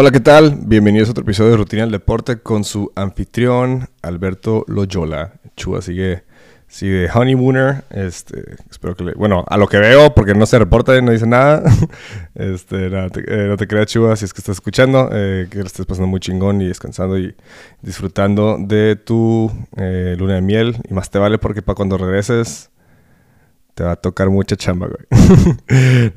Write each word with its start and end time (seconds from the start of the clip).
Hola, 0.00 0.12
¿qué 0.12 0.20
tal? 0.20 0.60
Bienvenidos 0.64 1.08
a 1.08 1.10
otro 1.10 1.22
episodio 1.24 1.50
de 1.50 1.56
Rutina 1.56 1.82
del 1.82 1.90
Deporte 1.90 2.38
con 2.38 2.62
su 2.62 2.92
anfitrión 2.94 3.88
Alberto 4.00 4.64
Loyola. 4.68 5.32
Chua 5.56 5.82
sigue, 5.82 6.22
sigue 6.68 7.10
honeymooner. 7.12 7.82
Este, 7.90 8.54
espero 8.70 8.94
que 8.94 9.02
le, 9.02 9.14
bueno, 9.14 9.44
a 9.48 9.56
lo 9.56 9.66
que 9.66 9.78
veo, 9.78 10.14
porque 10.14 10.34
no 10.34 10.46
se 10.46 10.56
reporta 10.56 10.96
y 10.96 11.02
no 11.02 11.10
dice 11.10 11.26
nada. 11.26 11.64
Este, 12.36 12.88
nada, 12.90 13.08
te- 13.08 13.24
eh, 13.26 13.48
no 13.48 13.56
te 13.56 13.66
creas, 13.66 13.88
Chua, 13.88 14.14
si 14.14 14.24
es 14.24 14.32
que 14.32 14.40
estás 14.40 14.58
escuchando, 14.58 15.08
eh, 15.12 15.48
que 15.50 15.58
lo 15.58 15.64
estés 15.66 15.84
pasando 15.84 16.06
muy 16.06 16.20
chingón 16.20 16.62
y 16.62 16.68
descansando 16.68 17.18
y 17.18 17.34
disfrutando 17.82 18.56
de 18.60 18.94
tu 18.94 19.50
eh, 19.76 20.14
luna 20.16 20.34
de 20.36 20.42
miel. 20.42 20.76
Y 20.88 20.94
más 20.94 21.10
te 21.10 21.18
vale 21.18 21.38
porque 21.38 21.60
para 21.60 21.74
cuando 21.74 21.98
regreses 21.98 22.70
te 23.78 23.84
va 23.84 23.92
a 23.92 23.96
tocar 23.96 24.28
mucha 24.28 24.56
chamba, 24.56 24.88
güey. 24.88 25.06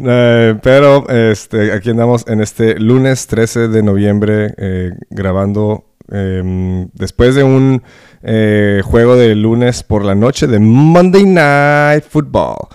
Eh, 0.04 0.56
pero 0.64 1.08
este, 1.10 1.72
aquí 1.72 1.92
andamos 1.92 2.26
en 2.28 2.42
este 2.42 2.80
lunes 2.80 3.28
13 3.28 3.68
de 3.68 3.84
noviembre 3.84 4.56
eh, 4.58 4.92
grabando 5.12 5.86
eh, 6.12 6.88
después 6.94 7.36
de 7.36 7.44
un 7.44 7.84
eh, 8.24 8.82
juego 8.84 9.16
de 9.16 9.36
lunes 9.36 9.84
por 9.84 10.04
la 10.04 10.16
noche 10.16 10.48
de 10.48 10.58
Monday 10.60 11.24
Night 11.26 12.04
Football. 12.10 12.68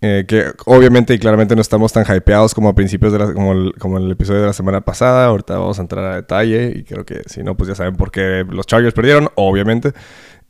Que 0.00 0.46
obviamente 0.64 1.12
y 1.12 1.18
claramente 1.18 1.54
no 1.54 1.60
estamos 1.60 1.92
tan 1.92 2.04
hypeados 2.04 2.54
como 2.54 2.70
a 2.70 2.74
principios 2.74 3.12
de 3.12 3.18
la, 3.18 3.34
como, 3.34 3.52
el, 3.52 3.74
como 3.78 3.98
en 3.98 4.04
el 4.04 4.10
episodio 4.12 4.40
de 4.40 4.46
la 4.46 4.52
semana 4.54 4.80
pasada. 4.80 5.26
Ahorita 5.26 5.58
vamos 5.58 5.78
a 5.78 5.82
entrar 5.82 6.04
a 6.04 6.16
detalle 6.16 6.72
y 6.74 6.84
creo 6.84 7.04
que 7.04 7.22
si 7.26 7.42
no, 7.42 7.54
pues 7.54 7.68
ya 7.68 7.74
saben 7.74 7.96
por 7.96 8.10
qué 8.10 8.46
los 8.48 8.66
Chargers 8.66 8.94
perdieron, 8.94 9.28
obviamente. 9.34 9.92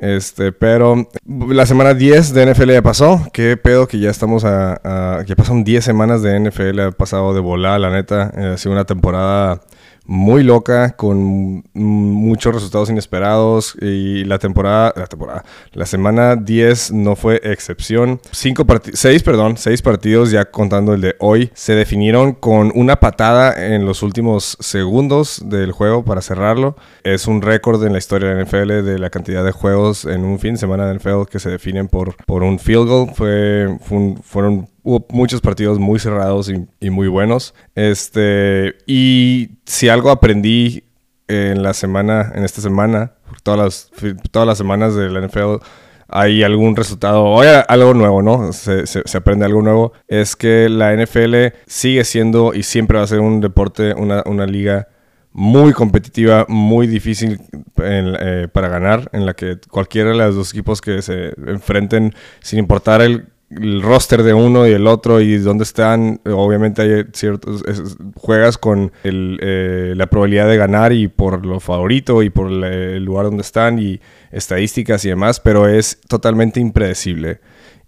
Este, 0.00 0.50
pero 0.52 1.06
la 1.26 1.66
semana 1.66 1.92
10 1.94 2.32
de 2.32 2.46
NFL 2.46 2.70
ya 2.72 2.82
pasó. 2.82 3.22
Qué 3.32 3.56
pedo 3.56 3.86
que 3.86 3.98
ya 3.98 4.10
estamos 4.10 4.44
a. 4.44 4.80
a- 4.82 5.22
ya 5.24 5.36
pasaron 5.36 5.62
10 5.62 5.84
semanas 5.84 6.22
de 6.22 6.36
NFL. 6.40 6.80
Ha 6.80 6.90
pasado 6.90 7.34
de 7.34 7.40
volar, 7.40 7.78
la 7.80 7.90
neta. 7.90 8.32
Ha 8.54 8.56
sido 8.56 8.72
una 8.72 8.84
temporada 8.86 9.60
muy 10.06 10.42
loca, 10.42 10.96
con 10.96 11.62
muchos 11.74 12.54
resultados 12.54 12.90
inesperados. 12.90 13.76
Y 13.80 14.24
la 14.24 14.38
temporada. 14.38 14.92
La 14.96 15.06
temporada. 15.06 15.44
La 15.72 15.86
semana 15.86 16.36
10 16.36 16.92
no 16.92 17.16
fue 17.16 17.40
excepción. 17.44 18.20
Cinco 18.32 18.64
seis, 18.92 19.22
perdón, 19.22 19.56
seis 19.56 19.82
partidos, 19.82 20.30
ya 20.30 20.44
contando 20.46 20.94
el 20.94 21.00
de 21.00 21.16
hoy, 21.18 21.50
se 21.54 21.74
definieron 21.74 22.32
con 22.32 22.72
una 22.74 22.96
patada 22.96 23.74
en 23.74 23.84
los 23.84 24.02
últimos 24.02 24.56
segundos 24.60 25.42
del 25.46 25.72
juego 25.72 26.04
para 26.04 26.22
cerrarlo. 26.22 26.76
Es 27.04 27.26
un 27.26 27.42
récord 27.42 27.84
en 27.84 27.92
la 27.92 27.98
historia 27.98 28.28
de 28.28 28.34
la 28.36 28.44
NFL 28.44 28.82
de 28.84 28.98
la 28.98 29.10
cantidad 29.10 29.44
de 29.44 29.52
juegos 29.52 30.04
en 30.04 30.24
un 30.24 30.38
fin 30.38 30.54
de 30.54 30.60
semana 30.60 30.86
de 30.86 30.94
NFL 30.98 31.24
que 31.30 31.38
se 31.38 31.50
definen 31.50 31.88
por, 31.88 32.16
por 32.26 32.42
un 32.42 32.58
field 32.58 32.88
goal. 32.88 33.10
Fue, 33.14 33.76
fue 33.82 33.98
un- 33.98 34.20
fueron 34.22 34.68
hubo 34.90 35.06
muchos 35.10 35.40
partidos 35.40 35.78
muy 35.78 35.98
cerrados 36.00 36.50
y, 36.80 36.90
muy 36.90 37.06
buenos. 37.08 37.54
Este, 37.74 38.74
y 38.86 39.50
si 39.64 39.88
algo 39.88 40.10
aprendí 40.10 40.84
en 41.28 41.62
la 41.62 41.74
semana, 41.74 42.32
en 42.34 42.42
esta 42.44 42.60
semana, 42.60 43.12
todas 43.44 43.60
las, 43.60 43.90
todas 44.32 44.48
las 44.48 44.58
semanas 44.58 44.96
de 44.96 45.08
la 45.10 45.20
NFL, 45.26 45.62
hay 46.08 46.42
algún 46.42 46.74
resultado, 46.74 47.22
o 47.22 47.40
hay 47.40 47.62
algo 47.68 47.94
nuevo, 47.94 48.20
¿no? 48.20 48.52
Se, 48.52 48.84
se- 48.86 49.16
aprende 49.16 49.44
algo 49.46 49.62
nuevo. 49.62 49.92
Es 50.08 50.34
que 50.34 50.68
la 50.68 50.92
NFL 50.96 51.54
sigue 51.66 52.02
siendo 52.02 52.52
y 52.52 52.64
siempre 52.64 52.98
va 52.98 53.04
a 53.04 53.06
ser 53.06 53.20
un 53.20 53.40
deporte, 53.40 53.94
una, 53.94 54.24
una 54.26 54.44
liga 54.46 54.88
muy 55.32 55.72
competitiva, 55.72 56.46
muy 56.48 56.88
difícil 56.88 57.40
eh, 57.80 58.48
para 58.52 58.68
ganar, 58.68 59.08
en 59.12 59.24
la 59.24 59.34
que 59.34 59.58
cualquiera 59.70 60.10
de 60.10 60.16
los 60.16 60.34
dos 60.34 60.50
equipos 60.50 60.80
que 60.80 61.00
se 61.02 61.28
enfrenten, 61.46 62.12
sin 62.40 62.58
importar 62.58 63.00
el, 63.02 63.28
el 63.50 63.82
roster 63.82 64.22
de 64.22 64.32
uno 64.32 64.66
y 64.68 64.72
el 64.72 64.86
otro 64.86 65.20
y 65.20 65.38
dónde 65.38 65.64
están, 65.64 66.20
eh, 66.24 66.30
obviamente 66.30 66.82
hay 66.82 67.04
ciertos, 67.12 67.62
es- 67.66 67.96
juegas 68.14 68.58
con 68.58 68.92
el, 69.02 69.38
eh, 69.42 69.94
la 69.96 70.06
probabilidad 70.06 70.48
de 70.48 70.56
ganar 70.56 70.92
y 70.92 71.08
por 71.08 71.44
lo 71.44 71.58
favorito 71.60 72.22
y 72.22 72.30
por 72.30 72.50
el 72.52 73.02
lugar 73.04 73.24
donde 73.26 73.42
están 73.42 73.78
y 73.78 74.00
estadísticas 74.30 75.04
y 75.04 75.08
demás, 75.08 75.40
pero 75.40 75.66
es 75.68 76.00
totalmente 76.08 76.60
impredecible. 76.60 77.40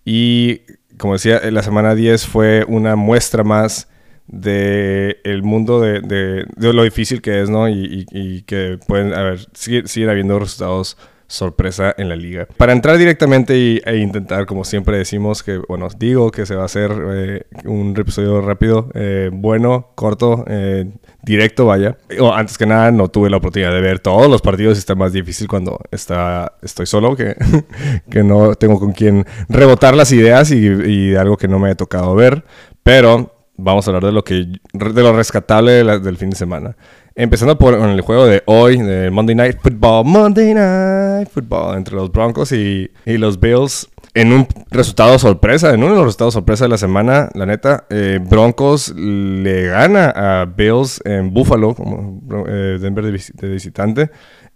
Y 0.05 0.63
como 0.99 1.13
decía, 1.15 1.39
en 1.43 1.55
la 1.55 1.63
semana 1.63 1.95
10 1.95 2.27
fue 2.27 2.65
una 2.67 2.97
muestra 2.97 3.45
más 3.45 3.89
de 4.27 5.19
el 5.25 5.43
mundo 5.43 5.81
de, 5.81 6.01
de- 6.01 6.45
de 6.57 6.73
lo 6.73 6.83
difícil 6.85 7.21
que 7.23 7.41
es, 7.43 7.51
¿no? 7.51 7.69
Y, 7.69 7.73
y- 7.85 8.07
y 8.11 8.43
que 8.43 8.79
pueden 8.87 9.13
haber, 9.13 9.41
sigue- 9.55 9.87
siguen 9.87 10.11
habiendo 10.11 10.39
resultados 10.39 10.97
sorpresa 11.33 11.95
en 11.97 12.09
la 12.11 12.17
liga. 12.17 12.47
Para 12.59 12.73
entrar 12.73 12.99
directamente 12.99 13.57
y, 13.57 13.81
e 13.85 13.97
intentar, 13.97 14.45
como 14.45 14.65
siempre 14.65 14.99
decimos, 14.99 15.43
que, 15.43 15.59
bueno, 15.67 15.89
digo 15.99 16.31
que 16.31 16.45
se 16.45 16.55
va 16.55 16.63
a 16.63 16.67
hacer 16.67 16.93
eh, 16.93 17.43
un 17.65 17.95
episodio 17.99 18.43
rápido, 18.43 18.91
eh, 18.95 19.31
bueno, 19.33 19.89
corto, 19.95 20.45
eh, 20.47 20.91
directo, 21.23 21.67
vaya. 21.67 21.97
O, 22.21 22.33
antes 22.35 22.59
que 22.59 22.67
nada, 22.67 22.91
no 22.91 23.09
tuve 23.09 23.31
la 23.31 23.39
oportunidad 23.39 23.73
de 23.73 23.81
ver 23.81 23.99
todos 23.99 24.31
los 24.31 24.43
partidos 24.43 24.77
está 24.77 24.95
más 24.95 25.13
difícil 25.13 25.49
cuando 25.49 25.81
está, 25.91 26.53
estoy 26.61 26.85
solo, 26.85 27.17
que, 27.17 27.35
que 28.11 28.23
no 28.23 28.55
tengo 28.55 28.79
con 28.79 28.93
quien 28.93 29.25
rebotar 29.49 29.97
las 29.97 30.13
ideas 30.13 30.51
y, 30.51 30.67
y 30.67 31.15
algo 31.17 31.39
que 31.39 31.49
no 31.49 31.59
me 31.59 31.71
he 31.71 31.75
tocado 31.75 32.15
ver. 32.15 32.45
Pero 32.83 33.33
vamos 33.57 33.87
a 33.87 33.91
hablar 33.91 34.05
de 34.05 34.13
lo 34.13 34.25
que 34.25 34.47
de 34.73 35.03
lo 35.03 35.13
rescatable 35.15 35.73
de 35.73 36.01
del 36.01 36.17
fin 36.17 36.31
de 36.31 36.37
semana. 36.37 36.77
Empezando 37.15 37.59
por 37.59 37.75
el 37.75 38.01
juego 38.01 38.25
de 38.27 38.43
hoy, 38.47 38.79
de 38.79 39.11
Monday 39.11 39.35
Night 39.35 39.59
Football, 39.61 40.07
Monday 40.07 40.55
Night 40.55 41.29
Football, 41.29 41.77
entre 41.77 41.95
los 41.95 42.11
Broncos 42.11 42.53
y, 42.53 42.91
y 43.05 43.19
los 43.19 43.39
Bills. 43.39 43.89
En 44.15 44.33
un 44.33 44.47
resultado 44.71 45.19
sorpresa, 45.19 45.73
en 45.73 45.81
uno 45.83 45.93
de 45.93 45.97
los 45.97 46.05
resultados 46.07 46.35
sorpresa 46.35 46.65
de 46.65 46.69
la 46.71 46.77
semana, 46.79 47.31
la 47.35 47.47
neta, 47.47 47.87
eh, 47.91 48.19
Broncos 48.23 48.95
le 48.95 49.69
gana 49.69 50.11
a 50.15 50.45
Bills 50.45 51.01
en 51.05 51.33
Buffalo, 51.33 51.75
como 51.75 52.21
eh, 52.47 52.79
Denver 52.81 53.05
de, 53.07 53.13
visi- 53.13 53.33
de 53.35 53.49
visitante, 53.49 54.11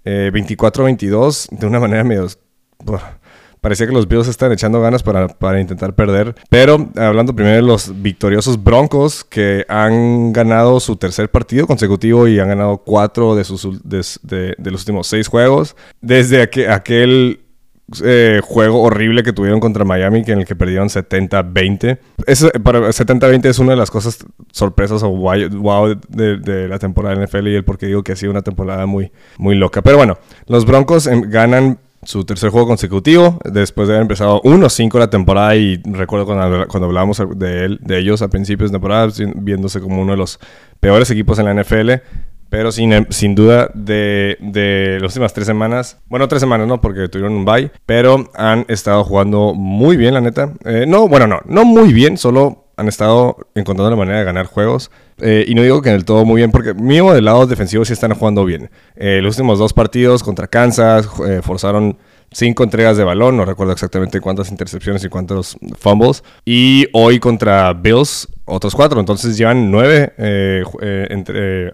eh, 0.05 0.31
24-22, 0.33 1.49
de 1.59 1.67
una 1.67 1.81
manera 1.81 2.05
medio... 2.05 2.27
Parecía 3.67 3.89
que 3.89 3.93
los 3.93 4.07
Bills 4.07 4.29
están 4.29 4.53
echando 4.53 4.81
ganas 4.81 5.03
para, 5.03 5.27
para 5.27 5.61
intentar 5.61 5.93
perder. 5.93 6.37
Pero 6.49 6.89
hablando 6.95 7.35
primero 7.35 7.57
de 7.57 7.63
los 7.63 8.01
victoriosos 8.01 8.63
Broncos, 8.63 9.25
que 9.25 9.65
han 9.69 10.33
ganado 10.33 10.79
su 10.79 10.95
tercer 10.95 11.33
partido 11.33 11.67
consecutivo 11.67 12.29
y 12.29 12.39
han 12.39 12.47
ganado 12.47 12.79
cuatro 12.79 13.35
de, 13.35 13.43
sus, 13.43 13.69
de, 13.83 14.55
los 14.59 14.83
últimos 14.83 15.09
seis 15.09 15.27
juegos. 15.27 15.75
Desde 16.01 16.49
aqu- 16.49 16.71
aquel 16.71 17.41
eh, 18.05 18.41
juego 18.45 18.83
horrible 18.83 19.25
que 19.25 19.33
tuvieron 19.33 19.59
contra 19.59 19.85
Miami, 19.85 20.23
que 20.23 20.31
en 20.31 20.39
el 20.39 20.45
que 20.45 20.55
perdieron 20.55 20.87
70-20. 20.89 21.99
Eso, 22.29 22.51
para 22.63 22.83
70-20 22.83 23.47
es 23.47 23.59
una 23.59 23.73
de 23.73 23.79
las 23.79 23.91
cosas 23.91 24.25
sorpresas 24.53 25.03
o 25.03 25.09
wow 25.09 25.99
de, 26.09 26.69
la 26.69 26.79
temporada 26.79 27.17
de 27.17 27.27
NFL 27.27 27.49
y 27.49 27.57
el 27.57 27.65
por 27.65 27.79
qué 27.79 27.87
digo 27.87 28.05
que 28.05 28.13
ha 28.13 28.17
sido 28.17 28.31
una 28.31 28.43
temporada 28.43 28.87
muy, 28.87 29.11
muy 29.39 29.57
loca. 29.57 29.83
Pero 29.83 29.97
bueno, 29.97 30.19
los 30.47 30.67
Broncos 30.67 31.09
em, 31.09 31.23
ganan 31.29 31.81
su 32.07 32.25
tercer 32.25 32.51
juego 32.51 32.67
consecutivo 32.69 33.39
después 33.45 33.89
de 33.89 33.95
haber 33.95 34.03
empezado 34.03 34.41
1-5 34.43 34.99
la 34.99 35.11
temporada 35.11 35.57
y 35.57 35.83
recuerdo 35.85 36.25
cuando, 36.25 36.67
cuando 36.69 36.87
hablábamos 36.87 37.21
de, 37.37 37.65
él, 37.65 37.79
de 37.83 37.99
ellos 37.99 38.23
a 38.23 38.29
principios 38.29 38.71
de 38.71 38.77
temporada 38.77 39.13
viéndose 39.37 39.81
como 39.81 40.01
uno 40.01 40.13
de 40.13 40.19
los 40.19 40.39
peores 40.81 41.11
equipos 41.11 41.39
en 41.39 41.47
la 41.47 41.63
NFL 41.63 41.91
pero 42.49 42.71
sin, 42.71 43.07
sin 43.11 43.35
duda 43.35 43.71
de, 43.75 44.37
de 44.41 44.99
las 45.01 45.13
últimas 45.13 45.35
tres 45.35 45.47
semanas, 45.47 45.99
bueno, 46.07 46.29
tres 46.29 46.41
semanas, 46.41 46.69
¿no? 46.69 46.81
Porque 46.81 47.09
tuvieron 47.09 47.35
un 47.35 47.45
bye, 47.45 47.71
pero 47.85 48.31
han 48.35 48.65
estado 48.69 49.03
jugando 49.05 49.53
muy 49.53 49.97
bien, 49.97 50.15
la 50.15 50.21
neta. 50.21 50.53
Eh, 50.65 50.85
no, 50.87 51.09
bueno, 51.09 51.27
no, 51.27 51.41
no 51.45 51.65
muy 51.65 51.93
bien, 51.93 52.17
solo 52.17 52.66
han 52.77 52.89
estado 52.89 53.37
encontrando 53.55 53.91
la 53.91 53.97
manera 53.97 54.19
de 54.19 54.25
ganar 54.25 54.47
juegos. 54.47 54.91
Eh, 55.19 55.45
y 55.49 55.55
no 55.55 55.63
digo 55.63 55.81
que 55.81 55.89
en 55.89 55.95
el 55.95 56.05
todo 56.05 56.25
muy 56.27 56.37
bien, 56.41 56.51
porque 56.51 56.75
mínimo 56.75 57.15
del 57.15 57.25
lado 57.25 57.47
defensivo 57.47 57.85
sí 57.85 57.93
están 57.95 58.13
jugando 58.15 58.45
bien. 58.45 58.71
Eh, 58.97 59.21
los 59.23 59.37
últimos 59.37 59.59
dos 59.59 59.73
partidos 59.73 60.23
contra 60.23 60.47
Kansas 60.47 61.09
eh, 61.27 61.41
forzaron 61.43 61.97
cinco 62.31 62.65
entregas 62.65 62.97
de 62.99 63.05
balón, 63.05 63.37
no 63.37 63.45
recuerdo 63.47 63.73
exactamente 63.73 64.21
cuántas 64.21 64.51
intercepciones 64.51 65.03
y 65.05 65.09
cuántos 65.09 65.57
fumbles. 65.79 66.23
Y 66.45 66.87
hoy 66.93 67.19
contra 67.19 67.73
Bills, 67.73 68.29
otros 68.45 68.75
cuatro. 68.75 69.01
Entonces 69.01 69.39
llevan 69.39 69.71
nueve. 69.71 70.13
entre, 70.19 71.73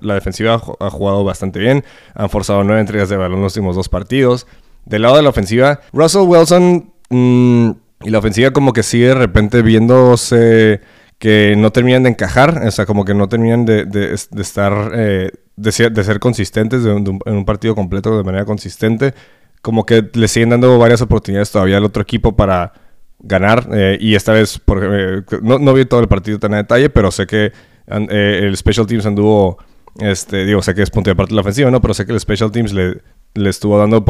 la 0.00 0.14
defensiva 0.14 0.54
ha 0.54 0.58
ju- 0.60 0.76
ha 0.78 0.90
jugado 0.90 1.24
bastante 1.24 1.58
bien. 1.58 1.84
Han 2.14 2.28
forzado 2.28 2.64
nueve 2.64 2.80
entregas 2.80 3.08
de 3.08 3.16
balón 3.16 3.40
los 3.40 3.54
últimos 3.56 3.76
dos 3.76 3.88
partidos. 3.88 4.46
Del 4.84 5.02
lado 5.02 5.16
de 5.16 5.22
la 5.22 5.30
ofensiva, 5.30 5.80
Russell 5.94 6.22
Wilson 6.26 6.92
mm, 7.08 7.70
y 8.04 8.10
la 8.10 8.18
ofensiva 8.18 8.50
como 8.50 8.72
que 8.72 8.82
sigue 8.82 9.08
de 9.08 9.14
repente 9.14 9.62
viéndose 9.62 10.80
que 11.18 11.54
no 11.56 11.72
terminan 11.72 12.02
de 12.02 12.10
encajar, 12.10 12.62
o 12.66 12.70
sea, 12.70 12.86
como 12.86 13.04
que 13.04 13.14
no 13.14 13.28
terminan 13.28 13.64
de, 13.64 14.14
estar, 14.36 14.92
eh, 14.94 15.30
de, 15.56 15.72
ser, 15.72 16.20
consistentes 16.20 16.84
en 16.84 17.20
un 17.24 17.44
partido 17.44 17.74
completo 17.74 18.16
de 18.16 18.24
manera 18.24 18.44
consistente. 18.44 19.14
Como 19.62 19.86
que 19.86 20.06
le 20.12 20.28
siguen 20.28 20.50
dando 20.50 20.78
varias 20.78 21.00
oportunidades 21.00 21.50
todavía 21.50 21.78
al 21.78 21.84
otro 21.84 22.02
equipo 22.02 22.36
para 22.36 22.74
ganar. 23.20 23.68
eh, 23.72 23.96
y 24.00 24.14
esta 24.14 24.32
vez, 24.32 24.58
por, 24.58 24.82
eh, 24.84 25.22
no, 25.40 25.58
no 25.58 25.72
vi 25.72 25.86
todo 25.86 26.00
el 26.00 26.08
partido 26.08 26.38
tan 26.38 26.52
a 26.52 26.58
detalle, 26.58 26.90
pero 26.90 27.10
sé 27.10 27.26
que 27.26 27.52
eh, 27.86 28.40
el 28.42 28.56
Special 28.56 28.86
Teams 28.86 29.06
anduvo, 29.06 29.58
este, 29.98 30.44
digo, 30.44 30.60
sé 30.60 30.74
que 30.74 30.82
es 30.82 30.90
punto 30.90 31.08
de 31.08 31.12
aparte 31.12 31.30
de 31.30 31.36
la 31.36 31.40
ofensiva, 31.40 31.70
¿no? 31.70 31.80
Pero 31.80 31.94
sé 31.94 32.04
que 32.04 32.12
el 32.12 32.20
Special 32.20 32.50
Teams 32.50 32.72
le, 32.72 33.00
le 33.34 33.50
estuvo 33.50 33.78
dando 33.78 34.04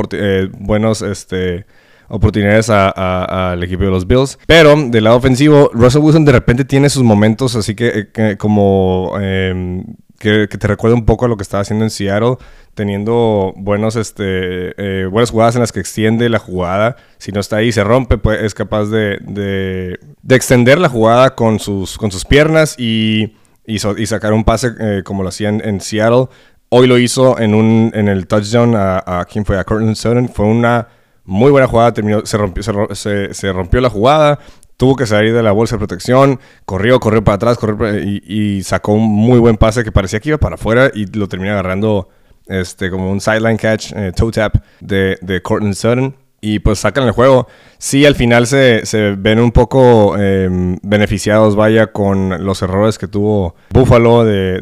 buenos, 0.58 1.02
este 1.02 1.66
oportunidades 2.08 2.70
al 2.70 3.62
equipo 3.62 3.84
de 3.84 3.90
los 3.90 4.06
Bills. 4.06 4.38
Pero 4.46 4.74
del 4.76 5.04
lado 5.04 5.16
ofensivo, 5.16 5.70
Russell 5.72 6.02
Wilson 6.02 6.24
de 6.24 6.32
repente 6.32 6.64
tiene 6.64 6.88
sus 6.88 7.02
momentos 7.02 7.56
así 7.56 7.74
que, 7.74 8.08
eh, 8.14 8.36
como... 8.38 9.12
eh, 9.20 9.82
que, 10.24 10.48
te 10.48 10.66
recuerda 10.66 10.96
un 10.96 11.04
poco 11.04 11.26
a 11.26 11.28
lo 11.28 11.36
que 11.36 11.42
estaba 11.42 11.60
haciendo 11.60 11.84
en 11.84 11.90
Seattle, 11.90 12.36
teniendo 12.74 13.52
buenos, 13.56 13.94
este, 13.96 14.74
eh, 14.78 15.06
buenas 15.06 15.30
jugadas 15.30 15.54
en 15.54 15.60
las 15.60 15.72
que 15.72 15.80
extiende 15.80 16.28
la 16.28 16.38
jugada. 16.38 16.96
Si 17.18 17.30
no 17.30 17.40
está 17.40 17.56
ahí, 17.56 17.72
se 17.72 17.84
rompe, 17.84 18.16
pues 18.16 18.40
es 18.42 18.54
capaz 18.54 18.86
de, 18.86 19.18
de, 19.20 19.98
extender 20.34 20.78
la 20.78 20.88
jugada 20.88 21.34
con 21.34 21.58
sus, 21.58 21.98
con 21.98 22.10
sus 22.10 22.24
piernas 22.24 22.74
y, 22.78 23.36
y, 23.66 23.78
sacar 23.78 24.32
un 24.32 24.44
pase 24.44 24.72
eh, 24.80 25.02
como 25.04 25.22
lo 25.22 25.28
hacían 25.28 25.60
en, 25.62 25.80
Seattle. 25.80 26.28
Hoy 26.70 26.86
lo 26.86 26.98
hizo 26.98 27.38
en, 27.38 27.54
un, 27.54 27.92
en 27.94 28.08
el 28.08 28.26
touchdown 28.26 28.74
a, 28.74 29.02
a 29.04 29.24
¿quién 29.26 29.44
fue? 29.44 29.58
A 29.58 29.64
Cortland 29.64 29.94
Sutton. 29.94 30.28
Fue 30.28 30.46
una 30.46 30.88
muy 31.24 31.50
buena 31.50 31.66
jugada, 31.66 31.92
terminó, 31.92 32.24
se, 32.26 32.36
rompió, 32.36 32.62
se, 32.94 33.52
rompió 33.52 33.80
la 33.80 33.90
jugada, 33.90 34.38
tuvo 34.76 34.96
que 34.96 35.06
salir 35.06 35.34
de 35.34 35.42
la 35.42 35.52
bolsa 35.52 35.76
de 35.76 35.78
protección, 35.78 36.40
corrió, 36.64 37.00
corrió 37.00 37.24
para 37.24 37.36
atrás, 37.36 37.58
corrió 37.58 37.98
y, 37.98 38.62
sacó 38.62 38.92
un 38.92 39.10
muy 39.10 39.38
buen 39.38 39.56
pase 39.56 39.84
que 39.84 39.92
parecía 39.92 40.20
que 40.20 40.30
iba 40.30 40.38
para 40.38 40.56
afuera 40.56 40.90
y 40.94 41.06
lo 41.06 41.28
terminó 41.28 41.52
agarrando 41.52 42.08
este, 42.46 42.90
como 42.90 43.10
un 43.10 43.20
sideline 43.20 43.56
catch, 43.56 43.92
eh, 43.94 44.12
toe 44.14 44.32
tap 44.32 44.56
de, 44.80 45.18
de 45.20 45.42
Cortland 45.42 45.74
Sutton. 45.74 46.16
Y 46.46 46.58
pues 46.58 46.80
sacan 46.80 47.04
el 47.04 47.12
juego. 47.12 47.48
Sí, 47.78 48.04
al 48.04 48.16
final 48.16 48.46
se, 48.46 48.82
ven 49.16 49.38
un 49.38 49.50
poco 49.50 50.14
em, 50.18 50.76
beneficiados, 50.82 51.56
vaya, 51.56 51.86
con 51.86 52.44
los 52.44 52.60
errores 52.60 52.98
que 52.98 53.08
tuvo 53.08 53.54
Buffalo 53.70 54.26
de, 54.26 54.60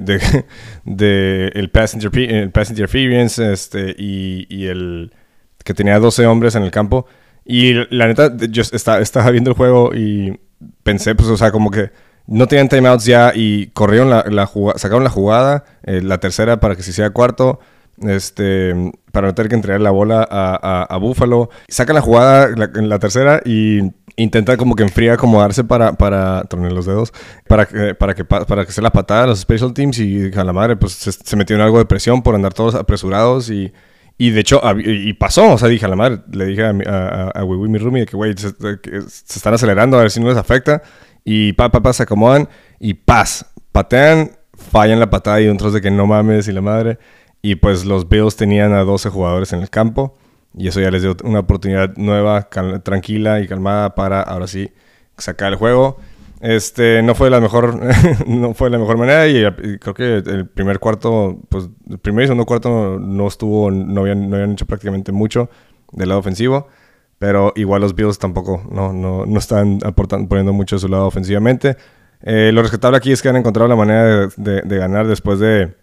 de, 0.85 1.49
el, 1.57 1.71
passenger, 1.71 2.17
el 2.17 2.53
experience 2.55 3.53
este, 3.53 3.97
y 3.99 4.67
el 4.67 5.11
que 5.65 5.75
tenía 5.75 5.99
12 5.99 6.27
hombres 6.27 6.55
en 6.55 6.63
el 6.63 6.71
campo. 6.71 7.07
Y 7.45 7.75
la 7.95 8.07
neta, 8.07 8.33
yo 8.37 8.63
estaba, 8.63 9.01
estaba 9.01 9.31
viendo 9.31 9.51
el 9.51 9.57
juego 9.57 9.95
y 9.95 10.41
pensé, 10.83 11.15
pues, 11.15 11.29
o 11.29 11.37
sea, 11.37 11.51
como 11.51 11.71
que 11.71 11.91
no 12.27 12.47
tenían 12.47 12.69
timeouts 12.69 13.05
ya 13.05 13.33
y 13.35 13.67
corrieron 13.69 14.11
la, 14.11 14.25
la 14.31 14.47
jugada, 14.47 14.79
sacaron 14.79 15.05
la 15.05 15.11
jugada, 15.11 15.65
eh, 15.83 16.01
la 16.03 16.19
tercera 16.19 16.61
para 16.61 16.77
que 16.77 16.83
se 16.83 16.91
hiciera 16.91 17.11
cuarto, 17.11 17.59
este, 18.01 18.75
para 19.11 19.29
no 19.29 19.35
tener 19.35 19.49
que 19.49 19.57
entregar 19.57 19.81
la 19.81 19.91
bola 19.91 20.27
a, 20.31 20.97
Buffalo. 20.99 21.51
Sacan 21.69 21.97
la 21.97 22.01
jugada 22.01 22.49
en 22.75 22.89
la, 22.89 22.99
tercera 22.99 23.41
y 23.45 23.81
intentan 24.17 24.57
como 24.57 24.77
que 24.77 24.83
enfría 24.83 25.15
acomodarse 25.15 25.65
para, 25.65 25.95
para 25.95 26.45
tronar 26.45 26.73
los 26.73 26.87
dedos, 26.87 27.13
para 27.49 27.67
que, 27.67 27.95
para 27.95 28.15
que, 28.15 28.25
para 28.25 28.65
que 28.65 28.73
se 28.73 28.83
la 28.83 28.93
patada 28.93 29.25
a 29.25 29.27
los 29.27 29.41
special 29.41 29.75
teams 29.75 29.99
y 29.99 30.31
a 30.35 30.45
la 30.45 30.53
madre, 30.53 30.77
pues 30.77 30.93
se, 30.93 31.13
se 31.13 31.37
metió 31.37 31.57
en 31.57 31.63
algo 31.63 31.79
de 31.79 31.87
presión 31.87 32.23
por 32.23 32.35
andar 32.35 32.55
todos 32.55 32.75
apresurados 32.75 33.51
y 33.51 33.73
y 34.19 34.31
de 34.31 34.41
hecho, 34.41 34.61
y 34.85 35.13
pasó, 35.15 35.53
o 35.53 35.59
sea, 35.59 35.69
dije 35.69 35.85
a 35.87 35.89
la 35.89 35.97
madre, 35.97 36.21
le 36.31 36.47
dije 36.47 36.65
a, 36.65 36.71
a, 36.71 37.41
a, 37.41 37.45
mi 37.45 37.79
roomie, 37.79 38.07
que, 38.07 38.17
güey, 38.17 38.35
se, 38.37 38.49
están 38.49 39.55
acelerando, 39.55 39.99
a 39.99 40.03
ver 40.03 40.11
si 40.11 40.21
no 40.21 40.29
les 40.29 40.37
afecta. 40.37 40.83
Y 41.25 41.53
pa, 41.55 41.71
pa, 41.71 41.83
pa, 41.83 41.93
se 41.93 42.03
acomodan 42.03 42.49
y 42.79 42.95
paz, 42.95 43.47
patean, 43.73 44.33
fallan 44.57 45.01
la 45.01 45.11
patada 45.11 45.41
y 45.41 45.49
otros 45.49 45.73
de 45.73 45.81
que 45.81 45.91
no 45.91 46.07
mames 46.07 46.49
y 46.49 46.53
la 46.53 46.61
madre. 46.61 46.99
Y 47.43 47.57
pues 47.57 47.85
los 47.85 48.09
Bills 48.09 48.37
tenían 48.37 48.73
a 48.73 48.85
12 48.85 49.09
jugadores 49.09 49.53
en 49.53 49.61
el 49.61 49.71
campo. 49.71 50.17
Y 50.57 50.69
eso 50.69 50.81
ya 50.81 50.91
les 50.91 51.03
dio 51.03 51.17
una 51.25 51.41
oportunidad 51.41 51.97
nueva, 51.97 52.49
tranquila 52.83 53.41
y 53.41 53.49
calmada 53.49 53.95
para 53.95 54.21
ahora 54.21 54.47
sí 54.47 54.71
sacar 55.17 55.53
el 55.53 55.59
juego. 55.59 55.99
Este, 56.43 57.05
no 57.05 57.15
fue 57.15 57.31
la 57.31 57.41
mejor, 57.41 57.79
no 58.27 58.53
fue 58.53 58.69
la 58.69 58.77
mejor 58.77 58.99
manera 58.99 59.29
y, 59.29 59.79
creo 59.79 59.95
que 59.95 60.17
el 60.17 60.49
primer 60.49 60.81
cuarto, 60.81 61.39
pues 61.49 61.69
el 61.89 61.99
primer 61.99 62.25
y 62.25 62.27
segundo 62.27 62.47
cuarto 62.47 62.99
no 62.99 63.29
estuvo, 63.29 63.71
no 63.71 64.01
habían, 64.01 64.29
no 64.29 64.35
habían 64.35 64.51
hecho 64.51 64.67
prácticamente 64.67 65.13
mucho 65.13 65.49
del 65.93 66.09
lado 66.09 66.19
ofensivo, 66.19 66.67
pero 67.21 67.53
igual 67.55 67.83
los 67.83 67.95
Bills 67.95 68.19
tampoco, 68.19 68.67
no, 68.73 68.93
no, 68.93 69.25
no 69.25 69.39
están 69.39 69.79
aportando, 69.85 70.29
poniendo 70.29 70.53
mucho 70.53 70.75
de 70.75 70.81
su 70.81 70.89
lado 70.89 71.07
ofensivamente. 71.07 71.77
Eh, 72.23 72.51
lo 72.53 72.63
rescatable 72.63 72.97
aquí 72.97 73.13
es 73.13 73.23
que 73.23 73.29
han 73.29 73.37
encontrado 73.37 73.69
la 73.69 73.77
manera 73.77 74.27
de, 74.37 74.63
de 74.63 74.79
ganar 74.79 75.07
después 75.07 75.39
de 75.39 75.77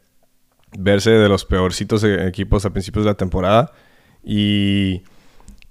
verse 0.78 1.12
de 1.12 1.30
los 1.30 1.46
peorcitos 1.46 2.04
equipos 2.04 2.66
a 2.66 2.72
principios 2.72 3.06
de 3.06 3.12
la 3.12 3.18
temporada 3.18 3.72
y 4.26 5.04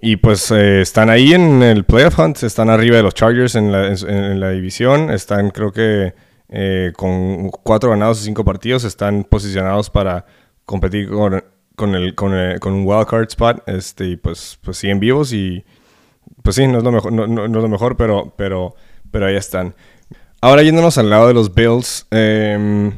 y 0.01 0.17
pues 0.17 0.51
eh, 0.51 0.81
están 0.81 1.11
ahí 1.11 1.33
en 1.33 1.63
el 1.63 1.85
playoff 1.85 2.19
hunt, 2.19 2.43
están 2.43 2.71
arriba 2.71 2.97
de 2.97 3.03
los 3.03 3.15
Chargers 3.15 3.55
en 3.55 3.73
la, 3.73 4.51
división, 4.51 5.11
están 5.11 5.51
creo 5.51 5.73
que 5.73 6.15
eh, 6.49 6.93
con 6.97 7.51
cuatro 7.51 7.91
ganados 7.91 8.21
y 8.21 8.25
cinco 8.25 8.45
partidos, 8.45 8.85
están 8.85 9.25
posicionados 9.25 9.91
para 9.91 10.25
competir 10.65 11.09
con, 11.09 11.43
con, 11.75 11.95
el, 11.95 12.15
con, 12.15 12.33
con 12.61 12.73
un 12.75 12.87
wildcard 12.87 13.29
spot, 13.29 13.63
este, 13.69 14.07
y 14.07 14.17
pues, 14.17 14.59
pues 14.63 14.77
siguen 14.79 15.01
vivos 15.01 15.33
y 15.33 15.65
pues 16.43 16.57
sí, 16.57 16.67
no 16.67 16.79
es 16.79 16.85
lo 16.85 16.93
mejor, 16.93 17.13
no, 17.13 17.27
no, 17.27 17.45
es 17.45 17.51
lo 17.51 17.69
mejor 17.69 17.97
pero, 17.97 18.35
pero, 18.37 18.75
pero 19.11 19.27
ahí 19.27 19.37
están. 19.37 19.75
Ahora 20.41 20.63
yéndonos 20.63 20.97
al 20.99 21.11
lado 21.11 21.27
de 21.27 21.35
los 21.35 21.53
Bills, 21.53 22.07
eh, 22.13 22.93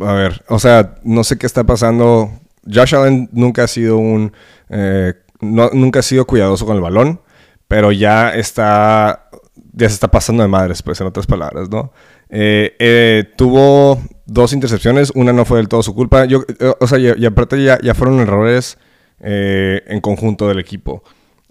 a 0.00 0.12
ver, 0.12 0.42
o 0.48 0.58
sea, 0.58 0.94
no 1.04 1.24
sé 1.24 1.36
qué 1.36 1.46
está 1.46 1.64
pasando. 1.64 2.30
Josh 2.64 2.94
Allen 2.94 3.28
nunca 3.32 3.64
ha 3.64 3.66
sido 3.66 3.98
un... 3.98 4.32
Eh, 4.68 5.14
nunca 5.40 6.00
ha 6.00 6.02
sido 6.02 6.26
cuidadoso 6.26 6.66
con 6.66 6.76
el 6.76 6.82
balón, 6.82 7.20
pero 7.68 7.92
ya 7.92 8.34
está, 8.34 9.28
ya 9.72 9.88
se 9.88 9.94
está 9.94 10.08
pasando 10.08 10.42
de 10.42 10.48
madres, 10.48 10.82
pues, 10.82 11.00
en 11.00 11.06
otras 11.06 11.26
palabras, 11.26 11.68
¿no? 11.68 11.92
Eh, 12.30 12.76
eh, 12.78 13.24
tuvo 13.36 14.00
dos 14.26 14.52
intercepciones, 14.52 15.12
una 15.14 15.32
no 15.32 15.44
fue 15.44 15.58
del 15.58 15.68
todo 15.68 15.82
su 15.82 15.94
culpa, 15.94 16.24
yo, 16.24 16.44
eh, 16.60 16.72
o 16.78 16.86
sea, 16.86 16.98
y, 16.98 17.24
aparte 17.24 17.62
ya, 17.62 17.78
ya, 17.82 17.94
fueron 17.94 18.20
errores 18.20 18.78
en 19.20 20.00
conjunto 20.00 20.46
del 20.46 20.60
equipo. 20.60 21.02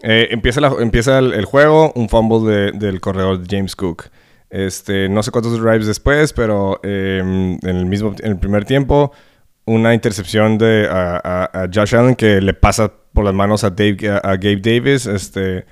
empieza 0.01 0.61
empieza 0.79 1.19
el, 1.19 1.45
juego, 1.45 1.91
un 1.95 2.07
fumble 2.07 2.71
del 2.71 3.01
corredor 3.01 3.41
James 3.47 3.75
Cook. 3.75 4.05
Este, 4.49 5.09
no 5.09 5.21
sé 5.21 5.31
cuántos 5.31 5.59
drives 5.61 5.85
después, 5.85 6.31
pero 6.31 6.79
en, 6.83 7.59
el 7.61 7.85
mismo, 7.85 8.15
en 8.19 8.31
el 8.31 8.39
primer 8.39 8.63
tiempo, 8.63 9.11
una 9.65 9.93
intercepción 9.93 10.57
de 10.57 10.87
a 10.89 11.67
Josh 11.73 11.93
Allen 11.93 12.15
que 12.15 12.39
le 12.39 12.53
pasa 12.53 12.93
por 13.17 13.25
las 13.25 13.33
manos 13.33 13.63
a, 13.63 13.71
Dave, 13.71 13.97
a, 14.11 14.35
Gabe 14.35 14.57
Davis 14.57 15.07
este, 15.07 15.65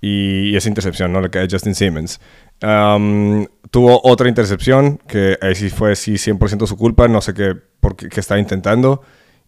y, 0.00 0.54
esa 0.54 0.68
intercepción, 0.68 1.12
¿no? 1.12 1.20
Le 1.20 1.28
cae 1.28 1.42
a 1.42 1.48
Justin 1.50 1.74
Simmons. 1.74 2.20
Um, 2.62 3.46
tuvo 3.72 4.00
otra 4.04 4.28
intercepción 4.28 4.98
que 4.98 5.36
ahí 5.42 5.56
sí 5.56 5.70
fue 5.70 5.96
sí, 5.96 6.12
100% 6.12 6.68
su 6.68 6.76
culpa, 6.76 7.08
no 7.08 7.20
sé 7.20 7.34
qué, 7.34 7.56
por 7.80 7.96
qué, 7.96 8.08
estaba 8.20 8.38
intentando. 8.38 9.02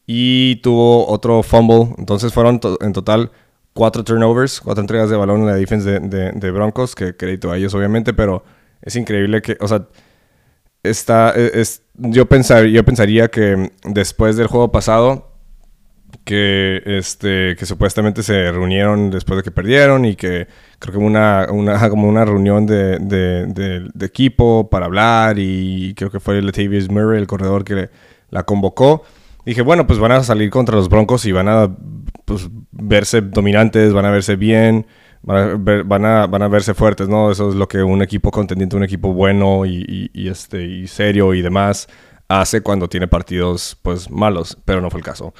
Y 0.08 0.56
tuvo 0.56 1.06
otro 1.06 1.44
fumble, 1.44 1.94
entonces 1.98 2.32
fueron 2.32 2.58
en 2.80 2.92
total 2.92 3.30
cuatro 3.72 4.02
turnovers, 4.02 4.60
cuatro 4.60 4.80
entregas 4.80 5.08
de 5.08 5.16
balón 5.16 5.42
en 5.42 5.46
la 5.46 5.54
defensa 5.54 5.88
de, 5.88 6.32
de, 6.32 6.50
Broncos, 6.50 6.96
que 6.96 7.16
crédito 7.16 7.52
a 7.52 7.58
ellos 7.58 7.74
obviamente, 7.74 8.12
pero 8.12 8.42
es 8.82 8.96
increíble 8.96 9.40
que, 9.40 9.56
o 9.60 9.68
sea, 9.68 9.86
está, 10.82 11.30
es, 11.30 11.82
yo, 11.94 12.26
pensar, 12.26 12.64
yo 12.64 12.84
pensaría 12.84 13.28
que 13.28 13.70
después 13.84 14.36
del 14.36 14.48
juego 14.48 14.72
pasado 14.72 15.25
que, 16.24 16.82
este, 16.84 17.54
que 17.56 17.66
supuestamente 17.66 18.22
se 18.22 18.50
reunieron 18.50 19.10
después 19.10 19.36
de 19.36 19.42
que 19.42 19.50
perdieron 19.50 20.04
y 20.04 20.16
que 20.16 20.48
creo 20.78 20.92
que 20.92 20.98
una, 20.98 21.46
una, 21.50 21.88
como 21.90 22.08
una 22.08 22.24
reunión 22.24 22.66
de, 22.66 22.98
de, 22.98 24.04
equipo 24.04 24.68
para 24.68 24.86
hablar 24.86 25.38
y 25.38 25.94
creo 25.94 26.10
que 26.10 26.20
fue 26.20 26.42
Latavius 26.42 26.90
Murray, 26.90 27.20
el 27.20 27.26
corredor 27.26 27.64
que 27.64 27.90
la 28.30 28.42
convocó. 28.42 29.04
Dije, 29.44 29.62
bueno, 29.62 29.86
pues 29.86 30.00
van 30.00 30.12
a 30.12 30.24
salir 30.24 30.50
contra 30.50 30.74
los 30.74 30.88
Broncos 30.88 31.24
y 31.24 31.32
van 31.32 31.48
a 31.48 31.70
pues, 32.24 32.48
verse 32.72 33.20
dominantes, 33.20 33.92
van 33.92 34.04
a 34.04 34.10
verse 34.10 34.34
bien, 34.34 34.86
van 35.22 35.38
a, 35.38 35.82
van, 35.84 36.04
a, 36.04 36.26
van 36.26 36.42
a, 36.42 36.48
verse 36.48 36.74
fuertes, 36.74 37.08
¿no? 37.08 37.30
Eso 37.30 37.48
es 37.50 37.54
lo 37.54 37.68
que 37.68 37.82
un 37.82 38.02
equipo 38.02 38.32
contendiente, 38.32 38.74
un 38.74 38.82
equipo 38.82 39.12
bueno 39.12 39.64
y, 39.64 40.10
y, 40.12 40.28
este, 40.28 40.64
y 40.64 40.88
serio 40.88 41.32
y 41.34 41.42
demás 41.42 41.88
hace 42.28 42.60
cuando 42.60 42.88
tiene 42.88 43.06
partidos 43.06 43.78
pues 43.82 44.10
malos, 44.10 44.58
pero 44.64 44.80
no 44.80 44.90
fue 44.90 44.98
el 44.98 45.04
caso. 45.04 45.32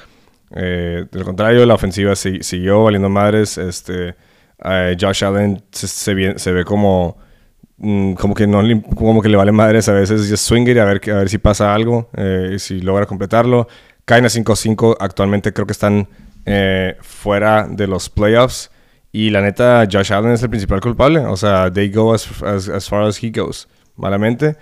Eh, 0.55 1.05
del 1.11 1.23
contrario, 1.23 1.65
la 1.65 1.73
ofensiva 1.73 2.15
siguió 2.15 2.83
valiendo 2.83 3.09
madres. 3.09 3.57
Este, 3.57 4.15
eh, 4.63 4.97
Josh 4.99 5.23
Allen 5.23 5.63
se, 5.71 6.13
ve, 6.13 6.63
como, 6.65 7.17
mm, 7.77 8.13
como, 8.13 8.33
que 8.33 8.47
no, 8.47 8.61
como 8.95 9.21
que 9.21 9.29
le 9.29 9.37
vale 9.37 9.51
madres 9.51 9.89
a 9.89 9.93
veces. 9.93 10.29
Just 10.29 10.45
swing 10.45 10.67
it 10.67 10.77
a 10.77 10.85
ver, 10.85 11.01
a 11.11 11.15
ver 11.15 11.29
si 11.29 11.37
pasa 11.37 11.73
algo, 11.73 12.09
eh, 12.15 12.55
si 12.59 12.81
logra 12.81 13.05
completarlo. 13.05 13.67
Caen 14.05 14.25
a 14.25 14.29
5-5. 14.29 14.97
Actualmente 14.99 15.53
creo 15.53 15.67
que 15.67 15.73
están 15.73 16.07
fuera 17.01 17.67
de 17.67 17.87
los 17.87 18.09
playoffs. 18.09 18.71
Y 19.11 19.31
la 19.31 19.41
neta, 19.41 19.85
Josh 19.91 20.13
Allen 20.13 20.31
es 20.31 20.43
el 20.43 20.49
principal 20.49 20.79
culpable. 20.79 21.19
O 21.19 21.35
sea, 21.35 21.71
they 21.71 21.89
go 21.89 22.13
as, 22.13 22.25
far 22.25 23.03
as 23.03 23.21
he 23.21 23.31
goes. 23.31 23.67
Malamente. 23.97 24.55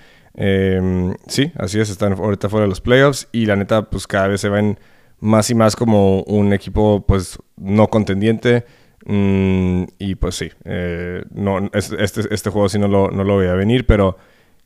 sí, 1.27 1.51
así 1.57 1.79
es. 1.79 1.91
Están 1.91 2.13
ahorita 2.13 2.49
fuera 2.49 2.63
de 2.63 2.69
los 2.69 2.81
playoffs. 2.81 3.27
Y 3.31 3.45
la 3.45 3.55
neta, 3.55 3.83
pues 3.83 4.07
cada 4.07 4.27
vez 4.29 4.41
se 4.41 4.49
ven 4.49 4.79
más 5.19 5.49
y 5.49 5.55
más 5.55 5.75
como 5.75 6.21
un 6.23 6.53
equipo 6.53 7.05
pues 7.07 7.37
no 7.57 7.89
contendiente. 7.89 8.65
Mm, 9.05 9.83
y 9.99 10.15
pues 10.15 10.35
sí, 10.35 10.49
eh, 10.63 11.23
no, 11.31 11.69
este, 11.73 12.33
este, 12.33 12.49
juego 12.49 12.69
sí 12.69 12.79
no 12.79 12.87
lo, 12.87 13.11
no 13.11 13.23
lo 13.23 13.35
voy 13.35 13.47
a 13.47 13.53
venir, 13.53 13.85
pero 13.85 14.17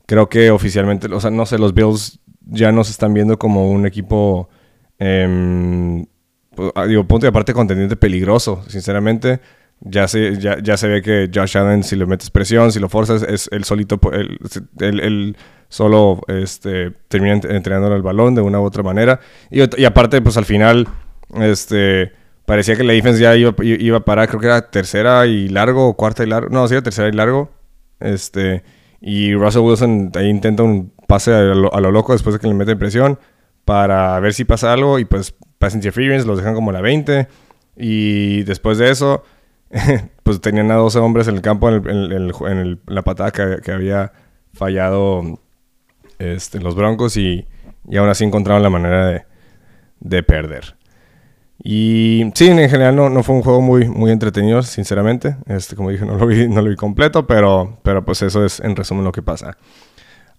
creo 0.06 0.30
que 0.30 0.50
oficialmente, 0.50 1.08
o 1.12 1.20
sea, 1.20 1.30
no 1.30 1.44
sé, 1.44 1.58
los 1.58 1.74
Bills 1.74 2.20
ya 2.46 2.72
no 2.72 2.82
se 2.84 2.92
están 2.92 3.12
viendo 3.12 3.38
como 3.38 3.70
un 3.70 3.86
equipo, 3.86 4.48
eh, 4.98 6.04
digo, 6.88 7.04
punto 7.04 7.26
y 7.26 7.28
aparte 7.28 7.52
contendiente 7.52 7.96
peligroso, 7.96 8.64
sinceramente. 8.68 9.40
Ya 9.82 10.08
se, 10.08 10.38
ya, 10.38 10.58
ya 10.62 10.76
se 10.76 10.88
ve 10.88 11.00
que 11.00 11.30
Josh 11.34 11.56
Allen, 11.56 11.82
si 11.82 11.96
le 11.96 12.04
metes 12.04 12.30
presión, 12.30 12.70
si 12.70 12.78
lo 12.80 12.90
forzas, 12.90 13.22
es 13.22 13.48
el 13.50 13.64
solito, 13.64 13.98
el, 14.78 15.36
solo 15.70 16.20
este, 16.28 16.90
terminan 17.08 17.40
entrenando 17.48 17.96
el 17.96 18.02
balón 18.02 18.34
de 18.34 18.42
una 18.42 18.60
u 18.60 18.64
otra 18.64 18.82
manera. 18.82 19.20
Y, 19.50 19.62
aparte, 19.84 20.20
pues 20.20 20.36
al 20.36 20.44
final, 20.44 20.86
este, 21.36 22.12
parecía 22.44 22.76
que 22.76 22.84
la 22.84 22.92
defense 22.92 23.22
ya 23.22 23.34
iba, 23.34 23.54
iba, 23.62 23.96
a 23.96 24.04
parar, 24.04 24.28
creo 24.28 24.40
que 24.40 24.46
era 24.48 24.70
tercera 24.70 25.26
y 25.26 25.48
largo, 25.48 25.88
o 25.88 25.94
cuarta 25.96 26.22
y 26.22 26.26
largo, 26.26 26.50
no, 26.50 26.68
sí, 26.68 26.74
era 26.74 26.82
tercera 26.82 27.08
y 27.08 27.12
largo. 27.12 27.50
Este, 28.00 28.62
y 29.00 29.34
Russell 29.34 29.62
Wilson 29.62 30.12
ahí 30.14 30.28
intenta 30.28 30.62
un 30.62 30.92
pase 31.06 31.32
a 31.32 31.40
lo, 31.40 31.74
a 31.74 31.80
lo 31.80 31.90
loco 31.90 32.12
después 32.12 32.34
de 32.34 32.40
que 32.40 32.48
le 32.48 32.54
meten 32.54 32.78
presión 32.78 33.18
para 33.64 34.18
ver 34.20 34.34
si 34.34 34.44
pasa 34.44 34.72
algo 34.72 34.98
y 34.98 35.04
pues 35.04 35.34
pass 35.58 35.74
interference, 35.74 36.26
los 36.26 36.38
dejan 36.38 36.54
como 36.54 36.72
la 36.72 36.80
20 36.80 37.28
y 37.76 38.42
después 38.42 38.78
de 38.78 38.90
eso 38.90 39.22
pues 40.22 40.40
tenían 40.40 40.70
a 40.70 40.74
12 40.74 40.98
hombres 40.98 41.28
en 41.28 41.36
el 41.36 41.42
campo 41.42 41.68
en, 41.68 42.80
la 42.86 43.02
patada 43.02 43.30
que, 43.30 43.72
había 43.72 44.12
fallado 44.52 45.40
este, 46.20 46.60
los 46.60 46.74
Broncos 46.74 47.16
y, 47.16 47.46
y, 47.88 47.96
aún 47.96 48.08
así 48.08 48.24
encontraron 48.24 48.62
la 48.62 48.70
manera 48.70 49.06
de, 49.06 49.24
de, 50.00 50.22
perder. 50.22 50.76
Y 51.62 52.30
sí, 52.34 52.48
en 52.48 52.70
general 52.70 52.94
no, 52.94 53.10
no, 53.10 53.22
fue 53.22 53.34
un 53.34 53.42
juego 53.42 53.60
muy, 53.60 53.88
muy 53.88 54.12
entretenido, 54.12 54.62
sinceramente. 54.62 55.36
Este, 55.46 55.76
como 55.76 55.90
dije, 55.90 56.04
no 56.04 56.16
lo 56.16 56.26
vi, 56.26 56.48
no 56.48 56.62
lo 56.62 56.70
vi 56.70 56.76
completo, 56.76 57.26
pero, 57.26 57.78
pero 57.82 58.04
pues 58.04 58.22
eso 58.22 58.44
es 58.44 58.60
en 58.60 58.76
resumen 58.76 59.04
lo 59.04 59.12
que 59.12 59.22
pasa. 59.22 59.56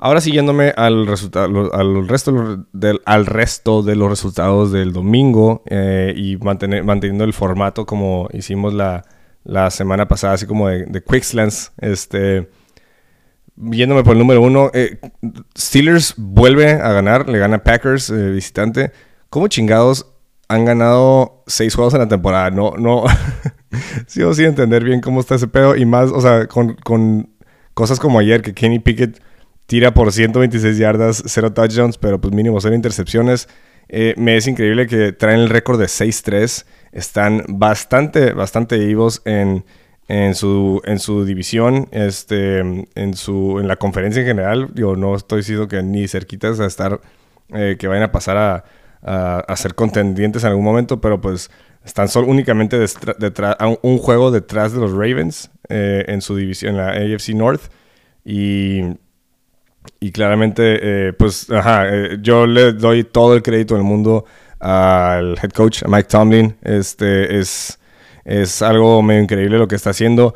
Ahora 0.04 0.20
siguiéndome 0.20 0.74
al, 0.76 1.08
al, 1.08 2.08
resto, 2.08 2.66
del, 2.74 3.02
al 3.06 3.26
resto 3.28 3.84
de 3.84 3.96
los 3.96 4.10
resultados 4.10 4.72
del 4.72 4.94
domingo 4.94 5.62
eh, 5.68 6.12
y 6.18 6.38
mantener, 6.38 6.84
manteniendo 6.84 7.24
el 7.24 7.34
formato 7.34 7.86
como 7.86 8.28
hicimos 8.34 8.74
la, 8.74 9.04
la 9.44 9.70
semana 9.70 10.08
pasada, 10.08 10.34
así 10.34 10.48
como 10.48 10.70
de, 10.70 10.86
de 10.86 11.04
Quickslands, 11.04 11.74
este, 11.78 12.50
yéndome 13.58 14.04
por 14.04 14.14
el 14.14 14.20
número 14.20 14.42
uno, 14.42 14.72
eh, 14.74 15.00
Steelers 15.58 16.16
vuelve 16.18 16.72
a 16.72 16.92
ganar, 16.92 17.30
le 17.30 17.40
gana 17.40 17.64
Packers 17.64 18.10
eh, 18.10 18.30
visitante. 18.32 18.92
¿Cómo 19.30 19.48
chingados 19.48 20.08
han 20.48 20.66
ganado 20.66 21.44
seis 21.48 21.76
juegos 21.76 21.94
en 21.94 22.00
la 22.02 22.08
temporada? 22.08 22.50
No, 22.52 22.74
no, 22.78 23.06
sigo 24.08 24.34
sin 24.34 24.46
entender 24.46 24.84
bien 24.84 25.02
cómo 25.02 25.20
está 25.20 25.36
ese 25.36 25.48
pedo 25.48 25.76
y 25.76 25.86
más, 25.86 26.12
o 26.12 26.22
sea, 26.22 26.48
con, 26.48 26.76
con 26.76 27.30
cosas 27.74 28.00
como 28.00 28.20
ayer 28.20 28.42
que 28.42 28.54
Kenny 28.54 28.80
Pickett 28.80 29.22
tira 29.66 29.94
por 29.94 30.12
126 30.12 30.78
yardas, 30.78 31.24
0 31.26 31.54
touchdowns, 31.54 31.98
pero 31.98 32.20
pues 32.20 32.34
mínimo 32.34 32.60
0 32.60 32.76
intercepciones. 32.76 33.48
Eh, 33.88 34.14
me 34.18 34.38
es 34.38 34.48
increíble 34.48 34.88
que 34.88 35.12
traen 35.12 35.40
el 35.40 35.50
récord 35.50 35.80
de 35.80 35.86
6-3. 35.86 36.66
Están 36.92 37.46
bastante, 37.48 38.34
bastante 38.34 38.78
vivos 38.78 39.22
en, 39.26 39.64
en, 40.12 40.36
su, 40.36 40.82
en 40.86 41.00
su 41.00 41.26
división, 41.26 41.88
este, 41.92 42.60
en, 42.60 43.14
su, 43.16 43.60
en 43.60 43.68
la 43.68 43.76
conferencia 43.76 44.22
en 44.22 44.28
general. 44.28 44.70
Yo 44.74 44.96
no 44.96 45.16
estoy 45.16 45.40
diciendo 45.40 45.68
que 45.68 45.82
ni 45.84 46.08
cerquitas 46.08 46.60
a 46.60 46.66
estar, 46.66 47.02
eh, 47.50 47.78
que 47.80 47.88
vayan 47.88 48.04
a 48.04 48.12
pasar 48.12 48.38
a, 48.38 48.64
a, 49.42 49.56
ser 49.56 49.76
contendientes 49.76 50.44
en 50.44 50.50
algún 50.50 50.66
momento, 50.66 51.02
pero 51.02 51.22
pues 51.22 51.50
están 51.84 52.08
solo, 52.08 52.28
únicamente 52.28 52.78
detrás, 53.18 53.56
un 53.82 53.98
juego 53.98 54.32
detrás 54.32 54.74
de 54.74 54.80
los 54.80 54.92
Ravens 54.92 55.50
eh, 55.70 56.06
en 56.08 56.22
su 56.22 56.36
división, 56.36 56.76
en 56.76 56.78
la 56.78 56.90
AFC 56.90 57.30
North. 57.30 57.72
Y 58.24 58.82
y 60.00 60.12
claramente, 60.12 60.80
eh, 60.82 61.14
pues, 61.14 61.50
ajá, 61.50 61.88
eh, 61.90 62.18
yo 62.22 62.46
le 62.46 62.74
doy 62.74 63.04
todo 63.04 63.36
el 63.36 63.42
crédito 63.42 63.76
del 63.76 63.84
mundo 63.84 64.26
al 64.60 65.38
head 65.42 65.52
coach, 65.52 65.84
a 65.84 65.88
Mike 65.88 66.08
Tomlin. 66.10 66.56
Este 66.62 67.40
es, 67.40 67.80
es 68.26 68.62
algo 68.62 69.02
medio 69.02 69.22
increíble 69.22 69.58
lo 69.58 69.68
que 69.68 69.76
está 69.76 69.92
haciendo. 69.92 70.34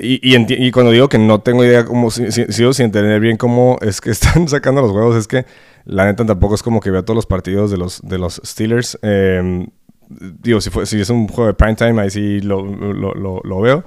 Y, 0.00 0.20
y, 0.22 0.70
cuando 0.70 0.92
digo 0.92 1.08
que 1.08 1.18
no 1.18 1.40
tengo 1.40 1.64
idea 1.64 1.84
cómo, 1.84 2.12
sigo 2.12 2.72
sin 2.72 2.86
entender 2.86 3.18
bien 3.20 3.36
cómo 3.36 3.78
es 3.80 4.00
que 4.00 4.10
están 4.12 4.46
sacando 4.46 4.80
los 4.80 4.92
juegos, 4.92 5.16
es 5.16 5.26
que 5.26 5.44
la 5.84 6.04
neta 6.04 6.24
tampoco 6.24 6.54
es 6.54 6.62
como 6.62 6.80
que 6.80 6.90
vea 6.90 7.02
todos 7.02 7.16
los 7.16 7.26
partidos 7.26 7.70
de 7.70 7.78
los, 7.78 8.00
de 8.02 8.18
los 8.18 8.40
Steelers. 8.44 8.96
Em, 9.02 9.66
digo, 10.08 10.60
si, 10.60 10.70
fue, 10.70 10.86
si 10.86 11.00
es 11.00 11.10
un 11.10 11.26
juego 11.26 11.48
de 11.48 11.54
prime 11.54 11.74
time, 11.74 12.00
ahí 12.00 12.10
sí 12.10 12.40
lo, 12.40 12.64
lo, 12.64 13.14
lo, 13.14 13.40
lo 13.42 13.60
veo. 13.60 13.84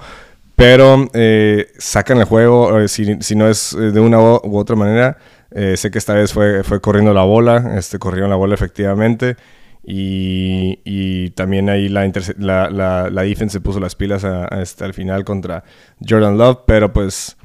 Pero 0.56 1.08
eh, 1.14 1.72
sacan 1.78 2.18
el 2.18 2.26
juego, 2.26 2.80
eh, 2.80 2.88
si, 2.88 3.22
si, 3.22 3.36
no 3.36 3.48
es 3.48 3.74
eh, 3.74 3.92
de 3.92 4.00
una 4.00 4.20
u 4.20 4.58
otra 4.58 4.76
manera. 4.76 5.18
sé 5.52 5.90
que 5.90 5.98
esta 5.98 6.14
vez 6.14 6.34
fue, 6.34 6.64
fue 6.64 6.80
corriendo 6.82 7.14
la 7.14 7.24
bola, 7.24 7.76
este, 7.78 8.00
corrieron 8.00 8.30
la 8.30 8.36
bola 8.36 8.54
efectivamente. 8.54 9.38
Y, 9.84 10.80
y 10.86 11.32
también 11.32 11.70
ahí 11.70 11.90
la, 11.90 12.10
la, 12.38 12.70
la, 12.70 13.10
la, 13.10 13.22
defense 13.24 13.54
se 13.54 13.62
puso 13.62 13.80
las 13.80 13.96
pilas 13.96 14.24
hasta 14.24 14.86
el 14.86 14.94
final 14.94 15.24
contra 15.24 15.64
Jordan 16.08 16.38
Love. 16.38 16.60
Pero 16.68 16.94
pues, 16.94 17.38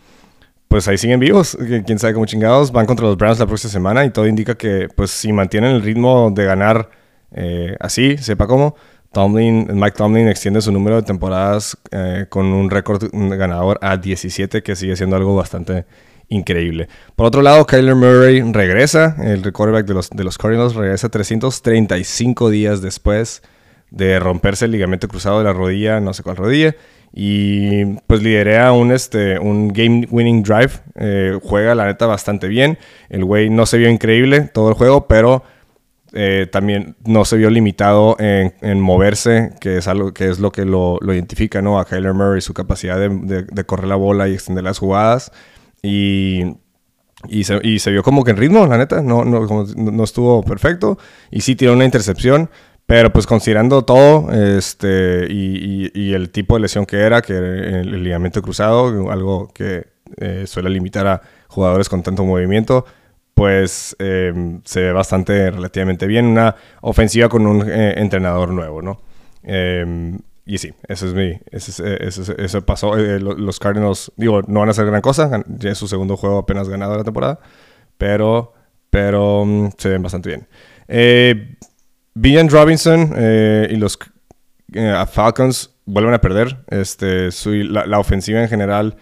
pues 0.69 0.87
ahí 0.89 0.99
siguen 0.99 1.21
vivos. 1.21 1.57
Quién 1.87 1.99
sabe 1.99 2.15
cómo 2.15 2.27
chingados. 2.27 2.73
Van 2.73 2.87
contra 2.87 3.07
los 3.07 3.17
Browns 3.17 3.39
la 3.39 3.47
próxima 3.47 3.73
semana. 3.73 4.05
Y 4.05 4.11
todo 4.11 4.27
indica 4.27 4.55
que 4.55 4.89
pues 4.95 5.11
si 5.11 5.33
mantienen 5.33 5.75
el 5.75 5.83
ritmo 5.83 6.31
de 6.31 6.45
ganar 6.45 6.91
así, 7.81 8.17
sepa 8.19 8.47
cómo 8.47 8.77
Tomlin, 9.17 9.69
Mike 9.73 9.97
Tomlin 9.97 10.29
extiende 10.29 10.61
su 10.61 10.71
número 10.71 10.97
de 10.97 11.03
temporadas 11.03 11.79
eh, 11.91 12.27
con 12.29 12.47
un 12.53 12.69
récord 12.69 13.03
ganador 13.13 13.79
a 13.81 13.97
17, 13.97 14.63
que 14.63 14.77
sigue 14.77 14.95
siendo 14.95 15.17
algo 15.17 15.35
bastante 15.35 15.87
increíble. 16.29 16.89
Por 17.15 17.27
otro 17.27 17.43
lado, 17.43 17.67
Kyler 17.67 17.95
Murray 17.95 18.41
regresa, 18.53 19.17
el 19.23 19.53
quarterback 19.53 19.87
de 19.87 19.95
los, 19.95 20.11
de 20.11 20.25
los 20.25 20.39
Cardinals 20.39 20.75
regresa 20.75 21.09
335 21.09 22.51
días 22.51 22.81
después 22.81 23.43
de 23.91 24.19
romperse 24.19 24.65
el 24.65 24.73
ligamento 24.73 25.09
cruzado 25.09 25.39
de 25.39 25.45
la 25.45 25.53
rodilla, 25.53 26.01
no 26.01 26.13
sé 26.13 26.23
cuál 26.23 26.37
rodilla, 26.37 26.75
y 27.13 27.85
pues 28.07 28.23
liderea 28.23 28.73
un, 28.73 28.93
este, 28.93 29.39
un 29.39 29.69
game 29.69 30.07
winning 30.11 30.43
drive, 30.43 30.73
eh, 30.97 31.39
juega 31.43 31.75
la 31.75 31.87
neta 31.87 32.07
bastante 32.07 32.49
bien, 32.49 32.79
el 33.09 33.25
güey 33.25 33.49
no 33.49 33.65
se 33.65 33.79
vio 33.79 33.89
increíble 33.89 34.43
todo 34.43 34.69
el 34.69 34.75
juego, 34.75 35.07
pero 35.07 35.45
eh, 36.13 36.47
también 36.51 36.97
no 37.05 37.25
se 37.25 37.37
vio 37.37 37.51
limitado 37.51 38.17
en, 38.19 38.81
moverse, 38.81 39.53
que 39.61 39.79
es 39.79 39.89
algo 39.89 40.15
que 40.15 40.29
es 40.29 40.39
lo 40.39 40.51
que 40.51 40.65
lo, 40.65 40.99
identifica 41.03 41.63
¿no? 41.63 41.79
a 41.79 41.85
Kyler 41.85 42.15
Murray, 42.15 42.41
su 42.41 42.55
capacidad 42.55 42.99
de, 42.99 43.65
correr 43.65 43.89
la 43.89 43.97
bola 43.97 44.29
y 44.29 44.33
extender 44.33 44.65
las 44.65 44.79
jugadas. 44.79 45.33
Y, 45.83 46.43
y, 47.29 47.45
se, 47.45 47.91
vio 47.91 48.03
como 48.03 48.25
que 48.25 48.31
en 48.31 48.37
ritmo, 48.37 48.67
la 48.67 48.79
neta, 48.79 49.03
no, 49.03 49.25
no, 49.25 50.05
estuvo 50.05 50.43
perfecto. 50.43 50.99
Y 51.31 51.41
sí 51.41 51.57
tiró 51.57 51.73
una 51.73 51.85
intercepción, 51.85 52.51
pero 52.87 53.13
pues 53.13 53.27
considerando 53.27 53.85
todo 53.85 54.31
este, 54.33 55.27
y, 55.31 56.13
el 56.13 56.31
tipo 56.31 56.55
de 56.55 56.61
lesión 56.61 56.87
que 56.87 56.99
era, 56.99 57.23
que 57.23 57.35
era 57.35 57.81
el, 57.81 58.03
ligamento 58.03 58.43
cruzado, 58.43 59.11
algo 59.11 59.49
que 59.53 59.87
eh, 60.19 60.45
suele 60.47 60.71
limitar 60.71 61.07
a 61.07 61.23
jugadores 61.49 61.89
con 61.89 62.03
tanto 62.03 62.25
movimiento, 62.25 62.85
pues 63.35 63.95
em, 63.99 64.61
se 64.65 64.81
ve 64.81 64.93
bastante 64.93 65.51
relativamente 65.51 66.07
bien. 66.07 66.27
Una 66.27 66.57
ofensiva 66.81 67.29
con 67.29 67.47
un 67.47 67.69
eh, 67.69 67.95
entrenador 67.99 68.51
nuevo, 68.51 68.83
¿no? 68.83 69.01
Y 70.49 70.59
sí, 70.59 70.73
eso 70.87 71.09
es 71.09 71.15
mi. 71.15 71.41
Eso, 71.51 71.85
eso, 71.85 72.65
pasó. 72.65 72.97
Eh, 72.97 73.19
los 73.19 73.59
Cardinals, 73.59 74.13
digo, 74.17 74.43
no 74.43 74.61
van 74.61 74.69
a 74.69 74.71
hacer 74.71 74.87
gran 74.87 75.03
cosa. 75.03 75.43
Ya 75.49 75.71
es 75.73 75.79
su 75.79 75.89
segundo 75.89 76.17
juego 76.17 76.39
apenas 76.39 76.69
ganado 76.69 76.93
de 76.93 76.99
la 76.99 77.05
temporada. 77.05 77.41
Pero, 77.99 78.55
pero 78.89 79.45
mm, 79.45 79.71
se 79.77 79.89
ven 79.89 80.03
bastante 80.03 80.29
bien. 80.29 80.47
Eh, 80.87 81.57
Robinson 82.15 83.13
eh, 83.17 83.69
y 83.71 83.77
los 83.77 83.99
Falcons 85.11 85.75
vuelven 85.85 86.15
a 86.15 86.21
perder. 86.21 86.59
Este, 86.69 87.31
la, 87.65 87.99
ofensiva 87.99 88.41
en 88.41 88.49
general 88.49 88.97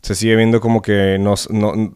se 0.00 0.14
sigue 0.14 0.36
viendo 0.36 0.60
como 0.60 0.80
que 0.80 1.18
no, 1.18 1.34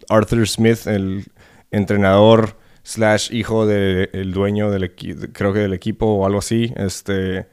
Arthur 0.08 0.48
Smith, 0.48 0.88
el 0.88 1.24
entrenador 1.70 2.56
slash 2.82 3.32
hijo 3.32 3.64
del 3.64 4.32
dueño 4.32 4.70
del 4.70 4.92
creo 5.32 5.52
que 5.52 5.60
del 5.60 5.74
equipo 5.74 6.06
o 6.06 6.26
algo 6.26 6.38
así, 6.38 6.72
este, 6.76 7.46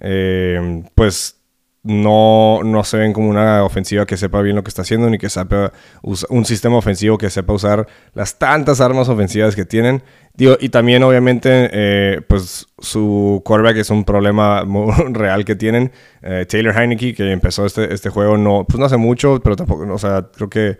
eh, 0.00 0.82
pues 0.94 1.38
no, 1.82 2.60
no 2.64 2.84
se 2.84 2.98
ven 2.98 3.12
como 3.12 3.30
una 3.30 3.64
ofensiva 3.64 4.04
que 4.04 4.16
sepa 4.16 4.42
bien 4.42 4.56
lo 4.56 4.62
que 4.62 4.68
está 4.68 4.82
haciendo, 4.82 5.08
ni 5.08 5.16
que 5.16 5.30
sepa 5.30 5.72
un 6.02 6.44
sistema 6.44 6.76
ofensivo 6.76 7.16
que 7.16 7.30
sepa 7.30 7.52
usar 7.52 7.86
las 8.14 8.38
tantas 8.38 8.80
armas 8.80 9.08
ofensivas 9.08 9.56
que 9.56 9.64
tienen. 9.64 10.02
Y 10.36 10.68
también, 10.68 11.02
obviamente, 11.02 11.68
eh, 11.72 12.20
pues 12.28 12.66
su 12.78 13.42
quarterback 13.44 13.78
es 13.78 13.90
un 13.90 14.04
problema 14.04 14.64
muy 14.66 14.92
real 15.12 15.44
que 15.44 15.56
tienen. 15.56 15.90
Eh, 16.22 16.46
Taylor 16.48 16.76
Heineke, 16.76 17.14
que 17.14 17.32
empezó 17.32 17.66
este, 17.66 17.92
este 17.92 18.10
juego, 18.10 18.36
no, 18.36 18.64
pues 18.68 18.78
no 18.78 18.84
hace 18.84 18.96
mucho, 18.98 19.40
pero 19.42 19.56
tampoco, 19.56 19.92
o 19.92 19.98
sea, 19.98 20.26
creo 20.34 20.50
que 20.50 20.78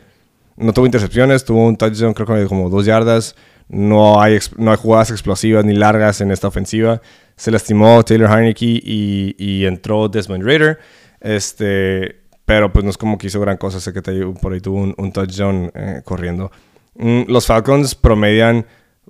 no 0.57 0.73
tuvo 0.73 0.87
intercepciones, 0.87 1.45
tuvo 1.45 1.67
un 1.67 1.77
touchdown 1.77 2.15
creo 2.15 2.27
que 2.27 2.47
como 2.47 2.69
dos 2.69 2.85
yardas. 2.85 3.35
No 3.69 4.21
hay, 4.21 4.39
no 4.57 4.71
hay 4.71 4.77
jugadas 4.77 5.11
explosivas 5.11 5.65
ni 5.65 5.75
largas 5.75 6.21
en 6.21 6.31
esta 6.31 6.49
ofensiva. 6.49 7.03
Se 7.39 7.53
lastimó 7.53 8.05
Taylor 8.05 8.29
Heineke 8.31 8.67
y, 8.67 9.65
entró 9.65 10.09
Desmond 10.09 10.45
Raider. 10.45 10.79
Este, 11.21 12.17
pero 12.45 12.73
pues 12.73 12.85
no 12.85 12.91
es 12.91 12.99
como 12.99 13.17
que 13.17 13.29
hizo 13.29 13.41
gran 13.41 13.57
cosa. 13.57 13.79
Sé 13.79 13.93
que 13.93 14.03
por 14.41 14.53
ahí 14.53 14.61
tuvo 14.61 14.93
un, 14.97 15.13
touchdown 15.13 15.71
eh, 15.75 16.03
corriendo. 16.05 16.51
Mm, 16.97 17.23
los 17.29 17.47
Falcons 17.47 17.95
promedian, 17.95 18.67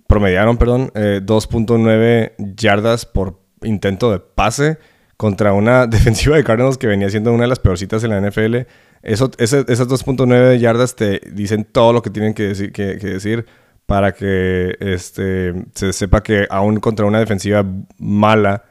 promediaron 0.06 0.58
perdón, 0.58 0.90
2.9 0.92 2.00
eh, 2.02 2.32
yardas 2.38 3.06
por 3.06 3.40
intento 3.62 4.12
de 4.12 4.20
pase 4.20 4.78
contra 5.16 5.54
una 5.54 5.87
defensiva 5.88 6.37
de 6.37 6.44
Cardinals 6.44 6.76
que 6.76 6.87
venía 6.87 7.08
siendo 7.08 7.32
una 7.32 7.44
de 7.44 7.49
las 7.49 7.61
peorcitas 7.61 8.04
en 8.04 8.11
la 8.11 8.20
NFL. 8.20 8.56
Eso, 9.02 9.30
esas 9.38 9.66
2.9 9.66 10.58
yardas 10.58 10.97
te 10.97 11.20
dicen 11.32 11.64
todo 11.64 11.94
lo 11.94 12.02
que 12.02 12.11
tienen 12.11 12.35
que 12.35 12.42
decir, 12.44 12.73
que, 12.73 12.97
decir 12.97 13.47
para 13.88 14.12
que 14.12 14.76
este, 14.80 15.54
se 15.75 15.95
sepa 15.95 16.23
que 16.23 16.47
aún 16.50 16.78
contra 16.78 17.07
una 17.07 17.21
defensiva 17.21 17.64
mala, 17.97 18.64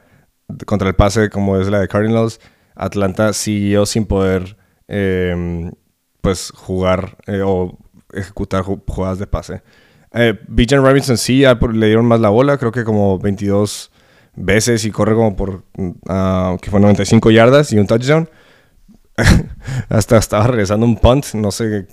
contra 0.64 0.86
el 0.86 0.94
pase 0.94 1.28
como 1.28 1.58
es 1.58 1.66
la 1.66 1.80
de 1.80 1.88
Cardinals, 1.88 2.38
Atlanta 2.76 3.32
siguió 3.32 3.84
sin 3.84 4.06
poder 4.06 4.56
em, 4.86 5.72
pues 6.20 6.52
jugar 6.54 7.16
eh, 7.26 7.42
o 7.44 7.76
ejecutar 8.12 8.62
jugadas 8.62 9.18
de 9.18 9.26
pase. 9.26 9.62
Eh, 10.14 10.38
Bijan 10.46 10.84
Robinson 10.84 11.18
sí 11.18 11.42
le 11.42 11.86
dieron 11.86 12.06
más 12.06 12.20
la 12.20 12.28
bola, 12.28 12.56
creo 12.56 12.70
que 12.70 12.84
como 12.84 13.18
22 13.18 13.90
veces 14.36 14.84
y 14.84 14.92
corre 14.92 15.16
como 15.16 15.34
por 15.34 15.64
uh, 15.78 16.58
que 16.62 16.70
fue 16.70 16.78
95 16.78 17.32
yardas 17.32 17.72
y 17.72 17.78
un 17.78 17.88
touchdown. 17.88 18.30
Hasta 19.88 20.18
estaba 20.18 20.46
regresando 20.46 20.86
un 20.86 20.96
punt. 20.96 21.34
No 21.34 21.50
sé 21.50 21.86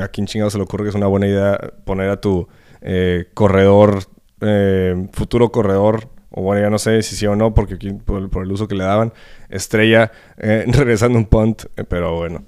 a 0.00 0.08
quién 0.08 0.26
chingado 0.26 0.50
se 0.50 0.58
le 0.58 0.64
ocurre 0.64 0.84
que 0.84 0.90
es 0.90 0.94
una 0.94 1.06
buena 1.06 1.26
idea 1.26 1.58
poner 1.84 2.10
a 2.10 2.20
tu 2.20 2.48
eh, 2.80 3.26
corredor, 3.34 4.04
eh, 4.40 5.08
futuro 5.12 5.50
corredor, 5.50 6.08
o 6.30 6.42
bueno, 6.42 6.62
ya 6.62 6.70
no 6.70 6.78
sé 6.78 7.02
si 7.02 7.16
sí 7.16 7.26
o 7.26 7.36
no, 7.36 7.54
porque 7.54 7.76
por, 8.04 8.42
el 8.42 8.52
uso 8.52 8.68
que 8.68 8.74
le 8.74 8.84
daban, 8.84 9.12
estrella 9.48 10.12
eh, 10.36 10.64
regresando 10.68 11.18
un 11.18 11.26
punt, 11.26 11.64
pero 11.88 12.16
bueno. 12.16 12.44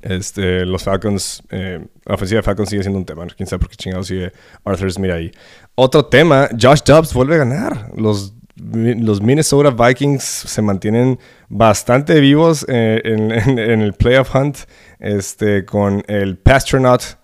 Este, 0.00 0.64
los 0.64 0.84
Falcons, 0.84 1.42
eh, 1.50 1.84
la 2.04 2.14
ofensiva 2.14 2.38
de 2.38 2.42
Falcons 2.44 2.68
sigue 2.68 2.82
siendo 2.82 3.00
un 3.00 3.04
tema. 3.04 3.26
Quién 3.36 3.48
sabe 3.48 3.60
por 3.60 3.68
qué 3.68 3.76
chingado 3.76 4.04
sigue 4.04 4.32
Arthur 4.64 4.92
Smith 4.92 5.10
ahí. 5.10 5.32
Otro 5.74 6.06
tema, 6.06 6.48
Josh 6.58 6.82
Dobbs 6.84 7.12
vuelve 7.12 7.34
a 7.34 7.38
ganar. 7.38 7.90
Los, 7.96 8.32
los 8.58 9.22
Minnesota 9.22 9.70
Vikings 9.70 10.22
se 10.22 10.62
mantienen 10.62 11.18
bastante 11.48 12.20
vivos 12.20 12.66
eh, 12.68 13.00
en, 13.04 13.30
el 13.58 13.92
playoff 13.94 14.34
hunt 14.34 14.58
este, 14.98 15.64
con 15.64 16.02
el 16.08 16.36
Pastronaut 16.38 17.18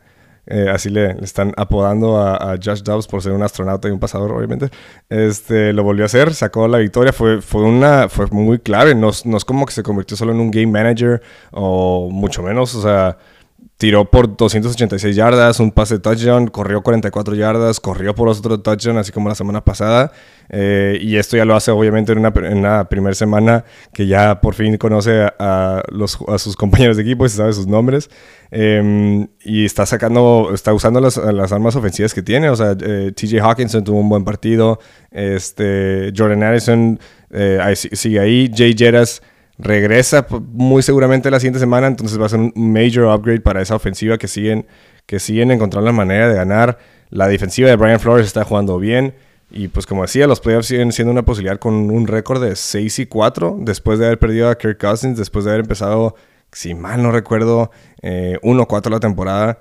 eh, 0.46 0.68
así 0.70 0.90
le, 0.90 1.12
están 1.22 1.54
apodando 1.56 2.20
a, 2.20 2.56
Josh 2.62 2.82
Dobbs 2.82 3.06
por 3.06 3.22
ser 3.22 3.32
un 3.32 3.42
astronauta 3.42 3.88
y 3.88 3.90
un 3.90 3.98
pasador, 3.98 4.32
obviamente. 4.32 4.68
Este, 5.08 5.72
lo 5.72 5.82
volvió 5.82 6.04
a 6.04 6.06
hacer, 6.06 6.34
sacó 6.34 6.68
la 6.68 6.78
victoria, 6.78 7.12
fue, 7.12 7.40
fue, 7.40 7.62
una, 7.62 8.08
fue 8.08 8.26
muy 8.26 8.58
clave. 8.58 8.94
No, 8.94 9.10
no 9.24 9.36
es 9.36 9.44
como 9.44 9.64
que 9.64 9.72
se 9.72 9.82
convirtió 9.82 10.16
solo 10.16 10.32
en 10.32 10.40
un 10.40 10.50
game 10.50 10.66
manager 10.66 11.22
o 11.50 12.10
mucho 12.10 12.42
menos, 12.42 12.74
o 12.74 12.82
sea, 12.82 13.16
tiró 13.76 14.11
por 14.11 14.37
286 14.37 15.16
yardas, 15.16 15.61
un 15.61 15.71
pase 15.71 15.94
de 15.94 16.00
touchdown, 16.00 16.47
corrió 16.47 16.83
44 16.83 17.35
yardas, 17.35 17.80
corrió 17.80 18.14
por 18.14 18.28
otro 18.28 18.61
touchdown, 18.61 18.99
así 18.99 19.12
como 19.12 19.28
la 19.28 19.35
semana 19.35 19.64
pasada. 19.64 20.12
Eh, 20.49 20.99
y 21.00 21.16
esto 21.16 21.37
ya 21.37 21.44
lo 21.44 21.56
hace 21.56 21.71
obviamente 21.71 22.12
en 22.12 22.18
una, 22.18 22.33
en 22.37 22.87
primera 22.87 23.14
semana 23.14 23.64
que 23.92 24.06
ya 24.06 24.40
por 24.40 24.54
fin 24.54 24.76
conoce 24.76 25.26
a, 25.38 25.83
los, 25.88 26.18
a 26.28 26.38
sus 26.38 26.54
compañeros 26.56 26.97
de 26.97 27.02
equipo 27.02 27.26
y 27.26 27.28
se 27.28 27.37
sabe 27.38 27.52
sus 27.52 27.66
nombres. 27.66 28.11
Em, 28.50 29.26
y 29.42 29.64
está 29.64 29.85
sacando, 29.85 30.50
está 30.54 30.73
usando 30.73 31.00
las, 31.00 31.16
las, 31.16 31.52
armas 31.52 31.75
ofensivas 31.76 32.14
que 32.14 32.23
tiene. 32.23 32.49
O 32.50 32.56
sea, 32.56 32.76
eh, 32.80 33.12
TJ 33.14 33.40
Hawkinson 33.40 33.85
tuvo 33.85 34.00
un 34.00 34.09
buen 34.09 34.25
partido. 34.25 34.78
Este, 35.11 36.12
Jordan 36.16 36.42
Addison 36.42 37.00
eh, 37.30 37.75
sigue 37.75 38.21
ahí. 38.21 38.50
Jay 38.54 38.75
Jettas 38.75 39.23
regresa 39.58 40.26
muy 40.30 40.82
seguramente 40.82 41.30
la 41.30 41.40
siguiente 41.40 41.61
semana, 41.61 41.87
entonces 41.87 42.20
va 42.20 42.26
a 42.26 42.28
ser 42.28 42.40
un 42.40 42.52
major 42.54 43.14
upgrade 43.14 43.40
para 43.40 43.62
esa 43.62 43.76
ofensiva 43.76 44.18
que 44.18 44.28
siguen, 44.28 44.66
que 45.06 45.20
siguen 45.20 45.50
encontrando 45.50 45.87
la 45.87 45.92
manera 45.92 46.28
de 46.28 46.34
ganar. 46.34 46.78
La 47.11 47.28
defensiva 47.28 47.68
de 47.68 47.76
Brian 47.76 48.00
Flores 48.00 48.26
está 48.26 48.44
jugando 48.44 48.78
bien. 48.78 49.14
Y 49.50 49.68
pues 49.68 49.87
como 49.87 50.02
decía, 50.02 50.26
los 50.26 50.40
playoffs 50.40 50.66
siguen 50.66 50.90
siendo 50.90 51.12
una 51.12 51.25
posibilidad 51.25 51.58
con 51.58 51.75
un 51.75 52.08
récord 52.08 52.42
de 52.42 52.56
6 52.56 52.99
y 52.99 53.06
4 53.06 53.58
después 53.61 54.00
de 54.00 54.06
haber 54.06 54.18
perdido 54.18 54.49
a 54.49 54.58
Kirk 54.58 54.78
Cousins, 54.80 55.17
después 55.17 55.45
de 55.45 55.52
haber 55.52 55.60
empezado, 55.60 56.17
si 56.50 56.75
mal 56.75 57.02
no 57.02 57.12
recuerdo, 57.12 57.71
1-4 58.02 58.86
eh, 58.86 58.90
la 58.90 59.00
temporada. 59.00 59.60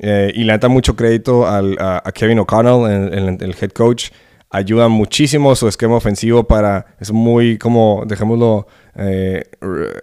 Eh, 0.00 0.32
y 0.34 0.44
le 0.44 0.56
da 0.56 0.68
mucho 0.68 0.94
crédito 0.96 1.46
a, 1.46 2.02
Kevin 2.14 2.38
O'Connell, 2.38 3.12
el, 3.40 3.56
head 3.60 3.70
coach. 3.70 4.10
Ayuda 4.48 4.88
muchísimo 4.88 5.56
su 5.56 5.66
esquema 5.66 5.96
ofensivo 5.96 6.44
para, 6.44 6.86
es 7.00 7.10
muy 7.10 7.58
como, 7.58 8.04
dejémoslo, 8.06 8.66
eh, 8.94 9.44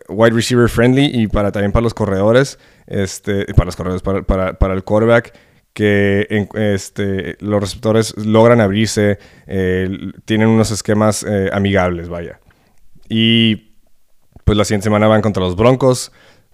wide 0.07 0.31
receiver 0.31 0.67
friendly 0.67 1.05
y 1.13 1.27
para 1.27 1.51
también 1.51 1.71
para 1.71 1.83
los 1.83 1.93
corredores, 1.93 2.57
este, 2.87 3.45
para 3.53 3.65
los 3.65 3.75
corredores, 3.75 4.01
para, 4.01 4.53
para, 4.53 4.73
el 4.73 4.83
quarterback 4.83 5.33
que 5.73 6.47
este, 6.55 7.37
los 7.39 7.61
receptores 7.61 8.17
logran 8.17 8.59
abrirse, 8.61 9.19
eh, 9.47 10.11
tienen 10.25 10.49
unos 10.49 10.71
esquemas 10.71 11.23
eh, 11.23 11.49
amigables, 11.53 12.09
vaya. 12.09 12.39
Y 13.07 13.75
pues 14.43 14.57
la 14.57 14.65
siguiente 14.65 14.85
semana 14.85 15.07
van 15.07 15.21
contra 15.21 15.43
los 15.43 15.55
Broncos. 15.55 16.11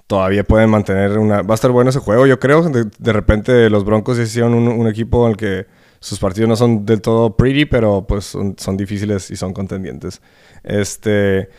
Todavía 0.07 0.43
pueden 0.43 0.69
mantener 0.69 1.17
una... 1.17 1.41
Va 1.41 1.53
a 1.53 1.55
estar 1.55 1.71
bueno 1.71 1.89
ese 1.89 1.99
juego, 1.99 2.27
yo 2.27 2.39
creo. 2.39 2.61
De, 2.69 3.13
repente 3.13 3.69
los 3.69 3.83
Broncos 3.85 4.19
hicieron 4.19 4.53
un, 4.53 4.87
equipo 4.87 5.25
en 5.25 5.31
el 5.31 5.37
que 5.37 5.65
sus 5.99 6.19
partidos 6.19 6.49
no 6.49 6.55
son 6.55 6.85
del 6.85 7.01
todo 7.01 7.35
pretty, 7.35 7.65
pero 7.65 8.05
pues 8.05 8.25
son, 8.25 8.77
difíciles 8.77 9.31
y 9.31 9.35
son 9.37 9.53
contendientes. 9.53 10.21
Este... 10.63 11.49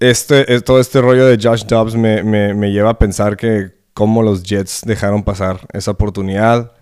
Este, 0.00 0.60
todo 0.62 0.80
este 0.80 1.00
rollo 1.00 1.26
de 1.26 1.38
Josh 1.40 1.64
Dobbs 1.64 1.94
me, 1.94 2.22
me 2.24 2.72
lleva 2.72 2.90
a 2.90 2.98
pensar 2.98 3.36
que 3.36 3.80
cómo 3.94 4.22
los 4.22 4.42
Jets 4.42 4.80
dejaron 4.84 5.22
pasar 5.22 5.60
esa 5.72 5.90
oportunidad 5.90 6.72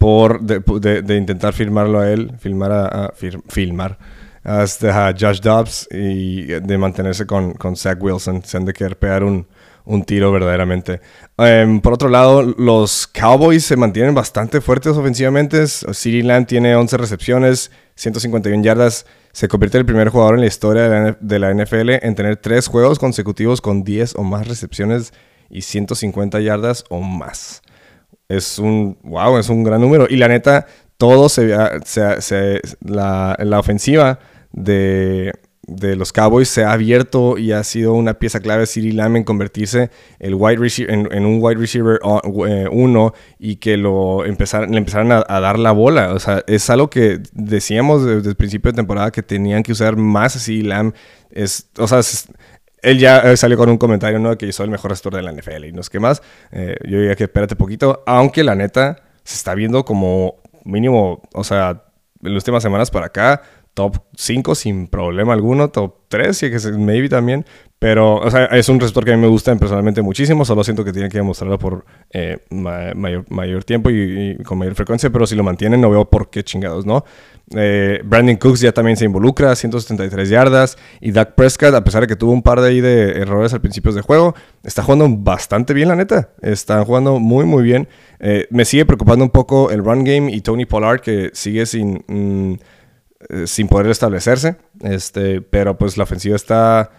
por 0.00 0.40
de, 0.40 1.16
intentar 1.16 1.52
firmarlo 1.52 2.00
a 2.00 2.10
él, 2.10 2.32
filmar 2.38 2.72
a, 2.72 3.12
filmar 3.48 3.98
hasta 4.42 5.08
a 5.08 5.12
Josh 5.12 5.40
Dobbs 5.40 5.88
y 5.90 6.44
de 6.44 6.78
mantenerse 6.78 7.26
con, 7.26 7.52
con 7.52 7.76
Zach 7.76 8.02
Wilson. 8.02 8.42
Se 8.44 8.56
han 8.56 8.64
de 8.64 8.72
querer 8.72 8.98
pegar 8.98 9.22
un, 9.24 9.46
un 9.84 10.04
tiro 10.04 10.32
verdaderamente. 10.32 11.02
Em, 11.36 11.80
por 11.80 11.92
otro 11.92 12.08
lado, 12.08 12.42
los 12.42 13.06
Cowboys 13.06 13.64
se 13.64 13.76
mantienen 13.76 14.14
bastante 14.14 14.62
fuertes 14.62 14.96
ofensivamente. 14.96 15.66
CeeDee 15.66 16.22
Lamb 16.22 16.46
tiene 16.46 16.74
11 16.74 16.96
recepciones, 16.96 17.70
151 17.94 18.62
yardas. 18.62 19.04
Se 19.32 19.48
convierte 19.48 19.78
el 19.78 19.86
primer 19.86 20.08
jugador 20.08 20.34
en 20.34 20.40
la 20.40 20.46
historia 20.46 21.16
de 21.20 21.38
la, 21.38 21.54
NFL 21.54 21.90
en 22.02 22.14
tener 22.14 22.36
tres 22.36 22.66
juegos 22.66 22.98
consecutivos 22.98 23.60
con 23.60 23.84
10 23.84 24.16
o 24.16 24.22
más 24.24 24.48
recepciones 24.48 25.12
y 25.48 25.62
150 25.62 26.40
yardas 26.40 26.84
o 26.90 27.00
más. 27.00 27.62
Es 28.28 28.58
un, 28.58 28.98
wow, 29.02 29.38
es 29.38 29.48
un 29.48 29.62
gran 29.62 29.80
número. 29.80 30.06
Y 30.08 30.16
la 30.16 30.28
neta, 30.28 30.66
todo 30.96 31.28
se, 31.28 31.54
se, 31.84 32.60
la, 32.80 33.36
la, 33.38 33.58
ofensiva 33.58 34.18
de, 34.52 35.32
de, 35.70 35.96
los 35.96 36.12
Cowboys 36.12 36.48
se 36.48 36.64
ha 36.64 36.72
abierto 36.72 37.38
y 37.38 37.52
ha 37.52 37.62
sido 37.64 37.94
una 37.94 38.14
pieza 38.14 38.40
clave 38.40 38.66
Siri 38.66 38.92
Lamb 38.92 39.16
en 39.16 39.24
convertirse 39.24 39.90
el 40.18 40.34
wide 40.34 40.56
receiver, 40.56 40.92
en, 40.92 41.24
un 41.24 41.38
wide 41.40 41.58
receiver 41.58 42.00
1 42.02 42.46
eh, 42.46 43.18
y 43.38 43.56
que 43.56 43.76
lo 43.76 44.24
empezaran, 44.24 44.70
le 44.72 44.78
empezaran 44.78 45.12
a, 45.12 45.40
dar 45.40 45.58
la 45.58 45.72
bola. 45.72 46.12
O 46.12 46.18
sea, 46.18 46.42
es 46.46 46.68
algo 46.70 46.90
que 46.90 47.20
decíamos 47.32 48.04
desde 48.04 48.28
el 48.28 48.36
principio 48.36 48.72
de 48.72 48.76
temporada 48.76 49.10
que 49.10 49.22
tenían 49.22 49.62
que 49.62 49.72
usar 49.72 49.96
más 49.96 50.36
a 50.36 50.38
Siri 50.38 50.62
Lamb. 50.62 50.94
Es, 51.30 51.68
o 51.78 51.86
sea, 51.86 52.00
él 52.82 52.98
ya 52.98 53.20
eh, 53.20 53.36
salió 53.36 53.56
con 53.56 53.70
un 53.70 53.78
comentario, 53.78 54.18
¿no? 54.18 54.36
Que 54.36 54.46
yo 54.46 54.52
soy 54.52 54.64
el 54.64 54.70
mejor 54.70 54.90
receptor 54.90 55.14
de 55.14 55.22
la 55.22 55.32
NFL 55.32 55.64
y 55.66 55.72
no 55.72 55.80
es 55.80 55.90
que 55.90 56.00
más. 56.00 56.22
Eh, 56.52 56.76
yo 56.84 56.98
diría 56.98 57.14
que 57.14 57.24
espérate 57.24 57.56
poquito, 57.56 58.02
aunque 58.06 58.44
la 58.44 58.54
neta 58.54 58.96
se 59.24 59.36
está 59.36 59.54
viendo 59.54 59.84
como 59.84 60.36
mínimo, 60.64 61.22
o 61.34 61.44
sea, 61.44 61.84
en 62.22 62.34
las 62.34 62.42
últimas 62.42 62.62
semanas 62.62 62.90
para 62.90 63.06
acá, 63.06 63.42
top 63.74 63.98
5 64.16 64.54
sin 64.54 64.88
problema 64.88 65.32
alguno, 65.32 65.70
top 65.70 65.94
3, 66.08 66.42
y 66.42 66.50
que 66.50 66.58
maybe 66.72 67.08
también, 67.08 67.44
pero, 67.80 68.16
o 68.16 68.30
sea, 68.30 68.44
es 68.44 68.68
un 68.68 68.78
receptor 68.78 69.06
que 69.06 69.12
a 69.12 69.16
mí 69.16 69.22
me 69.22 69.28
gusta 69.28 69.56
personalmente 69.56 70.02
muchísimo, 70.02 70.44
solo 70.44 70.62
siento 70.62 70.84
que 70.84 70.92
tiene 70.92 71.08
que 71.08 71.16
demostrarlo 71.16 71.58
por 71.58 71.86
eh, 72.10 72.36
mayor, 72.50 73.24
mayor, 73.30 73.64
tiempo 73.64 73.88
y, 73.88 74.36
con 74.44 74.58
mayor 74.58 74.74
frecuencia, 74.74 75.08
pero 75.08 75.26
si 75.26 75.34
lo 75.34 75.42
mantienen 75.42 75.80
no 75.80 75.88
veo 75.88 76.04
por 76.04 76.28
qué 76.28 76.44
chingados, 76.44 76.84
¿no? 76.84 77.04
Eh, 77.56 78.02
Brandon 78.04 78.36
Cooks 78.36 78.60
ya 78.60 78.72
también 78.72 78.98
se 78.98 79.06
involucra, 79.06 79.56
173 79.56 80.28
yardas, 80.28 80.76
y 81.00 81.12
Dak 81.12 81.34
Prescott, 81.36 81.74
a 81.74 81.82
pesar 81.82 82.02
de 82.02 82.06
que 82.06 82.16
tuvo 82.16 82.32
un 82.32 82.42
par 82.42 82.60
de 82.60 82.68
ahí 82.68 82.82
de 82.82 83.12
errores 83.12 83.54
al 83.54 83.62
principio 83.62 83.92
de 83.92 84.02
juego, 84.02 84.34
está 84.62 84.82
jugando 84.82 85.08
bastante 85.08 85.72
bien, 85.72 85.88
la 85.88 85.96
neta, 85.96 86.34
está 86.42 86.84
jugando 86.84 87.18
muy, 87.18 87.46
muy 87.46 87.62
bien. 87.62 87.88
Eh, 88.18 88.46
me 88.50 88.66
sigue 88.66 88.84
preocupando 88.84 89.24
un 89.24 89.30
poco 89.30 89.70
el 89.70 89.82
run 89.82 90.04
game 90.04 90.30
y 90.30 90.42
Tony 90.42 90.66
Pollard, 90.66 91.00
que 91.00 91.30
sigue 91.32 91.64
sin, 91.64 92.04
mm, 92.06 92.54
sin 93.44 93.68
poder 93.68 93.90
establecerse, 93.90 94.56
este, 94.82 95.40
pero 95.42 95.76
pues 95.76 95.96
la 95.96 96.04
ofensiva 96.04 96.36
está 96.36 96.90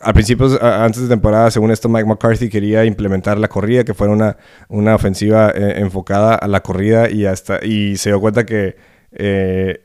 al 0.00 0.12
principio, 0.12 0.46
antes 0.60 1.02
de 1.02 1.08
temporada, 1.08 1.50
según 1.50 1.70
esto, 1.70 1.88
Mike 1.88 2.06
McCarthy 2.06 2.48
quería 2.48 2.84
implementar 2.84 3.38
la 3.38 3.48
corrida, 3.48 3.84
que 3.84 3.94
fuera 3.94 4.12
una, 4.12 4.36
una 4.68 4.94
ofensiva 4.94 5.50
eh, 5.54 5.74
enfocada 5.76 6.34
a 6.34 6.48
la 6.48 6.60
corrida 6.60 7.08
y, 7.08 7.24
hasta, 7.24 7.64
y 7.64 7.96
se 7.96 8.10
dio 8.10 8.20
cuenta 8.20 8.44
que 8.44 8.76
eh, 9.12 9.80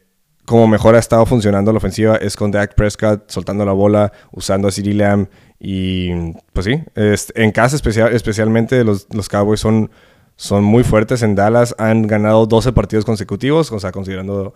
como 0.45 0.67
mejor 0.67 0.95
ha 0.95 0.99
estado 0.99 1.25
funcionando 1.25 1.71
la 1.71 1.77
ofensiva 1.77 2.15
es 2.15 2.35
con 2.35 2.51
Dak 2.51 2.73
Prescott 2.73 3.29
soltando 3.29 3.65
la 3.65 3.73
bola, 3.73 4.11
usando 4.31 4.67
a 4.67 4.71
CeeDee 4.71 4.93
Lamb 4.93 5.27
y 5.59 6.33
pues 6.53 6.65
sí, 6.65 6.83
en 6.95 7.51
casa 7.51 7.75
especial, 7.75 8.13
especialmente 8.13 8.83
los, 8.83 9.07
los 9.13 9.29
Cowboys 9.29 9.59
son, 9.59 9.91
son 10.37 10.63
muy 10.63 10.83
fuertes 10.83 11.23
en 11.23 11.35
Dallas, 11.35 11.75
han 11.79 12.05
ganado 12.07 12.45
12 12.45 12.71
partidos 12.71 13.03
consecutivos, 13.03 13.71
o 13.71 13.79
sea, 13.79 13.91
considerando 13.91 14.53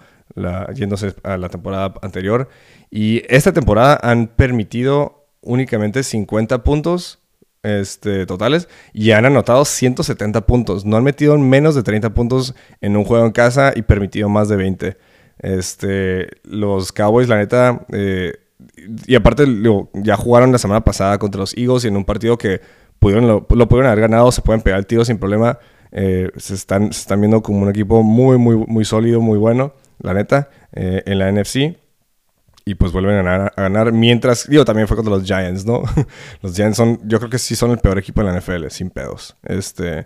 yéndose 0.73 1.15
a 1.23 1.37
la 1.37 1.49
temporada 1.49 1.95
anterior 2.01 2.47
y 2.89 3.23
esta 3.27 3.51
temporada 3.51 3.99
han 4.01 4.27
permitido 4.27 5.25
únicamente 5.41 6.03
50 6.03 6.63
puntos 6.63 7.19
este, 7.63 8.25
totales 8.27 8.69
y 8.93 9.11
han 9.11 9.25
anotado 9.25 9.65
170 9.65 10.45
puntos. 10.45 10.85
No 10.85 10.97
han 10.97 11.03
metido 11.03 11.37
menos 11.37 11.73
de 11.75 11.83
30 11.83 12.13
puntos 12.13 12.55
en 12.79 12.95
un 12.95 13.03
juego 13.03 13.25
en 13.25 13.31
casa 13.31 13.73
y 13.75 13.81
permitido 13.81 14.29
más 14.29 14.49
de 14.49 14.55
20. 14.55 14.97
Este, 15.39 16.27
los 16.43 16.91
Cowboys, 16.91 17.27
la 17.27 17.37
neta, 17.37 17.85
eh, 17.91 18.33
y 19.07 19.15
aparte 19.15 19.45
ya 19.93 20.15
jugaron 20.15 20.51
la 20.51 20.59
semana 20.59 20.83
pasada 20.83 21.17
contra 21.17 21.39
los 21.41 21.57
Eagles 21.57 21.85
y 21.85 21.87
en 21.87 21.97
un 21.97 22.05
partido 22.05 22.37
que 22.37 22.61
pudieron, 23.01 23.27
lo, 23.27 23.47
pudieron 23.47 23.87
haber 23.87 24.01
ganado, 24.01 24.31
se 24.31 24.43
pueden 24.43 24.61
pegar 24.61 24.79
el 24.79 24.85
tiro 24.85 25.03
sin 25.03 25.17
problema. 25.17 25.57
Eh, 25.91 26.29
se, 26.37 26.53
están, 26.53 26.83
están 26.83 27.19
viendo 27.19 27.41
como 27.41 27.63
un 27.63 27.69
equipo 27.69 28.03
muy, 28.03 28.37
muy, 28.37 28.55
muy 28.55 28.85
sólido, 28.85 29.19
muy 29.19 29.39
bueno, 29.39 29.73
la 29.99 30.13
neta, 30.13 30.49
eh, 30.71 31.01
en 31.07 31.17
la 31.17 31.31
NFC. 31.31 31.77
Y 32.63 32.75
pues 32.75 32.91
vuelven 32.91 33.27
a 33.27 33.51
ganar, 33.57 33.91
Mientras, 33.91 34.47
digo, 34.47 34.63
también 34.63 34.87
fue 34.87 34.95
contra 34.95 35.15
los 35.15 35.23
Giants, 35.23 35.65
¿no? 35.65 35.81
los 36.43 36.55
Giants 36.55 36.77
son, 36.77 36.99
yo 37.05 37.17
creo 37.17 37.31
que 37.31 37.39
sí 37.39 37.55
son 37.55 37.71
el 37.71 37.79
peor 37.79 37.97
equipo 37.97 38.23
de 38.23 38.31
la 38.31 38.39
NFL, 38.39 38.67
sin 38.69 38.91
pedos. 38.91 39.35
Este, 39.43 40.05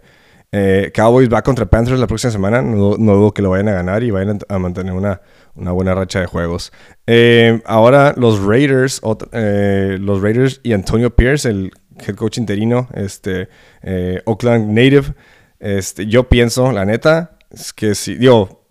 eh, 0.53 0.89
Cowboys 0.95 1.27
va 1.27 1.41
contra 1.41 1.65
Panthers 1.65 1.99
la 1.99 2.08
próxima 2.08 2.31
semana. 2.31 2.62
No, 2.62 2.95
dudo 2.95 3.34
que 3.34 3.41
lo 3.41 3.49
vayan 3.49 3.67
a 3.67 3.73
ganar 3.73 4.03
y 4.03 4.12
vayan 4.12 4.39
a 4.47 4.58
mantener 4.58 4.93
una, 4.93 5.19
una 5.53 5.73
buena 5.73 5.93
racha 5.95 6.21
de 6.21 6.27
juegos. 6.27 6.71
ahora 7.65 8.13
los 8.15 8.41
Raiders, 8.41 9.01
los 9.03 10.21
Raiders 10.21 10.62
y 10.63 10.71
Antonio 10.71 11.13
Pierce, 11.13 11.49
el 11.49 11.73
head 11.99 12.15
coach 12.15 12.38
interino, 12.38 12.88
este, 12.93 13.49
eh, 13.81 14.21
Oakland 14.25 14.69
Native. 14.69 15.13
Este, 15.60 16.05
yo 16.08 16.27
pienso, 16.29 16.71
la 16.71 16.86
neta, 16.86 17.38
es 17.49 17.73
que 17.73 17.95
si, 17.95 18.15
digo, 18.15 18.65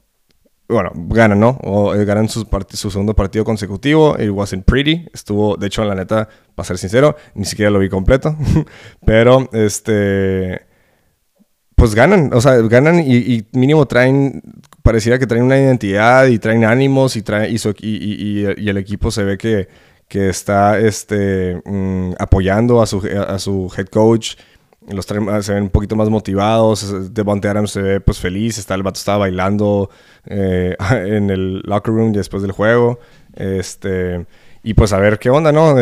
bueno, 0.68 0.92
ganan, 0.94 1.40
¿no? 1.40 1.58
O 1.62 1.94
eh, 1.94 2.04
ganan 2.04 2.28
su, 2.28 2.46
segundo 2.72 3.14
partido 3.14 3.44
consecutivo. 3.44 4.16
It 4.18 4.30
wasn't 4.30 4.64
pretty. 4.64 5.06
Estuvo, 5.12 5.56
de 5.56 5.66
hecho, 5.66 5.84
la 5.84 5.94
neta, 5.94 6.28
para 6.54 6.66
ser 6.66 6.78
sincero, 6.78 7.16
ni 7.34 7.44
siquiera 7.44 7.70
lo 7.70 7.78
vi 7.78 7.88
completo. 7.88 8.36
Pero, 9.04 9.48
este. 9.52 10.66
Pues 11.76 11.94
ganan, 11.94 12.30
o 12.32 12.40
sea, 12.40 12.54
ganan 12.62 13.00
y, 13.00 13.46
mínimo 13.52 13.86
traen, 13.86 14.40
pareciera 14.82 15.18
que 15.18 15.26
traen 15.26 15.44
una 15.44 15.58
identidad 15.58 16.26
y 16.28 16.38
traen 16.38 16.64
ánimos 16.64 17.16
y, 17.16 17.22
traen, 17.22 17.54
y 17.80 18.68
el 18.68 18.76
equipo 18.78 19.10
se 19.10 19.24
ve 19.24 19.36
que, 19.36 19.68
que 20.14 20.28
está 20.28 20.78
este, 20.78 21.60
mm, 21.64 22.12
apoyando 22.20 22.80
a 22.80 22.86
su, 22.86 23.02
a 23.26 23.36
su 23.40 23.68
head 23.76 23.86
coach. 23.86 24.36
Los 24.86 25.06
se 25.06 25.52
ven 25.52 25.64
un 25.64 25.70
poquito 25.70 25.96
más 25.96 26.08
motivados. 26.08 27.12
Devontae 27.12 27.50
Adams 27.50 27.72
se 27.72 27.82
ve 27.82 28.00
pues 28.00 28.20
feliz. 28.20 28.56
Está, 28.56 28.76
el 28.76 28.84
vato 28.84 28.98
estaba 28.98 29.18
bailando 29.18 29.90
eh, 30.26 30.76
en 30.90 31.30
el 31.30 31.62
locker 31.64 31.92
room 31.92 32.12
después 32.12 32.44
del 32.44 32.52
juego. 32.52 33.00
Este, 33.34 34.24
y 34.62 34.74
pues 34.74 34.92
a 34.92 35.00
ver 35.00 35.18
qué 35.18 35.30
onda, 35.30 35.50
¿no? 35.50 35.74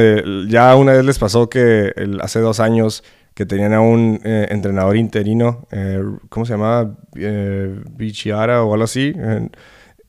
ya 0.49 0.77
una 0.77 0.92
vez 0.92 1.05
les 1.05 1.18
pasó 1.18 1.51
que 1.51 1.92
hace 2.23 2.40
dos 2.40 2.59
años 2.59 3.05
que 3.35 3.45
tenían 3.45 3.75
a 3.75 3.83
un 3.83 4.18
eh, 4.25 4.47
entrenador 4.49 4.97
interino, 4.97 5.66
eh, 5.73 6.03
¿cómo 6.31 6.47
se 6.47 6.55
llamaba? 6.55 6.90
Bichiara 7.12 8.62
o 8.62 8.73
algo 8.73 8.85
así 8.85 9.14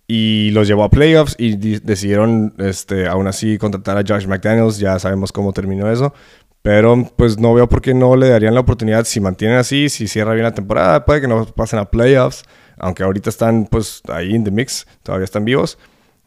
y 0.08 0.52
los 0.52 0.68
llevó 0.68 0.84
a 0.84 0.90
playoffs 0.90 1.36
y 1.38 1.56
decidieron 1.56 2.54
este, 2.58 3.08
aún 3.08 3.28
así 3.28 3.58
contratar 3.58 3.98
a 3.98 4.04
Josh 4.08 4.28
McDaniels. 4.28 4.78
Ya 4.78 5.00
sabemos 5.00 5.32
cómo 5.32 5.54
terminó 5.54 5.90
eso. 5.92 6.14
Pero 6.62 7.12
pues 7.18 7.38
no 7.38 7.54
veo 7.54 7.68
por 7.68 7.82
qué 7.82 7.94
no 7.94 8.16
le 8.16 8.30
darían 8.30 8.54
la 8.54 8.62
oportunidad 8.62 9.04
si 9.04 9.20
mantienen 9.20 9.58
así, 9.58 9.90
si 9.90 10.08
cierra 10.08 10.34
bien 10.34 10.44
la 10.44 10.54
temporada. 10.54 11.04
Puede 11.04 11.22
que 11.22 11.28
no 11.28 11.46
pasen 11.46 11.80
a 11.80 11.92
playoffs, 11.92 12.44
aunque 12.78 13.04
ahorita 13.04 13.30
están 13.30 13.66
pues 13.66 14.02
ahí 14.08 14.34
en 14.34 14.46
the 14.46 14.52
mix, 14.52 14.88
todavía 15.04 15.26
están 15.26 15.44
vivos. 15.44 15.78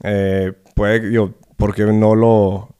Eh, 0.03 0.53
puede, 0.75 1.11
yo, 1.11 1.33
porque 1.57 1.85
no 1.85 2.15
lo... 2.15 2.73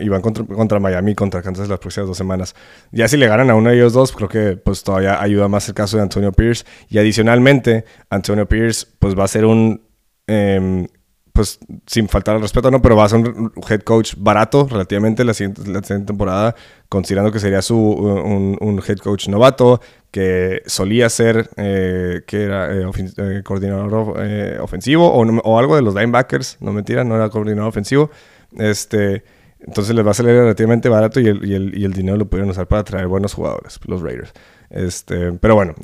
Iban 0.00 0.20
contra, 0.20 0.44
contra 0.44 0.80
Miami, 0.80 1.14
contra 1.14 1.42
Kansas 1.42 1.68
las 1.68 1.78
próximas 1.78 2.08
dos 2.08 2.18
semanas. 2.18 2.56
Ya 2.90 3.06
si 3.06 3.16
le 3.16 3.28
ganan 3.28 3.50
a 3.50 3.54
uno 3.54 3.70
de 3.70 3.76
ellos 3.76 3.92
dos, 3.92 4.10
creo 4.10 4.28
que 4.28 4.56
pues 4.56 4.82
todavía 4.82 5.22
ayuda 5.22 5.46
más 5.46 5.68
el 5.68 5.74
caso 5.74 5.96
de 5.96 6.02
Antonio 6.02 6.32
Pierce. 6.32 6.64
Y 6.88 6.98
adicionalmente, 6.98 7.84
Antonio 8.10 8.48
Pierce 8.48 8.88
pues 8.98 9.16
va 9.16 9.24
a 9.24 9.28
ser 9.28 9.44
un 9.44 9.89
Em, 10.30 10.86
pues 11.32 11.58
sin 11.86 12.08
faltar 12.08 12.36
al 12.36 12.42
respeto, 12.42 12.70
¿no? 12.70 12.80
Pero 12.80 12.94
va 12.94 13.04
a 13.04 13.08
ser 13.08 13.18
un 13.18 13.52
head 13.68 13.80
coach 13.80 14.14
barato 14.16 14.68
relativamente 14.70 15.24
la 15.24 15.34
siguiente, 15.34 15.62
la 15.62 15.82
siguiente 15.82 16.06
temporada, 16.06 16.54
considerando 16.88 17.32
que 17.32 17.40
sería 17.40 17.62
su, 17.62 17.76
un, 17.76 18.82
head 18.86 18.98
coach 18.98 19.28
novato, 19.28 19.80
que 20.12 20.62
solía 20.66 21.08
ser, 21.08 21.50
eh, 21.56 22.22
que 22.26 22.44
era 22.44 22.72
eh, 22.72 22.84
eh, 23.16 23.42
coordinador 23.44 24.20
ofensivo 24.60 25.08
o, 25.12 25.24
o, 25.24 25.58
algo 25.58 25.74
de 25.76 25.82
los 25.82 25.94
linebackers, 25.94 26.58
no 26.60 26.72
mentira, 26.72 27.02
no 27.02 27.16
era 27.16 27.28
coordinador 27.28 27.68
ofensivo. 27.68 28.10
Este, 28.56 29.24
entonces 29.60 29.94
les 29.94 30.06
va 30.06 30.12
a 30.12 30.14
salir 30.14 30.32
relativamente 30.32 30.88
barato 30.88 31.20
y 31.20 31.26
el, 31.26 31.44
y 31.44 31.54
el, 31.54 31.78
y 31.78 31.84
el 31.84 31.92
dinero 31.92 32.16
lo 32.16 32.26
pudieron 32.26 32.50
usar 32.50 32.68
para 32.68 32.84
traer 32.84 33.08
buenos 33.08 33.34
jugadores, 33.34 33.80
los 33.86 34.00
Raiders. 34.00 34.32
Este, 34.68 35.32
pero 35.32 35.56
bueno, 35.56 35.74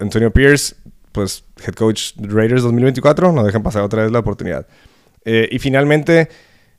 Antonio 0.00 0.32
Pierce 0.32 0.74
pues 1.16 1.46
head 1.66 1.72
coach 1.72 2.12
Raiders 2.18 2.62
2024, 2.62 3.32
no 3.32 3.42
dejan 3.42 3.62
pasar 3.62 3.82
otra 3.82 4.02
vez 4.02 4.12
la 4.12 4.18
oportunidad. 4.18 4.66
Eh, 5.24 5.48
y 5.50 5.58
finalmente, 5.58 6.28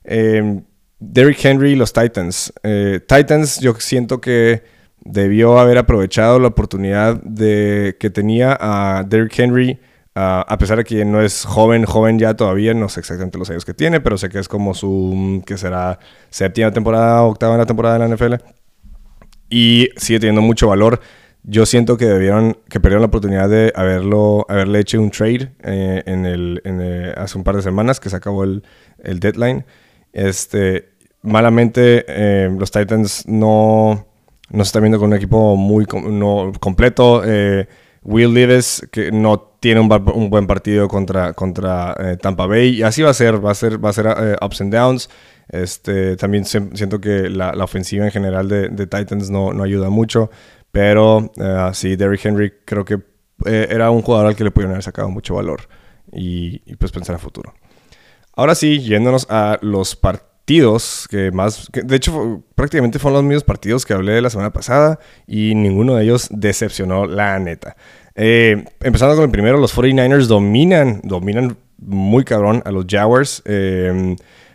eh, 0.03 0.61
Derrick 0.99 1.43
Henry 1.43 1.71
y 1.71 1.75
los 1.75 1.91
Titans. 1.91 2.53
Eh, 2.61 2.99
Titans 3.05 3.59
yo 3.59 3.73
siento 3.79 4.21
que 4.21 4.61
debió 4.99 5.57
haber 5.57 5.79
aprovechado 5.79 6.39
la 6.39 6.49
oportunidad 6.49 7.19
de, 7.23 7.97
que 7.99 8.11
tenía 8.11 8.55
a 8.61 9.03
Derrick 9.07 9.39
Henry, 9.39 9.79
a 10.19 10.57
pesar 10.59 10.77
de 10.77 10.83
que 10.83 11.03
no 11.05 11.21
es 11.21 11.45
joven, 11.45 11.85
joven 11.85 12.17
ya 12.17 12.35
todavía, 12.35 12.73
no 12.73 12.89
sé 12.89 12.99
exactamente 13.01 13.37
los 13.37 13.49
años 13.51 13.65
que 13.65 13.73
tiene, 13.75 14.01
pero 14.01 14.17
sé 14.17 14.29
que 14.29 14.39
es 14.39 14.47
como 14.47 14.73
su, 14.73 15.43
que 15.45 15.57
será 15.57 15.99
séptima 16.29 16.71
temporada, 16.71 17.21
octava 17.21 17.53
en 17.53 17.59
la 17.59 17.65
temporada 17.67 17.97
de 17.97 18.07
la 18.07 18.15
NFL. 18.15 18.33
Y 19.49 19.89
sigue 19.97 20.19
teniendo 20.19 20.41
mucho 20.41 20.67
valor 20.67 20.99
yo 21.49 21.65
siento 21.65 21.95
que 21.97 22.05
debieron, 22.05 22.57
que 22.69 22.81
perdieron 22.81 23.01
la 23.01 23.07
oportunidad 23.07 23.47
de 23.47 23.71
haberlo, 23.73 24.45
haberle 24.49 24.79
hecho 24.79 25.01
un 25.01 25.09
trade 25.09 25.53
eh, 25.63 26.03
en 26.05 26.25
el, 26.25 26.61
eh, 26.65 27.13
hace 27.15 27.37
un 27.37 27.45
par 27.45 27.55
de 27.55 27.61
semanas 27.61 28.01
que 28.01 28.09
se 28.09 28.17
acabó 28.17 28.43
el, 28.43 28.63
el 29.01 29.21
deadline. 29.21 29.65
Este, 30.11 30.89
malamente 31.21 32.03
eh, 32.09 32.49
los 32.53 32.69
Titans 32.69 33.23
no, 33.27 34.07
no 34.49 34.63
se 34.65 34.67
están 34.67 34.83
viendo 34.83 34.99
con 34.99 35.07
un 35.07 35.15
equipo 35.15 35.55
muy 35.55 35.85
no, 36.09 36.51
completo. 36.59 37.23
Will 38.03 38.33
Levis 38.33 38.85
que 38.91 39.11
no 39.11 39.39
tiene 39.61 39.79
un, 39.79 39.91
un 40.13 40.29
buen 40.29 40.47
partido 40.47 40.89
contra, 40.89 41.31
contra 41.31 42.17
Tampa 42.21 42.45
Bay 42.45 42.79
y 42.79 42.83
así 42.83 43.01
va 43.01 43.11
a 43.11 43.13
ser, 43.13 43.43
va 43.43 43.51
a 43.51 43.55
ser, 43.55 43.83
va 43.83 43.89
a 43.89 43.93
ser 43.93 44.37
ups 44.41 44.61
and 44.61 44.73
downs. 44.73 45.09
Este, 45.49 46.17
también 46.17 46.43
siento 46.43 46.99
que 46.99 47.29
la, 47.29 47.53
la 47.53 47.63
ofensiva 47.63 48.03
en 48.03 48.11
general 48.11 48.49
de, 48.49 48.67
de 48.67 48.85
Titans 48.85 49.29
no, 49.29 49.53
no 49.53 49.63
ayuda 49.63 49.89
mucho. 49.89 50.29
Pero 50.71 51.17
uh, 51.17 51.73
sí, 51.73 51.95
Derrick 51.95 52.25
Henry 52.25 52.53
creo 52.65 52.85
que 52.85 52.99
eh, 53.45 53.67
era 53.69 53.91
un 53.91 54.01
jugador 54.01 54.27
al 54.27 54.35
que 54.35 54.43
le 54.43 54.51
pudieron 54.51 54.73
haber 54.73 54.83
sacado 54.83 55.09
mucho 55.09 55.35
valor 55.35 55.61
y, 56.11 56.59
pues 56.75 56.91
pensar 56.91 57.15
a 57.15 57.19
futuro. 57.19 57.53
Ahora 58.35 58.55
sí, 58.55 58.79
yéndonos 58.79 59.27
a 59.29 59.57
los 59.61 59.95
partidos 59.95 61.07
que 61.09 61.31
más, 61.31 61.69
de 61.73 61.95
hecho 61.95 62.43
prácticamente 62.55 62.99
fueron 62.99 63.17
los 63.17 63.23
mismos 63.23 63.43
partidos 63.43 63.85
que 63.85 63.93
hablé 63.93 64.21
la 64.21 64.29
semana 64.29 64.53
pasada 64.53 64.99
y 65.27 65.53
ninguno 65.55 65.95
de 65.95 66.03
ellos 66.05 66.27
decepcionó 66.31 67.05
la 67.05 67.37
neta. 67.39 67.75
Eh, 68.15 68.63
empezando 68.79 69.15
con 69.15 69.25
el 69.25 69.31
primero, 69.31 69.57
los 69.57 69.75
49ers 69.75 70.27
dominan, 70.27 71.01
dominan 71.03 71.57
muy 71.77 72.23
cabrón 72.23 72.61
a 72.65 72.71
los 72.71 72.85
Jaguars. 72.87 73.43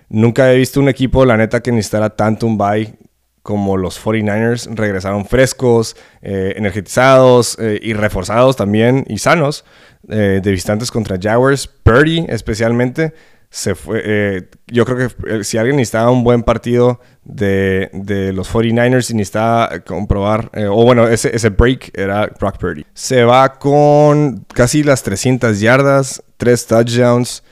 nunca 0.08 0.52
he 0.52 0.56
visto 0.56 0.80
un 0.80 0.88
equipo, 0.88 1.24
la 1.24 1.36
neta, 1.36 1.60
que 1.60 1.70
necesitara 1.70 2.10
tanto 2.10 2.46
un 2.46 2.56
bye 2.56 2.94
como 3.42 3.76
los 3.76 4.02
49ers 4.02 4.74
regresaron 4.74 5.26
frescos, 5.26 5.96
eh, 6.22 6.54
energetizados 6.56 7.58
eh, 7.60 7.78
y 7.82 7.92
reforzados 7.92 8.56
también 8.56 9.04
y 9.08 9.18
sanos 9.18 9.64
eh, 10.08 10.40
de 10.42 10.50
visitantes 10.50 10.90
contra 10.90 11.18
Jaguars. 11.20 11.66
Purdy 11.66 12.26
especialmente 12.28 13.12
se 13.50 13.74
fue. 13.74 14.48
yo 14.66 14.86
creo 14.86 15.08
que 15.08 15.44
si 15.44 15.58
alguien 15.58 15.76
necesitaba 15.76 16.10
un 16.10 16.24
buen 16.24 16.42
partido 16.42 17.00
de, 17.22 17.90
de 17.92 18.32
los 18.32 18.50
49ers 18.50 19.10
y 19.10 19.14
necesitaba 19.14 19.80
comprobar, 19.80 20.50
o 20.70 20.84
bueno, 20.84 21.06
ese, 21.06 21.36
ese 21.36 21.50
break 21.50 21.90
era 21.92 22.30
Brock 22.40 22.56
Purdy. 22.56 22.86
Se 22.94 23.24
va 23.24 23.58
con 23.58 24.46
casi 24.54 24.82
las 24.82 25.02
300 25.02 25.60
yardas, 25.60 26.22
3 26.38 26.66
touchdowns. 26.66 27.42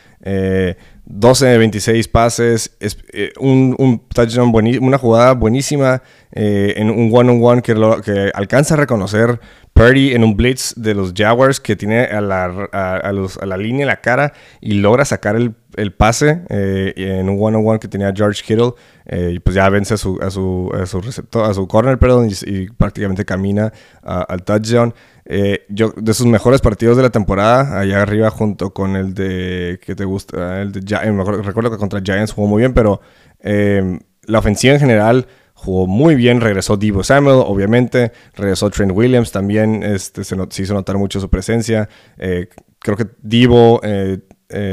12 1.13 1.47
de 1.47 1.59
26 1.59 2.09
pases, 2.09 2.77
eh, 2.81 3.33
un, 3.41 3.75
un, 3.79 3.99
touchdown, 4.09 4.53
una 4.81 4.97
jugada 4.97 5.35
buenísima 5.35 6.03
eh, 6.31 6.75
en 6.77 6.89
un 6.89 7.11
one-on-one 7.13 7.63
que, 7.63 7.75
que, 8.05 8.31
alcanza 8.33 8.75
a 8.75 8.77
reconocer 8.77 9.41
Purdy 9.73 10.15
en 10.15 10.23
un 10.23 10.37
blitz 10.37 10.75
de 10.77 10.95
los 10.95 11.13
Jaguars 11.13 11.59
que 11.59 11.75
tiene 11.75 12.05
a 12.05 12.21
la, 12.21 12.45
a, 12.73 13.13
los, 13.13 13.39
a 13.39 13.47
la 13.47 13.57
línea 13.57 13.87
la 13.87 14.01
cara 14.01 14.33
y 14.61 14.75
logra 14.75 15.05
sacar 15.05 15.35
el, 15.35 15.55
el 15.77 15.93
pase 15.93 16.43
eh, 16.49 16.93
en 16.97 17.29
un 17.29 17.39
one-on-one 17.41 17.81
que 17.81 17.89
tenía 17.89 18.13
George 18.15 18.45
Kittle 18.47 18.75
y 19.13 19.41
pues 19.41 19.57
ya 19.57 19.69
vence 19.69 19.95
a 19.95 19.97
su, 19.97 20.21
a 20.23 20.31
su, 20.31 20.71
a 20.73 20.87
su 20.87 21.01
receptor, 21.01 21.51
a 21.51 21.53
su 21.53 21.67
corner, 21.67 21.99
perdón, 21.99 22.31
y, 22.47 22.71
prácticamente 22.71 23.25
camina 23.25 23.73
al 24.03 24.45
touchdown. 24.45 24.95
Eh, 25.33 25.65
yo, 25.69 25.95
de 25.97 26.13
sus 26.13 26.27
mejores 26.27 26.61
partidos 26.61 26.97
de 26.97 27.05
la 27.05 27.11
temporada, 27.11 27.79
allá 27.79 28.03
arriba 28.03 28.31
junto 28.31 28.75
con 28.75 28.97
el 28.97 29.15
de, 29.15 29.79
¿qué 29.81 29.95
te 29.95 30.05
gusta? 30.05 30.61
El 30.61 30.73
de, 30.73 30.81
recuerdo 30.81 31.71
que 31.71 31.77
contra 31.77 32.01
Giants 32.01 32.33
jugó 32.33 32.49
muy 32.49 32.63
bien, 32.63 32.75
pero 32.75 33.01
eh, 33.39 34.01
la 34.25 34.41
ofensiva 34.41 34.75
en 34.75 34.81
general 34.81 35.29
jugó 35.55 35.87
muy 35.87 36.17
bien, 36.17 36.41
regresó 36.41 36.77
Divo 36.77 37.05
Samuel, 37.05 37.45
obviamente, 37.47 38.11
regresó 38.35 38.71
Trent 38.71 38.91
Williams, 38.93 39.31
también 39.31 39.85
este, 39.85 40.25
se, 40.25 40.35
hizo 40.59 40.75
notar 40.75 40.99
mucho 40.99 41.21
su 41.21 41.31
presencia. 41.31 41.89
Eh, 42.19 42.49
creo 42.81 42.97
que 42.97 43.07
Divo, 43.23 43.81
eh, 43.85 44.19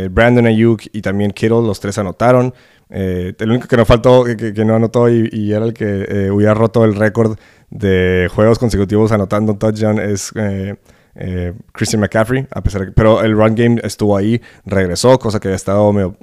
Brandon 0.10 0.48
Ayuk 0.48 0.86
y 0.92 1.04
también 1.04 1.34
Kittle, 1.34 1.62
los 1.62 1.80
tres 1.80 2.00
anotaron. 2.00 2.52
El 2.90 3.50
único 3.50 3.68
que 3.68 3.78
no 3.78 3.86
faltó, 3.86 4.24
que, 4.24 4.66
no 4.66 4.76
anotó 4.76 5.10
y, 5.10 5.52
era 5.52 5.66
el 5.66 5.74
que 5.74 6.30
hubiera 6.32 6.54
roto 6.54 6.86
el 6.86 6.96
récord 6.96 7.38
de 7.70 8.30
juegos 8.34 8.60
consecutivos 8.60 9.12
anotando 9.12 9.56
touchdown 9.56 10.00
es 10.00 10.32
Christian 11.74 12.00
McCaffrey, 12.00 12.48
a 12.52 12.62
pesar 12.62 12.94
pero 12.96 13.22
el 13.22 13.34
run 13.34 13.56
game 13.56 13.82
estuvo 13.84 14.16
ahí, 14.16 14.42
regresó, 14.66 15.20
cosa 15.20 15.40
que 15.40 15.50
había 15.50 15.56
estado 15.56 15.92
medio 15.92 16.18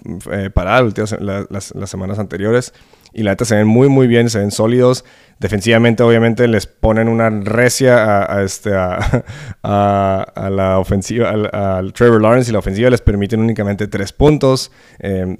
parado 0.55 0.91
las, 1.21 1.51
las, 1.51 1.91
semanas 1.91 2.19
anteriores 2.19 2.73
y 3.15 3.23
la 3.23 3.31
neta 3.31 3.45
se 3.45 3.55
ven 3.55 3.67
muy, 3.67 3.89
muy 3.89 4.09
bien, 4.09 4.29
se 4.29 4.41
ven 4.41 4.51
sólidos. 4.51 5.05
Defensivamente, 5.39 6.03
obviamente, 6.03 6.49
les 6.49 6.67
ponen 6.67 7.09
una 7.09 7.31
recia 7.31 8.25
a, 8.25 8.43
este, 8.43 8.73
a, 9.63 10.51
la 10.51 10.79
ofensiva, 10.79 11.31
al, 11.31 11.93
Trevor 11.93 12.21
Lawrence 12.21 12.51
y 12.51 12.53
la 12.53 12.59
ofensiva 12.59 12.91
les 12.91 13.01
permiten 13.01 13.41
únicamente 13.41 13.87
tres 13.87 14.13
puntos, 14.13 14.73
em, 14.99 15.39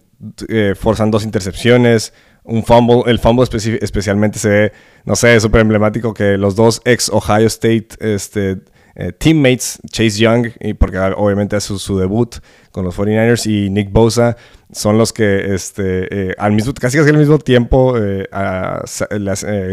eh, 0.49 0.75
forzan 0.77 1.11
dos 1.11 1.25
intercepciones, 1.25 2.13
un 2.45 2.63
fumble, 2.65 3.03
el 3.07 3.19
fumble 3.19 3.45
especialmente 3.81 4.39
se 4.39 4.49
ve, 4.49 4.73
no 5.05 5.17
sé, 5.17 5.41
súper 5.41 5.63
emblemático 5.63 6.13
que 6.13 6.37
los 6.37 6.55
dos 6.55 6.83
ex 6.85 7.09
Ohio 7.09 7.47
State 7.47 7.89
este, 8.01 8.59
eh, 8.97 9.11
teammates, 9.13 9.81
Chase 9.91 10.19
Young, 10.21 10.51
y 10.61 10.75
porque 10.75 10.99
obviamente 10.99 11.57
hace 11.57 11.77
su, 11.79 11.99
debut 11.99 12.37
con 12.71 12.85
los 12.85 12.97
49ers, 12.97 13.47
y 13.47 13.69
Nick 13.71 13.91
Bosa, 13.91 14.37
son 14.71 14.99
los 14.99 15.13
que 15.13 15.55
este, 15.55 16.31
eh, 16.31 16.35
al 16.39 16.53
mismo, 16.53 16.73
casi 16.75 16.99
casi 16.99 17.11
al 17.11 17.19
mismo 17.19 17.39
tiempo 17.39 17.97
eh, 17.99 18.29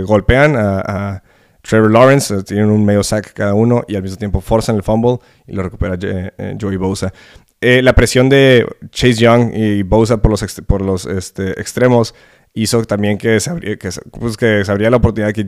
golpean 0.06 0.56
a, 0.58 1.24
Trevor 1.64 1.92
Lawrence, 1.92 2.42
tienen 2.42 2.72
un 2.72 2.84
medio 2.84 3.04
sack 3.04 3.34
cada 3.34 3.54
uno, 3.54 3.84
y 3.88 3.96
al 3.96 4.02
mismo 4.02 4.18
tiempo 4.18 4.42
forzan 4.42 4.78
el 4.78 4.82
fumble 4.82 5.20
y 5.46 5.54
lo 5.54 5.62
recupera 5.62 5.96
Joey 6.60 6.78
Bosa. 6.78 7.14
La 7.62 7.93
presión 7.93 8.28
de 8.28 8.65
Chase 8.89 9.13
Young 9.13 9.54
y 9.56 9.84
Bosa 9.84 10.21
por 10.21 10.32
los, 10.32 10.62
por 10.65 10.82
los 10.82 11.06
este, 11.06 11.52
extremos 11.62 12.15
hizo 12.54 12.84
también 12.86 13.17
que 13.17 13.39
se, 13.39 13.50
abría, 13.50 13.78
que, 13.78 13.89
pues 14.19 14.38
que 14.38 14.65
se 14.65 14.71
abría 14.71 14.89
la 14.89 14.97
oportunidad 14.97 15.34
que 15.34 15.45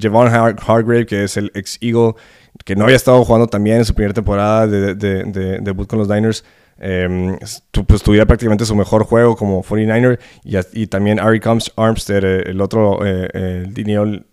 Javon 0.00 0.28
Hargrave, 0.28 1.06
que 1.06 1.24
es 1.24 1.36
el 1.36 1.50
ex 1.54 1.78
Eagle, 1.80 2.14
que 2.64 2.76
no 2.76 2.84
había 2.84 2.96
estado 2.96 3.24
jugando 3.24 3.46
también 3.46 3.78
en 3.78 3.84
su 3.84 3.94
primera 3.94 4.14
temporada 4.14 4.66
de, 4.66 4.94
de, 4.94 5.58
debut 5.60 5.88
con 5.88 5.98
los 5.98 6.08
Niners, 6.08 6.44
eh, 6.78 7.38
pues 7.86 8.02
tuviera 8.02 8.26
prácticamente 8.26 8.64
su 8.64 8.74
mejor 8.74 9.04
juego 9.04 9.36
como 9.36 9.62
49er 9.62 10.18
y, 10.72 10.86
también 10.88 11.20
Ari 11.20 11.40
Armstead, 11.76 12.24
eh, 12.24 12.42
el 12.46 12.60
otro 12.60 13.00
eh, 13.04 13.66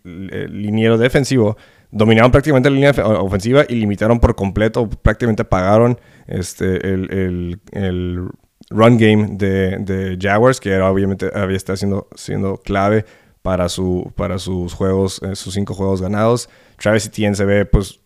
liniero, 0.03 0.97
defensivo, 0.97 1.57
dominaron 1.91 2.31
prácticamente 2.31 2.69
la 2.69 2.75
línea 2.75 2.91
ofensiva 3.19 3.65
y 3.67 3.75
limitaron 3.75 4.19
por 4.19 4.35
completo, 4.35 4.89
prácticamente 4.89 5.41
apagaron 5.41 5.99
este, 6.27 6.75
el, 6.87 7.59
el, 7.71 8.29
run 8.69 8.97
game 8.97 9.29
de, 9.31 9.77
de, 9.79 10.17
Jaguars, 10.21 10.59
que 10.59 10.79
obviamente 10.79 11.31
había 11.33 11.57
estado 11.57 11.77
siendo, 11.77 12.07
siendo 12.15 12.57
clave 12.57 13.05
para, 13.41 13.67
su, 13.67 14.11
para 14.15 14.37
sus 14.37 14.73
juegos, 14.73 15.21
eh, 15.23 15.35
sus 15.35 15.55
cinco 15.55 15.73
juegos 15.73 16.01
ganados. 16.01 16.49
Travis 16.77 17.07
Etienne 17.07 17.35
se 17.35 17.45
ve 17.45 17.65
pues 17.65 17.99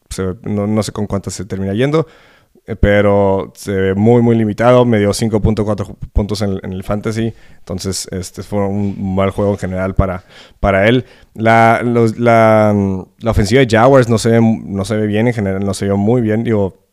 no, 0.44 0.84
sé 0.84 0.92
con 0.92 1.08
cuántas 1.08 1.34
se 1.34 1.46
termina 1.46 1.74
yendo, 1.74 2.08
pero 2.80 3.52
se 3.56 3.74
ve 3.74 3.96
muy, 3.96 4.22
muy 4.22 4.36
limitado. 4.38 4.86
Me 4.86 5.00
dio 5.00 5.10
5.4 5.10 5.96
puntos 6.14 6.42
en, 6.42 6.60
el 6.64 6.84
fantasy. 6.84 7.34
Entonces, 7.60 8.08
este 8.12 8.44
fue 8.44 8.66
un 8.66 9.16
mal 9.16 9.32
juego 9.32 9.52
en 9.52 9.58
general 9.58 9.96
para, 9.96 10.24
para 10.60 10.88
él. 10.88 11.06
La, 11.34 11.82
la, 11.84 12.74
la, 13.20 13.32
ofensiva 13.32 13.62
de 13.62 13.68
Jaguars 13.70 14.08
no 14.08 14.18
se, 14.18 14.30
ve, 14.30 14.42
no 14.42 14.86
se 14.86 14.96
ve 14.96 15.08
bien 15.08 15.28
en 15.28 15.34
general, 15.34 15.66
no 15.66 15.74
se 15.74 15.86
vio 15.86 15.98
muy 15.98 16.22
bien. 16.22 16.44
Digo, 16.44 16.84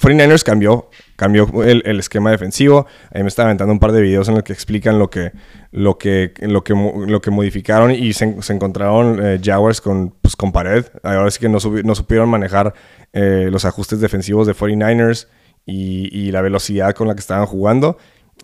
49ers 0.00 0.42
cambió, 0.42 0.90
cambió 1.14 1.48
el, 1.62 1.98
esquema 2.00 2.30
defensivo. 2.30 2.86
Ahí 3.12 3.22
me 3.22 3.28
estaba 3.28 3.48
aventando 3.48 3.72
un 3.72 3.78
par 3.78 3.92
de 3.92 4.02
videos 4.02 4.28
en 4.28 4.34
los 4.34 4.42
que 4.42 4.52
explican 4.52 4.98
lo 4.98 5.08
que, 5.08 5.32
lo 5.70 5.98
que, 5.98 6.32
lo 6.40 6.64
que, 6.64 6.74
lo 6.74 7.20
que 7.20 7.30
modificaron 7.30 7.92
y 7.92 8.12
se, 8.12 8.24
encontraron 8.24 9.24
eh, 9.24 9.40
Jaguars 9.42 9.80
con, 9.80 10.10
pues, 10.20 10.34
con 10.34 10.50
pared. 10.50 10.84
Ahora 11.04 11.30
sí 11.30 11.38
que 11.38 11.48
no, 11.48 11.58
no 11.84 11.94
supieron 11.94 12.28
manejar 12.28 12.74
eh, 13.14 13.48
los 13.50 13.64
ajustes 13.64 14.00
defensivos 14.00 14.46
de 14.46 14.54
49ers 14.54 15.28
y, 15.64 16.30
la 16.30 16.42
velocidad 16.42 16.94
con 16.94 17.08
la 17.08 17.14
que 17.14 17.20
estaban 17.20 17.46
jugando. 17.46 17.96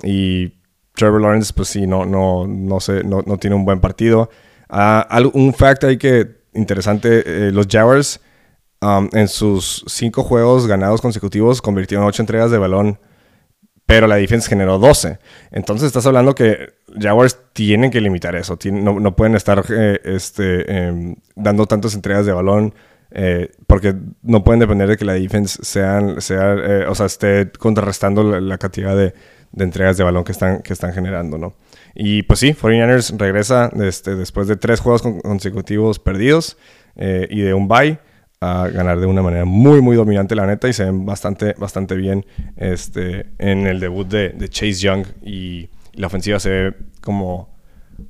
Y 0.02 0.54
Trevor 0.94 1.20
Lawrence, 1.20 1.52
pues 1.54 1.68
sí, 1.68 1.86
no, 1.86 2.06
no, 2.06 2.46
no, 2.46 2.80
sé, 2.80 3.04
no, 3.04 3.22
tiene 3.36 3.56
un 3.56 3.66
buen 3.66 3.80
partido. 3.80 4.30
Uh, 4.70 5.30
un 5.34 5.52
fact 5.52 5.84
ahí 5.84 5.98
que 5.98 6.40
interesante, 6.54 7.22
eh, 7.26 7.52
los 7.52 7.66
Jaguars 7.68 8.20
Um, 8.82 9.10
en 9.12 9.28
sus 9.28 9.84
cinco 9.88 10.22
juegos 10.22 10.66
ganados 10.66 11.02
consecutivos 11.02 11.60
convirtieron 11.60 12.06
ocho 12.06 12.22
entregas 12.22 12.50
de 12.50 12.56
balón, 12.56 12.98
pero 13.84 14.06
la 14.06 14.16
defensa 14.16 14.48
generó 14.48 14.78
12. 14.78 15.18
Entonces 15.50 15.88
estás 15.88 16.06
hablando 16.06 16.34
que 16.34 16.72
Jaguars 16.98 17.38
tienen 17.52 17.90
que 17.90 18.00
limitar 18.00 18.34
eso, 18.36 18.58
no, 18.72 19.16
pueden 19.16 19.34
estar 19.34 19.62
eh, 19.68 20.00
este, 20.04 20.86
em, 20.86 21.14
dando 21.36 21.66
tantas 21.66 21.94
entregas 21.94 22.24
de 22.24 22.32
balón. 22.32 22.74
Eh, 23.12 23.50
porque 23.66 23.94
no 24.22 24.44
pueden 24.44 24.60
depender 24.60 24.88
de 24.88 24.96
que 24.96 25.04
la 25.04 25.14
defensa 25.14 25.58
sean, 25.62 26.20
sea, 26.20 26.54
eh, 26.54 26.86
o 26.86 26.94
sea, 26.94 27.06
esté 27.06 27.50
contrarrestando 27.50 28.40
la, 28.40 28.58
cantidad 28.58 28.96
de, 28.96 29.14
entregas 29.56 29.96
de 29.96 30.04
balón 30.04 30.24
que 30.24 30.32
están, 30.32 30.62
que 30.62 30.72
están 30.72 30.92
generando, 30.92 31.38
¿no? 31.38 31.54
Y 31.94 32.22
pues 32.22 32.40
sí, 32.40 32.52
49ers 32.54 33.16
regresa 33.18 33.70
este, 33.82 34.14
después 34.14 34.46
de 34.46 34.56
tres 34.56 34.80
juegos 34.80 35.02
consecutivos 35.02 35.98
perdidos 35.98 36.56
y 36.96 37.40
de 37.40 37.54
un 37.54 37.66
bye 37.66 37.98
a 38.40 38.68
ganar 38.68 38.98
de 38.98 39.06
una 39.06 39.22
manera 39.22 39.44
muy, 39.44 39.82
muy 39.82 39.96
dominante, 39.96 40.34
la 40.34 40.46
neta, 40.46 40.68
y 40.68 40.72
se 40.72 40.84
ven 40.84 41.04
bastante, 41.04 41.54
bastante 41.58 41.94
bien 41.94 42.24
este, 42.56 43.26
en 43.38 43.66
el 43.66 43.80
debut 43.80 44.08
de, 44.08 44.48
Chase 44.48 44.74
Young 44.74 45.06
y, 45.22 45.68
la 45.92 46.06
ofensiva 46.06 46.38
se 46.38 46.50
ve 46.50 46.74
como 47.00 47.52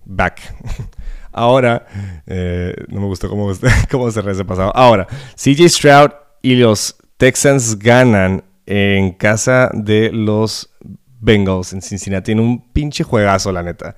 back. 0.04 0.40
Ahora, 1.32 1.86
eh, 2.26 2.74
no 2.88 3.00
me 3.00 3.06
gustó 3.06 3.28
cómo, 3.28 3.50
cómo 3.90 4.10
cerré 4.10 4.44
pasado. 4.44 4.72
Ahora, 4.74 5.06
CJ 5.36 5.68
Stroud 5.68 6.10
y 6.42 6.56
los 6.56 6.96
Texans 7.16 7.78
ganan 7.78 8.44
en 8.66 9.12
casa 9.12 9.70
de 9.72 10.10
los 10.12 10.70
Bengals 11.20 11.72
en 11.72 11.82
Cincinnati 11.82 12.32
en 12.32 12.40
un 12.40 12.72
pinche 12.72 13.04
juegazo, 13.04 13.52
la 13.52 13.62
neta. 13.62 13.96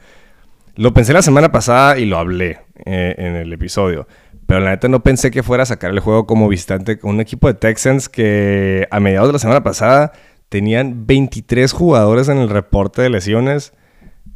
Lo 0.74 0.92
pensé 0.94 1.12
la 1.12 1.22
semana 1.22 1.52
pasada 1.52 1.98
y 1.98 2.06
lo 2.06 2.18
hablé 2.18 2.60
eh, 2.84 3.14
en 3.18 3.36
el 3.36 3.52
episodio. 3.52 4.06
Pero 4.46 4.60
la 4.60 4.70
neta 4.70 4.88
no 4.88 5.02
pensé 5.02 5.30
que 5.30 5.42
fuera 5.42 5.62
a 5.62 5.66
sacar 5.66 5.90
el 5.90 6.00
juego 6.00 6.26
como 6.26 6.48
visitante 6.48 6.98
con 6.98 7.10
un 7.12 7.20
equipo 7.20 7.48
de 7.48 7.54
Texans 7.54 8.08
que 8.08 8.88
a 8.90 9.00
mediados 9.00 9.28
de 9.28 9.34
la 9.34 9.38
semana 9.38 9.62
pasada 9.62 10.12
tenían 10.48 11.06
23 11.06 11.72
jugadores 11.72 12.28
en 12.28 12.38
el 12.38 12.48
reporte 12.48 13.02
de 13.02 13.10
lesiones. 13.10 13.72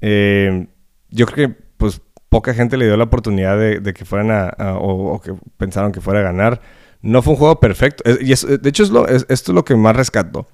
Eh, 0.00 0.68
yo 1.11 1.26
creo 1.26 1.48
que 1.48 1.54
pues 1.76 2.00
poca 2.28 2.54
gente 2.54 2.76
le 2.76 2.86
dio 2.86 2.96
la 2.96 3.04
oportunidad 3.04 3.58
de, 3.58 3.94
que 3.94 4.04
fueran 4.04 4.30
a, 4.30 4.76
o, 4.78 5.20
que 5.20 5.34
pensaron 5.56 5.92
que 5.92 6.00
fuera 6.00 6.20
a 6.20 6.22
ganar. 6.22 6.60
No 7.02 7.22
fue 7.22 7.34
un 7.34 7.38
juego 7.38 7.60
perfecto. 7.60 8.02
Y 8.20 8.34
de 8.34 8.68
hecho, 8.68 8.82
es 8.82 8.90
lo, 8.90 9.06
esto 9.06 9.32
es 9.32 9.48
lo 9.48 9.64
que 9.64 9.76
más 9.76 9.94
rescato. 9.94 10.46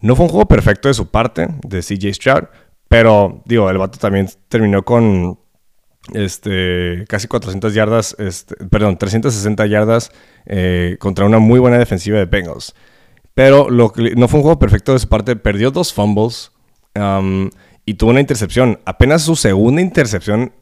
No 0.00 0.16
fue 0.16 0.26
un 0.26 0.30
juego 0.30 0.46
perfecto 0.46 0.88
de 0.88 0.94
su 0.94 1.10
parte, 1.10 1.48
de 1.66 1.80
CJ 1.80 2.14
Stroud, 2.14 2.44
pero 2.88 3.42
digo, 3.46 3.70
el 3.70 3.78
vato 3.78 3.98
también 3.98 4.28
terminó 4.48 4.84
con 4.84 5.38
este, 6.12 7.04
casi 7.08 7.28
400 7.28 7.72
yardas, 7.72 8.14
este, 8.18 8.56
perdón, 8.66 8.98
360 8.98 9.64
yardas 9.66 10.12
eh, 10.44 10.96
contra 11.00 11.24
una 11.24 11.38
muy 11.38 11.58
buena 11.58 11.78
defensiva 11.78 12.18
de 12.18 12.26
Bengals. 12.26 12.74
Pero 13.32 13.70
lo 13.70 13.90
que, 13.92 14.14
no 14.14 14.28
fue 14.28 14.38
un 14.38 14.42
juego 14.42 14.58
perfecto 14.58 14.92
de 14.92 14.98
su 14.98 15.08
parte. 15.08 15.34
Perdió 15.36 15.70
dos 15.70 15.92
fumbles 15.92 16.52
um, 16.94 17.50
y 17.84 17.94
tuvo 17.94 18.10
una 18.10 18.20
intercepción. 18.20 18.78
Apenas 18.84 19.22
su 19.22 19.34
segunda 19.34 19.82
intercepción 19.82 20.52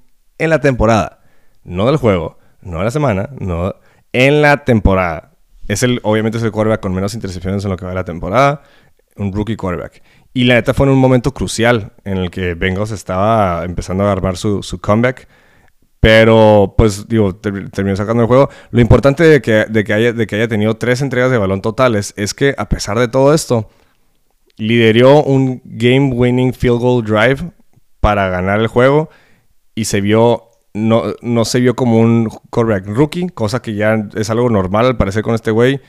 en 0.43 0.51
la 0.51 0.61
temporada. 0.61 1.21
No 1.65 1.87
del 1.87 1.97
juego, 1.97 2.39
no 2.61 2.79
de 2.79 2.85
la 2.85 2.91
semana, 2.91 3.31
no 3.39 3.75
en 4.13 4.43
la 4.43 4.65
temporada. 4.65 5.33
Es 5.69 5.83
el, 5.83 6.01
obviamente 6.03 6.39
es 6.39 6.45
el 6.45 6.51
quarterback 6.51 6.81
con 6.81 6.93
menos 6.93 7.15
intercepciones 7.15 7.65
en 7.65 7.71
lo 7.71 7.77
que 7.77 7.85
va 7.85 7.93
de 7.93 7.97
la 7.97 8.05
temporada. 8.05 8.63
Un 9.17 9.33
rookie 9.33 9.57
quarterback. 9.57 10.03
Y 10.35 10.45
la 10.45 10.55
neta 10.55 10.75
fue 10.75 10.87
en 10.87 10.93
un 10.93 10.99
momento 10.99 11.33
crucial 11.33 11.93
en 12.05 12.17
el 12.17 12.31
que 12.31 12.55
Bengals 12.55 12.91
estaba 12.91 13.65
empezando 13.65 14.05
a 14.05 14.13
armar 14.13 14.37
su, 14.37 14.79
comeback. 14.81 15.29
Pero, 16.01 16.75
pues, 16.77 17.07
digo, 17.07 17.37
terminó 17.37 17.95
sacando 17.95 18.23
el 18.23 18.27
juego. 18.27 18.49
Lo 18.71 18.81
importante 18.81 19.23
de 19.23 19.41
que, 19.41 19.67
de, 19.69 19.85
que 19.85 19.93
haya, 19.93 20.13
de 20.13 20.27
que 20.27 20.35
haya 20.35 20.49
tenido 20.49 20.77
tres 20.77 21.01
entregas 21.01 21.31
de 21.31 21.39
balón 21.39 21.63
totales 21.63 22.13
es 22.17 22.35
que, 22.35 22.57
a 22.59 22.69
pesar 22.69 22.99
de 22.99 23.07
todo 23.07 23.33
esto, 23.33 23.69
lideró 24.57 25.23
un 25.23 25.63
game-winning 25.65 26.55
field 26.55 26.81
goal 26.81 27.05
drive 27.05 27.53
para 28.01 28.29
ganar 28.31 28.59
el 28.59 28.67
juego 28.67 29.11
y 29.75 29.85
se 29.85 30.01
vio, 30.01 30.45
no, 30.75 31.05
no 31.23 31.45
se 31.45 31.61
vio 31.61 31.75
como 31.75 31.99
un 31.99 32.29
quarterback 32.51 32.87
rookie, 32.87 33.29
cosa 33.29 33.63
que 33.63 33.75
ya 33.75 34.09
es 34.15 34.31
algo 34.31 34.49
normal 34.51 34.87
al 34.87 34.97
parecer 34.97 35.23
con 35.23 35.35
este 35.35 35.51
güey. 35.51 35.81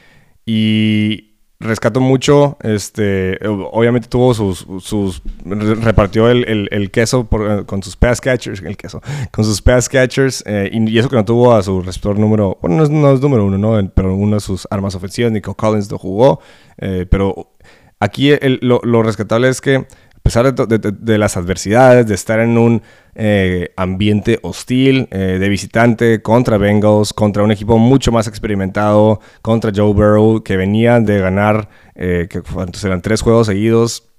Y 0.46 1.34
rescato 1.64 2.00
mucho, 2.00 2.58
este, 2.62 3.40
obviamente 3.48 4.08
tuvo 4.08 4.34
sus, 4.34 4.68
sus 4.80 5.22
repartió 5.46 6.30
el, 6.30 6.92
queso 6.92 7.28
con 7.66 7.82
sus 7.82 7.96
pass 7.96 8.22
catchers, 8.22 8.62
el 8.62 8.78
queso, 8.78 9.02
con 9.32 9.46
sus 9.46 9.62
pass 9.62 9.90
catchers, 9.90 10.44
eh, 10.46 10.70
y, 10.72 10.98
eso 10.98 11.10
que 11.10 11.16
no 11.16 11.26
tuvo 11.26 11.54
a 11.54 11.64
su 11.64 11.82
receptor 11.82 12.20
número, 12.20 12.58
bueno, 12.62 12.88
no 12.88 13.14
es, 13.14 13.22
número 13.22 13.46
uno, 13.46 13.58
¿no? 13.58 13.92
pero 13.96 14.14
una 14.14 14.36
de 14.36 14.42
sus 14.42 14.68
armas 14.70 14.96
ofensivas, 14.96 15.32
Nico 15.32 15.56
Collins 15.56 15.90
lo 15.90 15.98
jugó, 15.98 16.42
eh, 16.78 17.06
pero 17.10 17.54
aquí 18.00 18.32
lo, 18.62 18.82
lo 18.84 19.04
rescatable 19.04 19.50
es 19.50 19.62
que 19.62 19.88
pesar 20.24 20.56
de, 20.56 21.18
las 21.18 21.36
adversidades, 21.36 22.08
de 22.08 22.16
estar 22.16 22.40
en 22.40 22.58
un 22.58 22.82
eh, 23.14 23.74
ambiente 23.76 24.40
hostil, 24.42 25.10
eh, 25.12 25.38
de 25.38 25.50
visitante 25.50 26.22
contra 26.22 26.58
Bengals, 26.58 27.12
contra 27.12 27.44
un 27.44 27.52
equipo 27.52 27.78
mucho 27.78 28.14
más 28.14 28.28
experimentado, 28.28 29.20
contra 29.42 29.72
Joe 29.76 29.94
Burrow, 29.94 30.42
que 30.42 30.56
venían 30.56 31.04
de 31.06 31.20
ganar, 31.20 31.68
eh, 31.96 32.30
que 32.30 32.42
eran 32.88 33.02
tres 33.02 33.22
juegos 33.22 33.48
seguidos, 33.48 34.10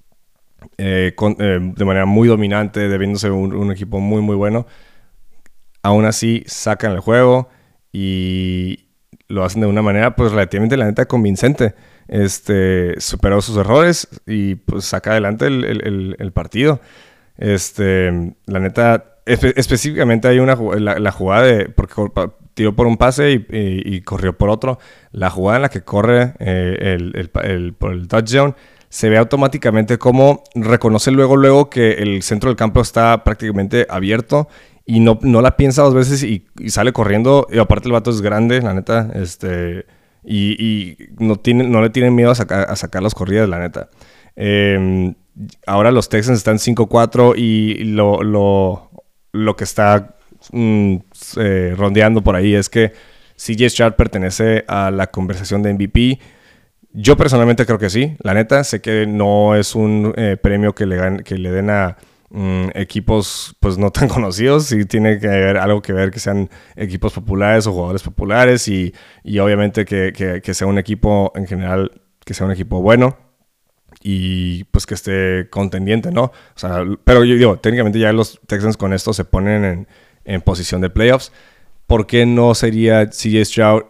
de 0.76 1.84
manera 1.84 2.04
muy 2.04 2.28
dominante, 2.28 2.88
debiéndose 2.88 3.30
un, 3.30 3.54
un 3.54 3.72
equipo 3.72 3.98
muy, 3.98 4.20
muy 4.20 4.36
bueno. 4.36 4.66
Aún 5.82 6.04
así, 6.04 6.44
sacan 6.46 6.92
el 6.92 7.00
juego 7.00 7.48
y 7.92 8.88
lo 9.28 9.44
hacen 9.44 9.62
de 9.62 9.66
una 9.68 9.82
manera, 9.82 10.16
pues 10.16 10.32
relativamente, 10.32 10.76
la 10.76 10.84
neta, 10.84 11.06
convincente 11.06 11.74
este, 12.08 13.00
superó 13.00 13.40
sus 13.40 13.56
errores 13.56 14.08
y 14.26 14.56
pues 14.56 14.84
saca 14.84 15.12
adelante 15.12 15.46
el, 15.46 16.32
partido. 16.32 16.80
Este, 17.36 18.34
la 18.46 18.60
neta, 18.60 19.16
específicamente 19.26 20.28
hay 20.28 20.38
una 20.38 20.54
la, 20.54 21.12
jugada 21.12 21.42
de, 21.42 21.68
porque 21.68 21.94
tiró 22.54 22.74
por 22.74 22.86
un 22.86 22.96
pase 22.96 23.44
y, 23.50 24.00
corrió 24.02 24.36
por 24.36 24.50
otro, 24.50 24.78
la 25.12 25.30
jugada 25.30 25.56
en 25.56 25.62
la 25.62 25.68
que 25.68 25.82
corre 25.82 26.34
eh, 26.38 26.96
el, 26.98 27.74
por 27.74 27.92
el 27.92 28.08
touchdown, 28.08 28.54
se 28.88 29.08
ve 29.08 29.18
automáticamente 29.18 29.98
como 29.98 30.44
reconoce 30.54 31.10
luego, 31.10 31.36
luego 31.36 31.68
que 31.68 31.94
el 31.94 32.22
centro 32.22 32.48
del 32.48 32.56
campo 32.56 32.80
está 32.80 33.24
prácticamente 33.24 33.86
abierto 33.90 34.48
y 34.86 35.00
no, 35.00 35.18
no 35.22 35.42
la 35.42 35.56
piensa 35.56 35.82
dos 35.82 35.94
veces 35.94 36.22
y, 36.22 36.46
y, 36.60 36.70
sale 36.70 36.92
corriendo. 36.92 37.48
Y 37.50 37.58
aparte 37.58 37.88
el 37.88 37.92
vato 37.92 38.10
es 38.10 38.20
grande, 38.20 38.62
la 38.62 38.72
neta, 38.72 39.10
este 39.14 39.86
y, 40.24 40.96
no, 41.18 41.36
tienen, 41.36 41.70
no 41.70 41.82
le 41.82 41.90
tienen 41.90 42.14
miedo 42.14 42.30
a, 42.30 42.34
sacar 42.76 43.02
las 43.02 43.14
corridas, 43.14 43.48
la 43.48 43.58
neta. 43.58 43.88
Em, 44.36 45.14
ahora 45.66 45.90
los 45.90 46.08
Texans 46.08 46.38
están 46.38 46.58
5-4 46.58 47.34
y 47.36 47.84
lo, 47.84 48.22
lo, 49.32 49.56
que 49.56 49.64
está 49.64 50.16
mm, 50.52 50.96
eh, 51.36 51.74
rondeando 51.76 52.22
por 52.22 52.36
ahí 52.36 52.54
es 52.54 52.68
que 52.68 52.92
CJ 53.36 53.68
Stroud 53.70 53.92
pertenece 53.94 54.64
a 54.68 54.90
la 54.90 55.08
conversación 55.08 55.62
de 55.62 55.74
MVP. 55.74 56.18
Yo 56.92 57.16
personalmente 57.16 57.66
creo 57.66 57.78
que 57.78 57.90
sí, 57.90 58.16
la 58.20 58.34
neta. 58.34 58.62
Sé 58.64 58.80
que 58.80 59.06
no 59.06 59.56
es 59.56 59.74
un 59.74 60.14
eh, 60.16 60.36
premio 60.40 60.74
que 60.74 60.86
le, 60.86 61.22
que 61.24 61.36
le 61.36 61.50
den 61.50 61.70
a 61.70 61.96
Mm, 62.36 62.70
equipos 62.74 63.54
pues 63.60 63.78
no 63.78 63.92
tan 63.92 64.08
conocidos, 64.08 64.66
sí 64.66 64.86
tiene 64.86 65.20
que 65.20 65.28
haber 65.28 65.56
algo 65.56 65.80
que 65.80 65.92
ver 65.92 66.10
que 66.10 66.18
sean 66.18 66.50
equipos 66.74 67.12
populares 67.12 67.64
o 67.68 67.72
jugadores 67.72 68.02
populares 68.02 68.66
y, 68.66 68.92
obviamente 69.38 69.84
que, 69.84 70.42
sea 70.52 70.66
un 70.66 70.78
equipo 70.78 71.30
en 71.36 71.46
general, 71.46 72.02
que 72.24 72.34
sea 72.34 72.46
un 72.46 72.52
equipo 72.52 72.82
bueno 72.82 73.16
y 74.02 74.64
pues 74.64 74.84
que 74.84 74.94
esté 74.94 75.48
contendiente, 75.48 76.10
¿no? 76.10 76.24
O 76.24 76.32
sea, 76.56 76.84
pero 77.04 77.22
yo 77.24 77.36
digo, 77.36 77.58
técnicamente 77.60 78.00
ya 78.00 78.12
los 78.12 78.40
Texans 78.48 78.76
con 78.76 78.92
esto 78.92 79.12
se 79.12 79.24
ponen 79.24 79.86
en, 80.24 80.40
posición 80.42 80.80
de 80.80 80.90
playoffs. 80.90 81.30
¿Por 81.86 82.08
qué 82.08 82.26
no 82.26 82.56
sería 82.56 83.10
CJ 83.10 83.44
Stroud 83.44 83.82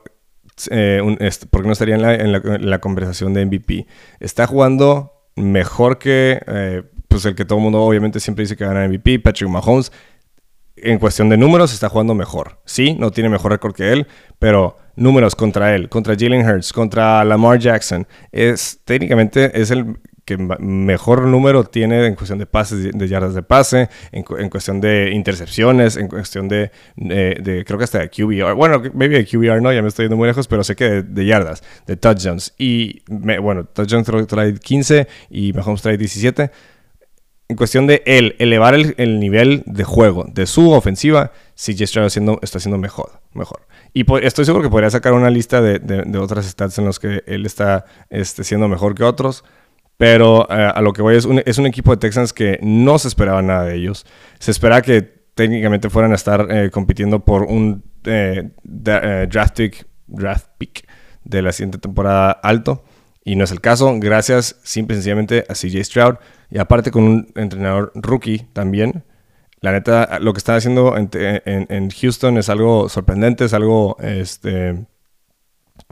eh, 0.70 1.00
¿por 1.48 1.62
qué 1.62 1.66
no 1.66 1.72
estaría 1.72 1.94
en 1.94 2.70
la, 2.70 2.78
conversación 2.80 3.33
de 3.33 3.46
MVP? 3.46 3.87
Está 4.20 4.46
jugando 4.46 5.30
mejor 5.35 5.98
que 5.98 6.42
eh, 6.46 6.83
pues 7.14 7.27
el 7.27 7.37
que 7.37 7.44
todo 7.44 7.59
el 7.59 7.62
mundo 7.62 7.81
obviamente 7.81 8.18
siempre 8.18 8.42
dice 8.42 8.57
que 8.57 8.64
gana 8.64 8.88
MVP, 8.88 9.20
Patrick 9.20 9.48
Mahomes, 9.48 9.92
en 10.74 10.98
cuestión 10.98 11.29
de 11.29 11.37
números 11.37 11.72
está 11.72 11.88
jugando 11.88 12.12
mejor. 12.12 12.59
Sí, 12.64 12.96
no 12.98 13.12
tiene 13.12 13.31
mejor 13.31 13.53
récord 13.53 13.72
que 13.72 13.92
él, 13.92 14.09
pero 14.40 14.79
números 14.96 15.37
contra 15.37 15.77
él, 15.77 15.88
contra 15.88 16.16
Jalen 16.18 16.44
Hurts, 16.44 16.72
contra 16.72 17.24
Lamar 17.24 17.61
Jackson, 17.61 18.05
es 18.33 18.81
técnicamente 18.85 19.61
es 19.61 19.70
el 19.70 19.96
que 20.24 20.37
mejor 20.37 21.22
número 21.29 21.62
tiene 21.62 22.05
en 22.05 22.16
cuestión 22.16 22.40
de 22.40 22.46
pases, 22.46 22.90
de 22.92 23.09
yardas 23.09 23.35
de 23.35 23.44
pase, 23.44 23.88
en, 24.11 24.24
cuestión 24.48 24.81
de 24.81 25.12
intercepciones, 25.12 25.96
en 25.96 26.09
cuestión 26.09 26.48
de, 26.48 26.72
creo 26.96 27.79
que 27.79 27.85
hasta 27.85 28.00
de 28.00 28.11
QBR. 28.11 28.55
Bueno, 28.55 28.83
maybe 28.92 29.18
de 29.18 29.24
QBR 29.24 29.62
no, 29.62 29.72
ya 29.72 29.83
me 29.83 29.88
estoy 29.88 30.07
yendo 30.07 30.16
muy 30.16 30.27
lejos, 30.27 30.48
pero 30.48 30.64
sé 30.64 30.74
que 30.74 31.03
de, 31.03 31.27
yardas, 31.27 31.62
de 31.87 31.96
touchdowns. 31.96 32.55
Y 32.59 33.03
bueno, 33.07 33.66
touchdowns 33.66 34.27
trae 34.27 34.55
15 34.55 35.07
y 35.31 35.53
Mahomes 35.53 35.81
trae 35.81 35.96
17 35.96 36.50
en 37.48 37.57
cuestión 37.57 37.87
de 37.87 38.02
él 38.07 38.37
elevar 38.38 38.74
el, 38.74 39.20
nivel 39.20 39.62
de 39.66 39.85
juego 39.85 40.24
de 40.33 40.46
su 40.46 40.70
ofensiva, 40.70 41.33
CJ 41.54 41.87
Stroud 41.87 42.07
haciendo, 42.07 42.38
está 42.42 42.59
haciendo 42.59 42.78
mejor. 42.78 43.20
mejor. 43.35 43.66
Y 43.92 44.04
estoy 44.24 44.44
seguro 44.44 44.62
que 44.62 44.70
podría 44.70 44.90
sacar 44.90 45.12
una 45.12 45.30
lista 45.30 45.61
de, 45.61 46.18
otras 46.18 46.46
stats 46.46 46.78
en 46.78 46.87
los 46.87 46.98
que 46.98 47.22
él 47.26 47.44
está 47.46 47.85
este, 48.11 48.44
siendo 48.44 48.68
mejor 48.68 48.94
que 48.94 49.04
otros. 49.04 49.44
Pero 49.96 50.48
eh, 50.50 50.72
a 50.74 50.80
lo 50.80 50.92
que 50.92 51.02
voy 51.02 51.16
es 51.16 51.24
un, 51.59 51.66
equipo 51.66 51.92
de 51.92 51.98
Texans 51.98 52.33
que 52.33 52.59
no 52.62 52.98
se 52.98 53.09
esperaba 53.09 53.42
nada 53.42 53.64
de 53.64 53.76
ellos. 53.76 54.07
Se 54.38 54.50
esperaba 54.50 54.83
que 54.83 55.02
técnicamente 55.02 55.90
fueran 55.90 56.12
a 56.12 56.16
estar 56.16 56.48
eh, 56.50 56.70
compitiendo 56.70 57.24
por 57.24 57.44
un 57.44 57.85
eh, 58.04 58.50
draft, 58.64 59.57
pick, 59.57 59.87
draft 60.07 60.46
pick 60.59 60.88
de 61.22 61.42
la 61.42 61.52
siguiente 61.52 61.78
temporada 61.78 62.33
alto. 62.33 62.85
Y 63.25 63.37
no 63.37 63.45
es 63.45 63.51
el 63.53 63.63
caso, 63.63 63.95
gracias 63.99 64.61
simple 64.63 64.95
y 64.95 64.99
sencillamente 64.99 65.47
a 65.49 65.55
CJ 65.55 65.83
Stroud. 65.83 66.17
Y 66.51 66.59
aparte 66.59 66.91
con 66.91 67.05
un 67.05 67.33
entrenador 67.35 67.91
rookie 67.95 68.47
también. 68.53 69.05
La 69.61 69.73
neta, 69.73 70.19
lo 70.21 70.35
que 70.35 70.39
está 70.39 70.57
haciendo 70.57 70.95
en, 70.95 71.91
Houston 71.91 72.37
es 72.37 72.51
algo 72.51 72.91
sorprendente, 72.91 73.47
es 73.47 73.55
algo 73.55 73.97
este, 74.01 74.85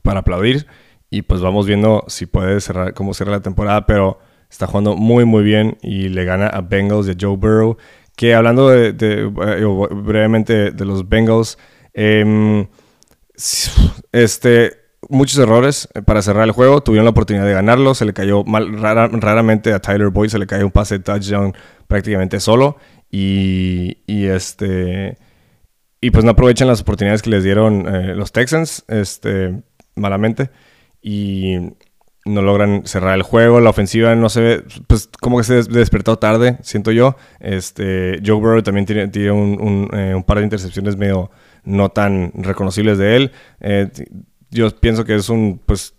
para 0.03 0.21
aplaudir. 0.21 0.67
Y 1.09 1.23
pues 1.23 1.41
vamos 1.41 1.67
viendo 1.67 2.05
si 2.07 2.27
puede 2.27 2.61
cerrar, 2.61 2.93
cómo 2.93 3.15
cierra 3.15 3.33
la 3.33 3.41
temporada. 3.41 3.87
Pero 3.87 4.19
está 4.51 4.67
jugando 4.67 4.95
muy, 4.95 5.25
muy 5.25 5.43
bien 5.43 5.79
y 5.81 6.11
le 6.11 6.27
gana 6.27 6.49
a 6.49 6.61
Bengals 6.61 7.07
de 7.07 7.17
Joe 7.19 7.39
Burrow. 7.39 7.79
Que 8.15 8.35
hablando 8.35 8.69
de, 8.69 8.95
eh, 9.01 9.89
brevemente 9.91 10.71
de 10.71 10.85
los 10.85 11.09
Bengals, 11.09 11.57
em, 11.95 12.69
este, 14.13 14.82
muchos 15.09 15.39
errores 15.39 15.89
eh, 15.95 16.03
para 16.03 16.23
cerrar 16.23 16.45
el 16.45 16.53
juego. 16.53 16.83
Tuvieron 16.83 17.05
la 17.05 17.11
oportunidad 17.11 17.47
de 17.47 17.53
ganarlo. 17.53 17.95
Se 17.95 18.05
le 18.05 18.13
cayó 18.13 18.45
mal, 18.45 18.81
raramente 18.81 19.73
a 19.73 19.81
Tyler 19.81 20.09
Boyd 20.09 20.29
se 20.29 20.39
le 20.39 20.47
cayó 20.47 20.65
un 20.65 20.73
pase 20.73 20.99
de 20.99 21.05
touchdown 21.05 21.55
prácticamente 21.87 22.41
solo. 22.41 22.77
Y, 23.11 23.97
este. 24.07 25.19
Y 26.01 26.11
pues 26.11 26.25
no 26.25 26.33
aprovechan 26.33 26.67
las 26.67 26.81
oportunidades 26.81 27.23
que 27.23 27.31
les 27.31 27.45
dieron 27.45 27.87
eh, 27.87 28.15
los 28.15 28.33
Texans, 28.33 28.85
este, 28.89 29.63
malamente. 29.95 30.51
Y 31.01 31.57
no 32.25 32.43
logran 32.43 32.87
cerrar 32.87 33.15
el 33.15 33.23
juego. 33.23 33.61
La 33.61 33.71
ofensiva 33.71 34.15
no 34.15 34.29
se 34.29 34.41
ve, 34.41 34.65
pues 34.87 35.11
como 35.21 35.39
que 35.39 35.45
se 35.45 35.63
despertó 35.65 36.19
tarde, 36.19 36.59
siento 36.63 36.91
yo. 36.91 37.17
Este, 37.41 38.21
Joe 38.25 38.37
Burrow 38.37 38.63
también 38.63 38.87
tiene, 38.87 39.09
tiene 39.09 39.33
un, 39.33 39.89
eh, 39.93 40.15
un, 40.15 40.23
par 40.25 40.39
de 40.39 40.45
intercepciones 40.45 40.97
medio 40.97 41.31
no 41.65 41.91
tan 41.91 42.33
reconocibles 42.35 42.99
de 42.99 43.17
él 43.17 43.33
yo 44.53 44.71
pienso 44.71 45.05
que 45.05 45.17
es 45.17 45.29
un, 45.29 45.61
pues, 45.65 45.95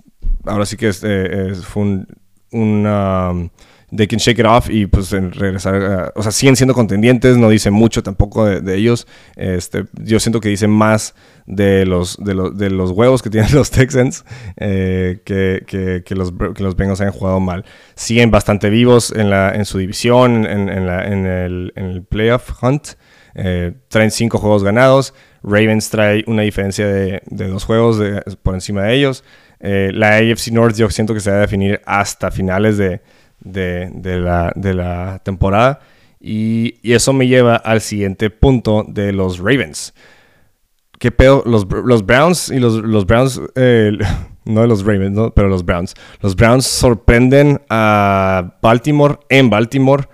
ahora 0.45 0.65
sí 0.65 0.77
que 0.77 0.87
es, 0.87 1.01
eh, 1.03 1.53
fue 1.61 1.83
un, 1.83 2.85
um, 2.85 3.49
they 3.95 4.07
can 4.07 4.19
shake 4.19 4.39
it 4.39 4.45
off 4.45 4.69
y 4.69 4.85
pues 4.87 5.11
regresar, 5.11 6.11
o 6.15 6.23
sea, 6.23 6.31
siguen 6.31 6.55
siendo 6.55 6.73
contendientes, 6.73 7.37
no 7.37 7.49
dice 7.49 7.69
mucho 7.69 8.01
tampoco 8.01 8.45
de, 8.45 8.75
ellos, 8.75 9.07
este, 9.35 9.85
yo 10.01 10.19
siento 10.19 10.39
que 10.39 10.49
dice 10.49 10.67
más 10.67 11.13
de 11.45 11.85
los, 11.85 12.17
de 12.17 12.33
los, 12.33 12.57
de 12.57 12.69
los 12.69 12.91
huevos 12.91 13.21
que 13.21 13.29
tienen 13.29 13.51
los 13.53 13.69
Texans 13.69 14.25
eh, 14.57 15.21
que, 15.25 15.63
que, 15.67 16.03
que, 16.05 16.15
los, 16.15 16.33
que 16.55 16.63
los 16.63 16.75
Bengals 16.75 17.01
hayan 17.01 17.13
jugado 17.13 17.39
mal. 17.39 17.65
Siguen 17.95 18.31
bastante 18.31 18.69
vivos 18.69 19.11
en, 19.15 19.29
la, 19.29 19.53
en 19.53 19.65
su 19.65 19.77
división, 19.77 20.45
en, 20.45 20.69
en, 20.69 20.87
la, 20.87 21.05
en, 21.05 21.25
el, 21.25 21.73
en 21.75 21.85
el 21.85 22.03
playoff 22.03 22.51
hunt, 22.63 22.89
eh, 23.35 23.73
traen 23.89 24.11
cinco 24.11 24.37
juegos 24.37 24.63
ganados, 24.63 25.13
Ravens 25.43 25.89
trae 25.89 26.23
una 26.27 26.41
diferencia 26.41 26.87
de, 26.87 27.21
dos 27.25 27.65
juegos 27.65 28.01
por 28.41 28.55
encima 28.55 28.83
de 28.83 28.95
ellos. 28.95 29.23
Eh, 29.59 29.91
la 29.93 30.17
AFC 30.17 30.51
North 30.51 30.75
yo 30.75 30.89
siento 30.89 31.13
que 31.13 31.19
se 31.19 31.31
va 31.31 31.37
a 31.37 31.41
definir 31.41 31.81
hasta 31.85 32.31
finales 32.31 32.77
de, 32.77 33.01
la, 33.43 35.21
temporada. 35.23 35.81
Y, 36.19 36.75
eso 36.83 37.13
me 37.13 37.27
lleva 37.27 37.57
al 37.57 37.81
siguiente 37.81 38.29
punto 38.29 38.85
de 38.87 39.11
los 39.11 39.39
Ravens. 39.39 39.93
¿Qué 40.97 41.11
pedo? 41.11 41.43
Los, 41.45 41.67
Browns 41.67 42.49
y 42.49 42.59
los, 42.59 43.05
Browns, 43.05 43.41
eh, 43.55 43.91
no 44.45 44.65
los 44.65 44.85
Ravens, 44.85 45.31
pero 45.35 45.49
los 45.49 45.65
Browns. 45.65 45.93
Los 46.21 46.35
Browns 46.35 46.65
sorprenden 46.65 47.61
a 47.69 48.57
Baltimore 48.61 49.19
en 49.27 49.49
Baltimore 49.49 50.07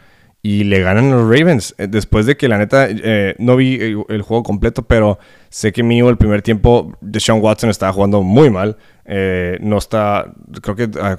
y 0.50 0.64
le 0.64 0.82
ganan 0.82 1.12
los 1.12 1.30
Ravens. 1.30 1.76
Eh, 1.78 1.86
después 1.88 2.26
de 2.26 2.36
que 2.36 2.48
la 2.48 2.58
neta, 2.58 2.88
eh, 2.90 3.36
no 3.38 3.56
vi 3.56 3.76
el, 3.76 4.22
juego 4.24 4.42
completo, 4.42 4.82
pero 4.82 5.20
sé 5.50 5.72
que 5.72 5.84
mínimo 5.84 6.10
el 6.10 6.18
primer 6.18 6.42
tiempo 6.42 6.98
Deshaun 7.02 7.40
Watson 7.40 7.70
estaba 7.70 7.94
jugando 7.94 8.24
muy 8.24 8.50
mal. 8.50 8.76
Eh, 9.06 9.60
no 9.62 9.78
está, 9.78 10.34
creo 10.64 10.76
que 10.76 10.90
ah, 11.00 11.16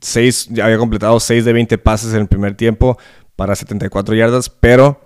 seis, 0.00 0.48
había 0.60 0.78
completado 0.78 1.20
6 1.20 1.44
de 1.44 1.52
20 1.52 1.78
pases 1.78 2.12
en 2.12 2.22
el 2.22 2.26
primer 2.26 2.56
tiempo 2.56 2.98
para 3.36 3.54
74 3.54 4.16
yardas, 4.16 4.50
pero 4.50 5.00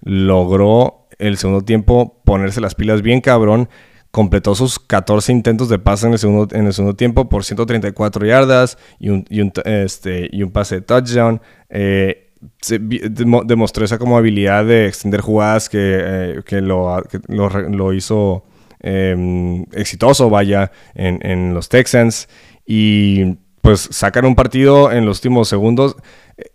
logró 0.00 1.06
el 1.20 1.36
segundo 1.36 1.62
tiempo 1.62 2.20
ponerse 2.24 2.60
las 2.60 2.74
pilas 2.74 3.00
bien 3.00 3.20
cabrón. 3.20 3.68
Completó 4.10 4.56
sus 4.56 4.80
14 4.80 5.30
intentos 5.30 5.68
de 5.68 5.78
pase 5.78 6.08
en 6.08 6.14
el 6.14 6.18
segundo, 6.18 6.48
en 6.56 6.66
el 6.66 6.72
segundo 6.72 6.96
tiempo 6.96 7.28
por 7.28 7.44
134 7.44 8.26
yardas 8.26 8.76
y 8.98 9.10
un, 9.10 9.24
y 9.30 9.40
un, 9.40 9.52
este, 9.66 10.28
y 10.32 10.42
un 10.42 10.50
pase 10.50 10.76
de 10.76 10.80
touchdown. 10.80 11.40
Eh, 11.68 12.29
demostró 12.68 13.84
esa 13.84 13.98
como 13.98 14.16
habilidad 14.16 14.64
de 14.64 14.86
extender 14.86 15.20
jugadas 15.20 15.68
que, 15.68 15.78
eh, 15.80 16.42
que, 16.44 16.60
lo, 16.60 17.02
lo, 17.28 17.92
hizo 17.92 18.44
Em, 18.82 19.64
exitoso, 19.72 20.30
vaya, 20.30 20.72
en, 20.94 21.54
los 21.54 21.68
Texans. 21.68 22.28
Y 22.66 23.36
pues 23.60 23.88
sacan 23.90 24.24
un 24.24 24.34
partido 24.34 24.90
en 24.90 25.04
los 25.06 25.18
últimos 25.18 25.48
segundos. 25.48 25.96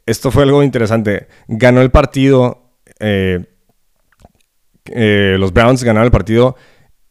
Esto 0.05 0.31
fue 0.31 0.43
algo 0.43 0.63
interesante. 0.63 1.27
Ganó 1.47 1.81
el 1.81 1.91
partido. 1.91 2.71
Eh, 2.99 3.45
eh, 4.85 5.37
los 5.39 5.53
Browns 5.53 5.83
ganaron 5.83 6.05
el 6.05 6.11
partido. 6.11 6.55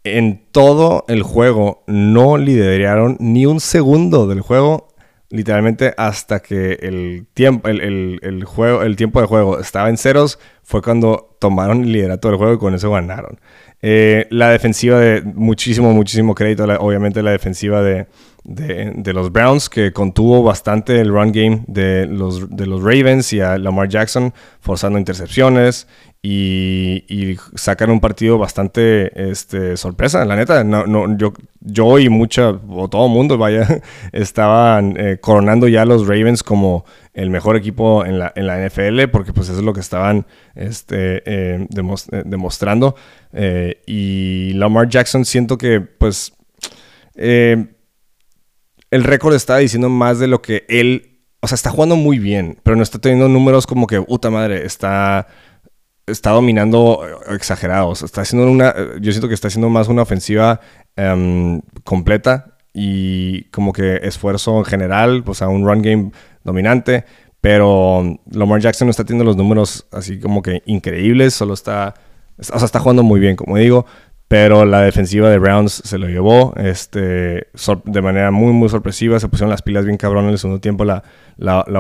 En 0.03 0.47
todo 0.51 1.05
el 1.09 1.22
juego 1.22 1.85
no 1.87 2.37
lideraron 2.37 3.16
ni 3.20 3.47
un 3.47 3.61
segundo 3.61 4.27
del 4.27 4.41
juego. 4.41 4.89
Literalmente 5.35 5.95
hasta 5.97 6.39
que 6.39 6.78
el 6.80 7.26
tiempo, 7.35 7.68
el, 7.68 8.45
juego, 8.45 8.82
el 8.82 8.95
tiempo 8.95 9.20
de 9.20 9.26
juego 9.26 9.59
estaba 9.59 9.89
en 9.89 9.97
ceros, 9.97 10.39
fue 10.62 10.80
cuando 10.80 11.37
tomaron 11.41 11.82
el 11.82 11.91
liderato 11.91 12.28
del 12.28 12.37
juego 12.37 12.55
y 12.55 12.59
con 12.59 12.72
eso 12.72 12.89
ganaron. 12.93 13.41
Eh, 13.82 14.28
la 14.30 14.51
defensiva 14.51 15.01
de 15.01 15.22
muchísimo, 15.22 15.93
muchísimo 15.93 16.37
crédito, 16.37 16.62
obviamente 16.78 17.20
la 17.20 17.32
defensiva 17.32 17.82
de, 17.82 18.07
de, 18.45 19.12
los 19.12 19.32
Browns, 19.32 19.68
que 19.68 19.92
contuvo 19.92 20.42
bastante 20.42 21.01
el 21.01 21.09
run 21.09 21.32
game 21.32 21.64
de 21.66 22.07
los, 22.07 22.55
de 22.55 22.66
los 22.66 22.82
Ravens 22.82 23.32
y 23.32 23.40
a 23.40 23.59
Lamar 23.59 23.88
Jackson, 23.88 24.32
forzando 24.61 24.99
intercepciones 24.99 25.86
y, 26.26 27.36
sacan 27.55 27.90
un 27.90 28.01
partido 28.01 28.38
bastante 28.38 29.30
este, 29.30 29.76
sorpresa, 29.76 30.24
la 30.24 30.36
neta. 30.36 30.64
No, 30.64 30.86
no, 30.86 31.16
yo, 31.18 31.34
yo 31.61 31.99
y 31.99 32.09
mucha, 32.09 32.49
o 32.49 32.88
todo 32.88 33.09
mundo, 33.09 33.36
vaya, 33.36 33.82
estaban 34.12 34.97
eh, 34.99 35.18
coronando 35.20 35.68
ya 35.68 35.82
a 35.82 35.84
los 35.84 36.07
Ravens 36.07 36.42
como 36.42 36.86
el 37.12 37.28
mejor 37.28 37.57
equipo 37.57 38.07
en 38.07 38.18
la, 38.18 38.32
en 38.36 38.47
la 38.47 38.66
NFL, 38.66 39.09
porque 39.12 39.34
pues 39.34 39.49
eso 39.51 39.59
es 39.59 39.64
lo 39.64 39.74
que 39.74 39.80
estaban 39.80 40.26
este, 40.55 41.18
eh, 41.26 41.66
eh, 41.66 42.22
demostrando. 42.24 42.97
y 43.86 44.53
Lamar 44.55 44.88
Jackson 44.88 45.26
siento 45.26 45.59
que 45.59 45.80
pues 45.80 46.32
el 48.95 49.03
récord 49.03 49.34
está 49.34 49.57
diciendo 49.57 49.88
más 49.88 50.20
de 50.20 50.28
lo 50.28 50.40
que 50.40 50.64
él, 50.68 51.18
o 51.40 51.49
sea, 51.49 51.57
está 51.57 51.70
jugando 51.70 51.97
muy 51.97 52.20
bien, 52.20 52.59
pero 52.62 52.76
no 52.76 52.84
está 52.84 53.01
teniendo 53.01 53.28
números 53.28 53.66
como 53.66 53.88
que, 53.88 54.01
puta 54.01 54.30
madre, 54.30 54.64
está, 54.64 55.26
está 56.07 56.30
dominando 56.30 57.01
exagerados. 57.28 58.03
Está 58.03 58.20
haciendo 58.20 58.49
una, 58.49 58.72
yo 59.01 59.11
siento 59.11 59.26
que 59.26 59.34
está 59.34 59.49
haciendo 59.49 59.68
más 59.68 59.88
una 59.88 60.03
ofensiva 60.03 60.61
em, 60.95 61.61
completa 61.82 62.57
y 62.72 63.47
como 63.51 63.72
que 63.72 63.97
esfuerzo 64.05 64.59
en 64.59 64.64
general, 64.64 65.24
o 65.26 65.34
sea, 65.34 65.49
un 65.49 65.66
run 65.66 65.82
game 65.82 66.12
dominante. 66.45 67.05
Pero 67.40 68.20
Lamar 68.30 68.61
Jackson 68.61 68.86
no 68.86 68.92
está 68.92 69.05
teniendo 69.05 69.24
los 69.24 69.36
números 69.36 69.88
así 69.90 70.20
como 70.20 70.40
que 70.40 70.62
increíbles, 70.66 71.34
solo 71.34 71.55
está, 71.55 71.95
o 72.38 72.45
sea, 72.45 72.64
está 72.64 72.78
jugando 72.78 73.03
muy 73.03 73.18
bien, 73.18 73.34
como 73.34 73.57
digo, 73.57 73.86
pero 74.35 74.64
la 74.64 74.80
defensiva 74.80 75.30
de 75.30 75.39
Browns 75.39 75.80
se 75.85 75.97
lo 75.97 76.09
llevó 76.09 76.55
este, 76.57 77.47
de 77.85 78.03
manera 78.03 78.32
muy, 78.32 78.53
muy 78.53 78.68
sorpresiva. 78.68 79.20
Se 79.20 79.28
pusieron 79.28 79.49
las 79.49 79.62
pilas 79.62 79.85
bien 79.85 79.97
cabrón 79.97 80.24
en 80.24 80.32
el 80.32 80.39
segundo 80.39 80.61
tiempo 80.61 80.85
la, 80.85 81.05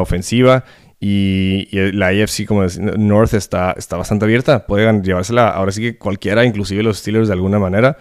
ofensiva. 0.00 0.64
Y, 1.00 1.66
la 1.72 2.10
AFC 2.10 2.46
como 2.46 2.64
North 2.96 3.34
está, 3.34 3.74
está 3.76 3.96
bastante 3.96 4.26
abierta. 4.26 4.68
Pueden 4.68 5.02
llevársela 5.02 5.48
ahora 5.48 5.72
sí 5.72 5.82
que 5.82 5.98
cualquiera, 5.98 6.44
inclusive 6.44 6.84
los 6.84 6.98
Steelers 6.98 7.26
de 7.26 7.34
alguna 7.34 7.58
manera. 7.58 7.98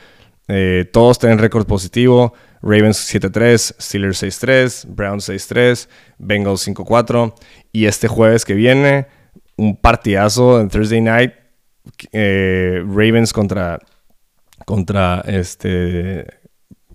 Eh, 0.48 0.88
todos 0.94 1.18
tienen 1.18 1.40
récord 1.40 1.66
positivo. 1.66 2.36
Ravens 2.62 3.12
7-3, 3.12 3.74
Steelers 3.82 4.22
6-3, 4.22 4.86
Browns 4.88 5.30
6-3, 5.30 5.90
Bengals 6.20 6.68
5-4. 6.68 7.34
Y 7.72 7.86
este 7.86 8.08
jueves 8.08 8.46
que 8.46 8.54
viene, 8.54 9.08
un 9.56 9.78
partidazo 9.78 10.62
en 10.62 10.70
Thursday 10.70 11.02
Night. 11.02 11.34
Eh, 12.12 12.84
Ravens 12.86 13.34
contra 13.34 13.80
contra 14.66 15.22
este 15.28 16.26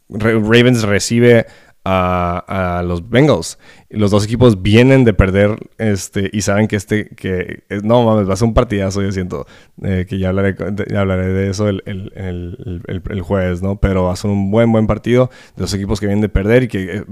Ravens 0.09 0.83
recibe 0.83 1.47
a, 1.91 2.83
los 2.85 3.09
Bengals. 3.09 3.59
Los 3.89 4.11
dos 4.11 4.25
equipos 4.25 4.63
vienen 4.63 5.05
de 5.05 5.15
perder 5.15 5.57
este, 5.79 6.29
y 6.33 6.43
saben 6.43 6.69
que 6.69 6.77
este, 6.77 7.09
que 7.09 7.63
no 7.83 8.05
mames, 8.05 8.29
va 8.29 8.35
a 8.35 8.37
ser 8.37 8.49
un 8.49 8.55
partidazo, 8.55 9.01
yo 9.03 9.11
siento, 9.11 9.47
eh, 9.83 10.05
que 10.07 10.19
ya 10.19 10.29
hablaré, 10.29 10.55
hablaré 10.97 11.29
de 11.29 11.49
eso 11.49 11.69
el, 11.69 11.83
el, 11.87 13.21
jueves, 13.23 13.63
¿no? 13.63 13.77
Pero 13.81 14.05
va 14.05 14.13
a 14.13 14.17
ser 14.17 14.31
un 14.31 14.51
buen, 14.51 14.71
buen 14.71 14.87
partido 14.87 15.31
de 15.57 15.63
los 15.63 15.73
equipos 15.73 16.01
que 16.01 16.07
vienen 16.07 16.21
de 16.21 16.29
perder 16.29 16.65
y 16.65 16.69
que, 16.69 17.05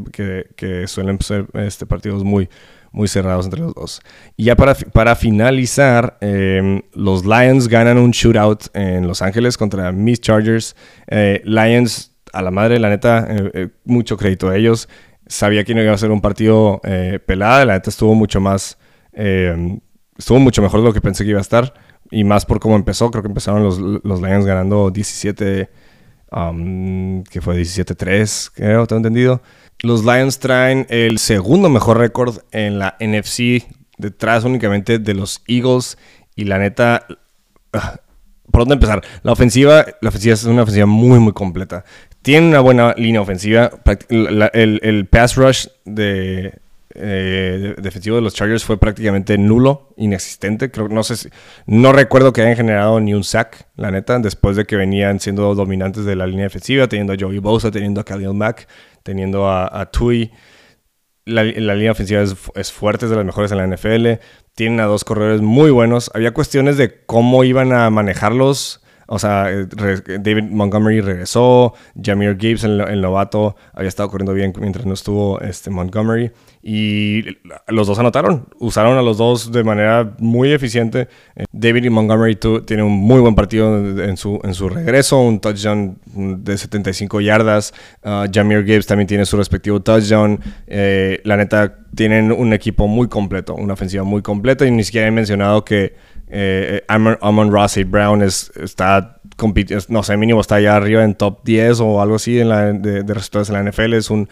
que, 0.57 0.87
suelen 0.87 1.21
ser 1.21 1.47
este, 1.55 1.87
partidos 1.87 2.23
muy, 2.23 2.49
muy 2.97 3.09
cerrados 3.09 3.45
entre 3.45 3.61
los 3.61 3.75
dos. 3.75 4.01
Y 4.37 4.45
ya 4.45 4.57
para, 4.57 4.75
para 4.75 5.15
finalizar, 5.15 6.17
em, 6.23 6.81
los 6.95 7.27
Lions 7.27 7.69
ganan 7.69 7.99
un 7.99 8.11
shootout 8.11 8.75
en 8.75 9.07
Los 9.07 9.21
Ángeles 9.21 9.59
contra 9.59 9.93
Miss 9.93 10.19
Chargers. 10.19 10.75
Eh, 11.07 11.43
Lions, 11.45 12.17
a 12.33 12.41
la 12.41 12.51
madre, 12.51 12.79
la 12.81 12.89
neta, 12.89 13.27
eh, 13.29 13.51
eh, 13.53 13.69
mucho 13.85 14.17
crédito 14.17 14.49
a 14.49 14.57
ellos. 14.57 14.89
Sabía 15.27 15.63
que 15.63 15.75
no 15.75 15.83
iba 15.83 15.93
a 15.93 15.99
ser 15.99 16.11
un 16.11 16.23
partido 16.23 16.81
pelada, 17.27 17.67
la 17.67 17.75
neta 17.75 17.91
estuvo 17.91 18.15
mucho 18.15 18.41
más, 18.41 18.79
em, 19.13 19.79
estuvo 20.17 20.39
mucho 20.39 20.63
mejor 20.63 20.81
de 20.81 20.87
lo 20.87 20.93
que 20.95 21.01
pensé 21.03 21.25
que 21.25 21.31
iba 21.31 21.39
a 21.39 21.43
estar. 21.43 21.75
Y 22.11 22.25
más 22.25 22.47
por 22.47 22.61
cómo 22.61 22.77
empezó, 22.77 23.11
creo 23.11 23.23
que 23.23 23.29
empezaron 23.29 23.63
los, 23.63 23.79
los 23.79 24.23
Lions 24.23 24.47
ganando 24.47 24.91
17, 24.91 25.69
um, 26.37 27.25
que 27.25 27.41
fue 27.41 27.57
17-3, 27.57 28.51
creo, 28.55 28.87
tengo 28.87 28.99
entendido. 28.99 29.43
Los 29.81 30.05
Lions 30.05 30.39
traen 30.39 30.87
el 30.89 31.19
segundo 31.19 31.69
mejor 31.69 31.99
récord 31.99 32.39
en 32.51 32.79
la 32.79 32.97
NFC, 33.01 33.65
detrás 33.99 34.45
únicamente 34.45 34.99
de 34.99 35.15
los 35.15 35.43
Eagles. 35.47 35.99
Y 36.35 36.45
la 36.45 36.59
neta, 36.59 37.07
ah, 37.73 37.97
¿por 38.51 38.63
dónde 38.63 38.75
empezar? 38.75 39.03
La 39.23 39.33
ofensiva, 39.33 39.87
la 40.01 40.09
ofensiva 40.09 40.35
es 40.35 40.45
una 40.45 40.63
ofensiva 40.63 40.87
muy, 40.87 41.19
muy 41.19 41.33
completa. 41.33 41.85
Tiene 42.23 42.49
una 42.49 42.61
buena 42.61 42.95
línea 42.97 43.21
ofensiva. 43.21 43.71
el, 44.09 45.07
pass 45.11 45.37
rush 45.37 45.67
de, 45.85 46.59
eh, 46.99 47.75
defensivo 47.79 48.17
de 48.17 48.23
los 48.23 48.35
Chargers 48.35 48.65
fue 48.65 48.79
prácticamente 48.79 49.39
nulo, 49.39 49.95
inexistente. 49.97 50.71
Creo, 50.71 50.89
no 50.89 51.03
sé 51.03 51.31
no 51.67 51.93
recuerdo 51.93 52.33
que 52.33 52.43
hayan 52.43 52.57
generado 52.57 53.01
ni 53.01 53.15
un 53.15 53.25
sack, 53.25 53.69
la 53.77 53.91
neta, 53.91 54.19
después 54.19 54.57
de 54.57 54.65
que 54.65 54.77
venían 54.77 55.21
siendo 55.21 55.55
dominantes 55.55 56.05
de 56.05 56.17
la 56.17 56.27
línea 56.27 56.45
defensiva, 56.45 56.89
teniendo 56.89 57.13
a 57.13 57.17
Joey 57.19 57.39
Bosa, 57.39 57.71
teniendo 57.71 58.01
a 58.01 58.05
Khalil 58.05 58.35
Mack 58.35 58.67
teniendo 59.07 59.49
a, 59.49 59.87
Tui. 59.91 60.33
La, 61.25 61.45
línea 61.45 61.93
ofensiva 61.93 62.23
es, 62.23 62.73
fuerte, 62.73 63.07
es 63.07 63.11
de 63.11 63.17
las 63.17 63.25
mejores 63.25 63.53
en 63.53 63.59
la 63.59 63.67
NFL. 63.67 64.21
Tienen 64.55 64.81
a 64.81 64.85
dos 64.85 65.05
corredores 65.05 65.41
muy 65.41 65.71
buenos. 65.71 66.11
Había 66.13 66.35
cuestiones 66.35 66.77
de 66.77 67.05
cómo 67.07 67.45
iban 67.45 67.73
a 67.73 67.89
manejarlos. 67.89 68.83
O 69.07 69.21
sea, 69.21 69.49
eh, 69.51 69.67
David 70.19 70.45
Montgomery 70.51 71.01
regresó, 71.01 71.75
Jameer 72.01 72.37
Gibbs, 72.37 72.65
el, 72.65 73.01
novato, 73.01 73.55
había 73.73 73.89
estado 73.89 74.11
corriendo 74.11 74.35
bien 74.35 74.53
mientras 74.59 74.85
no 74.85 74.95
estuvo 74.95 75.41
este, 75.41 75.71
Montgomery. 75.71 76.33
Y 76.69 77.25
los 77.69 77.87
dos 77.87 77.97
anotaron, 78.01 78.49
usaron 78.59 78.99
a 78.99 79.03
los 79.03 79.19
dos 79.19 79.53
de 79.53 79.63
manera 79.63 80.17
muy 80.19 80.51
eficiente. 80.51 81.07
Eh, 81.37 81.45
David 81.53 81.85
y 81.85 81.91
Montgomery 81.91 82.37
tiene 82.67 82.83
un 82.83 82.91
muy 82.91 83.21
buen 83.21 83.37
partido 83.37 84.03
en 84.03 84.17
su, 84.17 84.41
en 84.43 84.53
su 84.53 84.69
regreso, 84.69 85.21
un 85.21 85.39
touchdown 85.39 85.97
de 86.17 86.59
75 86.59 87.21
yardas. 87.21 87.73
Uh, 88.03 88.29
Jameer 88.33 88.65
Gibbs 88.65 88.87
también 88.87 89.07
tiene 89.07 89.25
su 89.27 89.37
respectivo 89.37 89.81
touchdown. 89.81 90.41
Eh, 90.67 91.21
la 91.23 91.37
neta, 91.37 91.73
tienen 91.95 92.33
un 92.33 92.53
equipo 92.53 92.89
muy 92.89 93.07
completo, 93.07 93.55
una 93.55 93.75
ofensiva 93.75 94.03
muy 94.03 94.23
completa. 94.23 94.67
Y 94.67 94.73
ni 94.73 94.83
siquiera 94.83 95.07
he 95.07 95.13
mencionado 95.13 95.65
que 95.65 95.95
eh, 96.29 96.85
Amon, 96.89 97.53
Ross 97.53 97.77
y 97.77 97.85
Brown 97.85 98.23
es, 98.23 98.53
está 98.57 99.21
no 99.89 100.03
sé, 100.03 100.17
mínimo 100.17 100.41
está 100.41 100.55
allá 100.55 100.77
arriba 100.77 101.05
en 101.05 101.15
top 101.15 101.45
10 101.45 101.81
o 101.81 102.01
algo 102.01 102.17
así 102.17 102.41
en 102.41 102.49
la, 102.49 102.73
de, 102.73 103.03
de 103.03 103.15
receptores 103.15 103.51
en 103.51 103.55
la 103.55 103.71
NFL. 103.71 103.93
Es 103.93 104.11
un, 104.11 104.29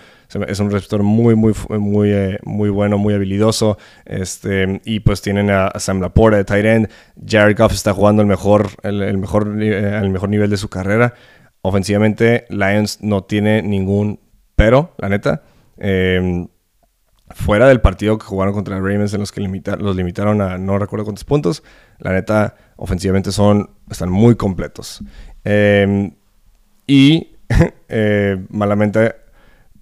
es 0.49 0.61
un 0.61 0.71
receptor 0.71 1.03
muy, 1.03 1.35
muy, 1.35 1.53
muy, 1.69 2.11
eh, 2.11 2.39
muy 2.45 2.71
bueno, 2.71 2.99
muy 2.99 3.15
habilidoso. 3.15 3.79
Este, 4.05 4.81
y 4.85 5.01
pues 5.01 5.21
tienen 5.21 5.51
a, 5.51 5.73
Sam 5.79 6.01
Laporta 6.01 6.39
de 6.39 6.45
tight 6.45 6.65
end. 6.65 6.89
Jared 7.27 7.57
Goff 7.57 7.73
está 7.73 7.93
jugando 7.93 8.23
el 8.23 8.29
mejor, 8.29 8.71
el, 8.83 9.19
mejor, 9.19 9.63
eh, 9.63 9.99
el 9.99 10.11
mejor 10.11 10.29
nivel 10.29 10.51
de 10.51 10.57
su 10.57 10.69
carrera. 10.69 11.15
Ofensivamente, 11.63 12.47
Lions 12.49 12.99
no 13.03 13.25
tiene 13.25 13.63
ningún 13.63 14.21
pero, 14.57 14.95
la 14.99 15.09
neta. 15.09 15.43
Em, 15.77 16.49
fuera 17.35 17.69
del 17.69 17.81
partido 17.81 18.17
que 18.17 18.25
jugaron 18.25 18.55
contra 18.55 18.77
Ravens 18.77 19.13
en 19.13 19.21
los 19.21 19.33
que 19.33 19.41
los 19.79 19.97
limitaron 19.97 20.41
a 20.41 20.57
no 20.57 20.79
recuerdo 20.79 21.05
cuántos 21.05 21.25
puntos, 21.25 21.63
la 21.99 22.13
neta, 22.13 22.57
ofensivamente 22.77 23.33
son, 23.33 23.71
están 23.91 24.11
muy 24.11 24.37
completos. 24.37 25.03
Em, 25.45 26.13
y 26.87 27.29
eh, 27.89 28.43
malamente 28.49 29.15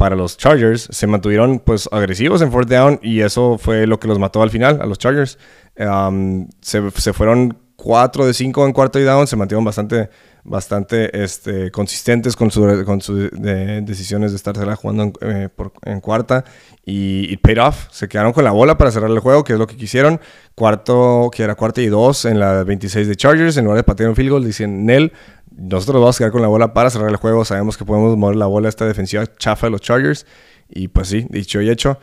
para 0.03 0.17
los 0.17 0.37
Chargers. 0.37 0.89
Se 0.91 1.07
mantuvieron 1.07 1.61
pues 1.61 1.89
agresivos 1.93 2.43
en 2.43 2.51
fourth 2.51 2.69
down 2.69 2.99
y 3.05 3.21
eso 3.21 3.57
fue 3.57 3.87
lo 3.87 4.01
que 4.01 4.09
los 4.09 4.19
mató 4.19 4.43
al 4.43 4.51
final 4.51 4.81
a 4.83 4.87
los 4.87 4.99
Chargers. 4.99 5.39
Um, 5.79 6.49
se, 6.61 6.91
se, 6.91 7.13
fueron 7.13 7.57
4 7.77 8.27
de 8.27 8.35
5 8.35 8.67
en 8.67 8.73
cuarto 8.73 8.99
y 8.99 9.05
down, 9.05 9.29
se 9.29 9.37
mantuvieron 9.37 9.65
bastante, 9.65 10.11
bastante 10.45 11.23
este, 11.23 11.71
consistentes 11.71 12.35
con, 12.35 12.51
su, 12.51 12.83
con 12.85 13.01
sus 13.01 13.31
decisiones 13.31 14.33
de 14.33 14.37
estar 14.37 14.57
jugando 14.75 15.05
en, 15.05 15.13
eh, 15.21 15.49
en 15.85 16.01
cuarta 16.01 16.45
y, 16.85 17.37
paid 17.39 17.63
off. 17.63 17.87
Se 17.91 18.09
quedaron 18.09 18.33
con 18.33 18.45
la 18.45 18.51
bola 18.51 18.77
para 18.77 18.91
cerrar 18.91 19.11
el 19.11 19.21
juego, 19.21 19.45
que 19.45 19.53
es 19.53 19.59
lo 19.59 19.67
que 19.67 19.77
quisieron. 19.77 20.21
Cuarto, 20.55 21.31
que 21.33 21.45
era 21.45 21.55
cuarta 21.55 21.81
y 21.81 21.87
dos 21.87 22.25
en 22.25 22.39
la 22.41 22.65
26 22.65 23.09
de 23.09 23.17
Chargers, 23.17 23.57
en 23.57 23.65
lugar 23.65 23.79
de 23.79 23.85
patear 23.85 24.09
un 24.09 24.17
field 24.17 24.31
goal, 24.31 24.45
dicen 24.45 24.85
Nel. 24.85 25.13
Nosotros 25.57 26.01
vamos 26.01 26.17
a 26.17 26.19
quedar 26.19 26.33
con 26.33 26.43
la 26.43 26.49
bola 26.49 26.73
para 26.73 26.91
cerrar 26.91 27.11
el 27.11 27.17
juego. 27.17 27.45
Sabemos 27.45 27.77
que 27.77 27.85
podemos 27.85 28.17
mover 28.17 28.37
la 28.37 28.47
bola 28.47 28.69
a 28.69 28.71
esta 28.71 28.87
defensiva 28.87 29.27
chafa 29.37 29.67
de 29.67 29.71
los 29.71 29.81
Chargers. 29.81 30.27
Y 30.69 30.89
pues 30.89 31.09
sí, 31.09 31.27
dicho 31.29 31.61
y 31.61 31.71
hecho. 31.71 31.99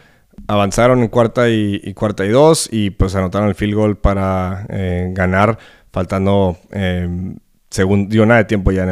Avanzaron 0.48 1.00
en 1.00 1.10
cuarta 1.10 1.50
y, 1.50 1.94
cuarta 1.94 2.26
y 2.26 2.30
dos. 2.30 2.70
Y 2.72 2.92
pues 2.92 3.16
anotaron 3.16 3.50
el 3.50 3.56
field 3.56 3.74
goal 3.74 3.98
para 3.98 4.66
eh, 4.70 5.10
ganar. 5.14 5.58
Faltando 5.92 6.58
eh, 6.72 7.34
según 7.70 8.10
dio 8.10 8.26
nada 8.26 8.40
de 8.40 8.46
tiempo 8.46 8.72
ya 8.72 8.84
en 8.84 8.90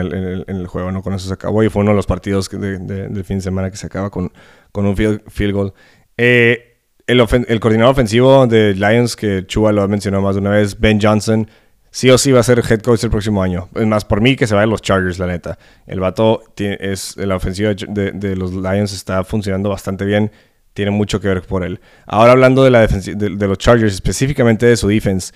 el, 0.47 0.67
juego, 0.67 0.91
¿no? 0.91 1.01
Con 1.01 1.13
eso 1.13 1.27
se 1.27 1.33
acabó 1.33 1.63
y 1.63 1.69
fue 1.69 1.81
uno 1.81 1.91
de 1.91 1.95
los 1.95 2.05
partidos 2.05 2.49
del 2.49 3.23
fin 3.23 3.37
de 3.37 3.43
semana 3.43 3.71
que 3.71 3.77
se 3.77 3.87
acaba 3.87 4.09
con, 4.09 4.31
con 4.71 4.85
un 4.85 4.95
field, 4.95 5.51
goal. 5.51 5.73
Eh, 6.15 6.77
el, 7.07 7.19
el, 7.47 7.59
coordinador 7.59 7.93
ofensivo 7.93 8.45
de 8.45 8.75
Lions, 8.75 9.15
que 9.15 9.45
Chua 9.47 9.71
lo 9.71 9.81
ha 9.81 9.87
mencionado 9.87 10.21
más 10.21 10.35
de 10.35 10.41
una 10.41 10.51
vez, 10.51 10.79
Ben 10.79 10.99
Johnson, 11.01 11.49
sí 11.89 12.09
o 12.11 12.17
sí 12.17 12.31
va 12.31 12.41
a 12.41 12.43
ser 12.43 12.59
head 12.59 12.81
coach 12.81 13.03
el 13.03 13.09
próximo 13.09 13.41
año. 13.41 13.69
Es 13.73 13.87
más, 13.87 14.05
por 14.05 14.21
mí 14.21 14.35
que 14.35 14.45
se 14.45 14.53
vaya 14.53 14.65
a 14.65 14.67
los 14.67 14.81
Chargers, 14.83 15.17
la 15.17 15.25
neta. 15.25 15.57
El 15.87 15.99
vato 15.99 16.43
es, 16.57 17.17
la 17.17 17.35
ofensiva 17.35 17.73
de, 17.73 18.11
de, 18.11 18.35
los 18.35 18.53
Lions 18.53 18.93
está 18.93 19.23
funcionando 19.23 19.69
bastante 19.69 20.05
bien. 20.05 20.31
Tiene 20.73 20.91
mucho 20.91 21.19
que 21.19 21.29
ver 21.29 21.41
por 21.41 21.63
él. 21.63 21.79
Ahora 22.05 22.33
hablando 22.33 22.63
de, 22.63 22.69
la 22.69 22.85
de, 22.85 23.15
de 23.15 23.47
los 23.47 23.57
Chargers, 23.57 23.95
específicamente 23.95 24.67
de 24.67 24.77
su 24.77 24.87
defense 24.87 25.33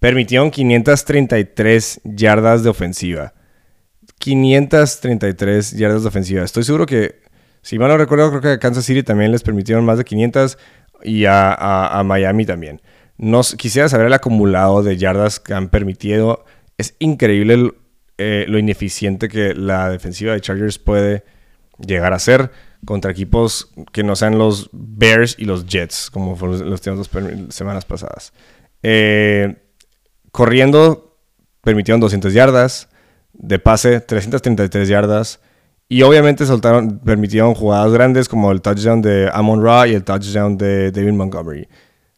permitieron 0.00 0.50
533 0.50 2.00
yardas 2.04 2.64
de 2.64 2.70
ofensiva. 2.70 3.34
533 4.18 5.72
yardas 5.72 6.02
de 6.02 6.08
ofensiva. 6.08 6.42
Estoy 6.42 6.64
seguro 6.64 6.86
que, 6.86 7.20
si 7.62 7.78
mal 7.78 7.88
no 7.88 7.98
recuerdo, 7.98 8.30
creo 8.30 8.40
que 8.40 8.48
a 8.48 8.58
Kansas 8.58 8.84
City 8.84 9.02
también 9.02 9.30
les 9.30 9.42
permitieron 9.42 9.84
más 9.84 9.98
de 9.98 10.04
500 10.04 10.58
y 11.04 11.26
a, 11.26 12.02
Miami 12.04 12.44
también. 12.44 12.80
Quisiera 13.58 13.88
saber 13.88 14.06
el 14.06 14.12
acumulado 14.14 14.82
de 14.82 14.96
yardas 14.96 15.38
que 15.38 15.54
han 15.54 15.68
permitido. 15.68 16.44
Es 16.78 16.94
increíble 16.98 17.72
eh, 18.16 18.46
lo 18.48 18.58
ineficiente 18.58 19.28
que 19.28 19.54
la 19.54 19.90
defensiva 19.90 20.32
de 20.32 20.40
Chargers 20.40 20.78
puede 20.78 21.24
llegar 21.78 22.14
a 22.14 22.18
ser 22.18 22.50
contra 22.86 23.10
equipos 23.10 23.70
que 23.92 24.02
no 24.02 24.16
sean 24.16 24.38
los 24.38 24.70
Bears 24.72 25.36
y 25.38 25.44
los 25.44 25.66
Jets, 25.66 26.10
como 26.10 26.36
fueron 26.36 26.70
las 26.70 26.82
dos 26.82 27.10
semanas 27.50 27.84
pasadas. 27.84 28.32
Eh, 28.82 29.56
Corriendo 30.32 31.16
permitieron 31.62 32.00
200 32.00 32.32
yardas, 32.32 32.88
de 33.32 33.58
pase 33.58 34.00
333 34.00 34.88
yardas 34.88 35.40
y 35.88 36.02
obviamente 36.02 36.46
soltaron, 36.46 37.00
permitieron 37.00 37.54
jugadas 37.54 37.92
grandes 37.92 38.28
como 38.28 38.52
el 38.52 38.60
touchdown 38.60 39.02
de 39.02 39.28
Amon 39.32 39.62
Ra 39.62 39.88
y 39.88 39.94
el 39.94 40.04
touchdown 40.04 40.56
de 40.56 40.92
David 40.92 41.12
Montgomery. 41.12 41.68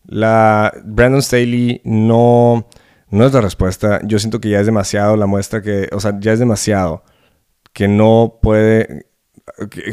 La 0.04 0.72
Brandon 0.84 1.22
Staley 1.22 1.80
no, 1.84 2.66
no 3.10 3.26
es 3.26 3.32
la 3.32 3.40
respuesta. 3.40 4.00
Yo 4.04 4.18
siento 4.18 4.40
que 4.40 4.50
ya 4.50 4.60
es 4.60 4.66
demasiado 4.66 5.16
la 5.16 5.26
muestra 5.26 5.62
que, 5.62 5.88
o 5.92 6.00
sea, 6.00 6.18
ya 6.20 6.32
es 6.32 6.38
demasiado 6.38 7.02
que 7.72 7.88
no 7.88 8.38
puede, 8.42 9.06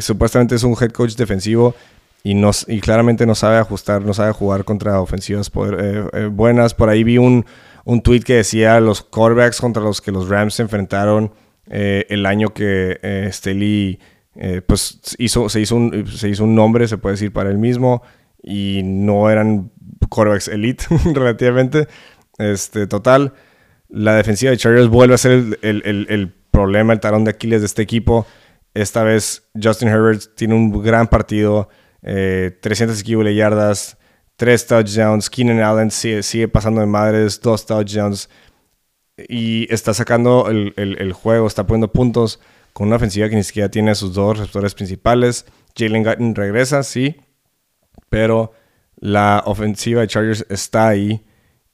supuestamente 0.00 0.56
es 0.56 0.62
un 0.62 0.76
head 0.78 0.90
coach 0.90 1.14
defensivo 1.14 1.74
y, 2.22 2.34
no, 2.34 2.50
y 2.66 2.80
claramente 2.80 3.24
no 3.24 3.34
sabe 3.34 3.56
ajustar, 3.56 4.02
no 4.02 4.12
sabe 4.12 4.32
jugar 4.32 4.64
contra 4.64 5.00
ofensivas 5.00 5.50
eh, 5.78 6.04
eh, 6.12 6.28
buenas. 6.30 6.74
Por 6.74 6.90
ahí 6.90 7.02
vi 7.02 7.16
un, 7.16 7.46
un 7.84 8.02
tweet 8.02 8.20
que 8.20 8.34
decía 8.36 8.80
los 8.80 9.02
quarterbacks 9.02 9.60
contra 9.60 9.82
los 9.82 10.00
que 10.00 10.12
los 10.12 10.28
Rams 10.28 10.54
se 10.54 10.62
enfrentaron 10.62 11.32
eh, 11.70 12.04
el 12.08 12.26
año 12.26 12.52
que 12.52 12.98
eh, 13.00 13.28
Staley 13.32 14.00
eh, 14.34 14.60
pues 14.60 15.00
hizo, 15.18 15.48
se, 15.48 15.60
hizo 15.60 15.76
un, 15.76 16.06
se 16.08 16.28
hizo 16.28 16.44
un 16.44 16.54
nombre, 16.54 16.88
se 16.88 16.98
puede 16.98 17.14
decir, 17.14 17.32
para 17.32 17.50
él 17.50 17.58
mismo 17.58 18.02
y 18.42 18.82
no 18.84 19.30
eran 19.30 19.70
quarterbacks 20.08 20.48
elite 20.48 20.84
relativamente. 21.14 21.86
Este, 22.38 22.86
total, 22.86 23.34
la 23.88 24.16
defensiva 24.16 24.50
de 24.50 24.56
Chargers 24.56 24.88
vuelve 24.88 25.14
a 25.14 25.18
ser 25.18 25.32
el, 25.32 25.58
el, 25.62 26.06
el, 26.08 26.34
problema, 26.50 26.92
el 26.92 27.00
talón 27.00 27.24
de 27.24 27.30
Aquiles 27.30 27.60
de 27.60 27.66
este 27.66 27.82
equipo. 27.82 28.26
Esta 28.74 29.04
vez 29.04 29.48
Justin 29.60 29.88
Herbert 29.88 30.34
tiene 30.34 30.54
un 30.54 30.82
gran 30.82 31.06
partido, 31.06 31.68
300 32.02 33.04
y 33.06 33.34
yardas, 33.34 33.98
tres 34.40 34.66
touchdowns. 34.66 35.28
Keenan 35.28 35.60
Allen 35.60 35.90
sigue, 35.90 36.48
pasando 36.48 36.80
de 36.80 36.86
madres, 36.86 37.42
dos 37.42 37.66
touchdowns. 37.66 38.30
Y 39.28 39.70
está 39.70 39.92
sacando 39.92 40.48
el, 40.48 41.12
juego, 41.12 41.46
está 41.46 41.66
poniendo 41.66 41.92
puntos 41.92 42.40
con 42.72 42.86
una 42.86 42.96
ofensiva 42.96 43.28
que 43.28 43.36
ni 43.36 43.44
siquiera 43.44 43.70
tiene 43.70 43.94
sus 43.94 44.14
dos 44.14 44.38
receptores 44.38 44.74
principales. 44.74 45.44
Jalen 45.76 46.04
Guyton 46.04 46.34
regresa, 46.34 46.82
sí, 46.82 47.16
pero 48.08 48.52
la 48.96 49.42
ofensiva 49.44 50.00
de 50.00 50.06
Chargers 50.06 50.46
está 50.48 50.88
ahí 50.88 51.22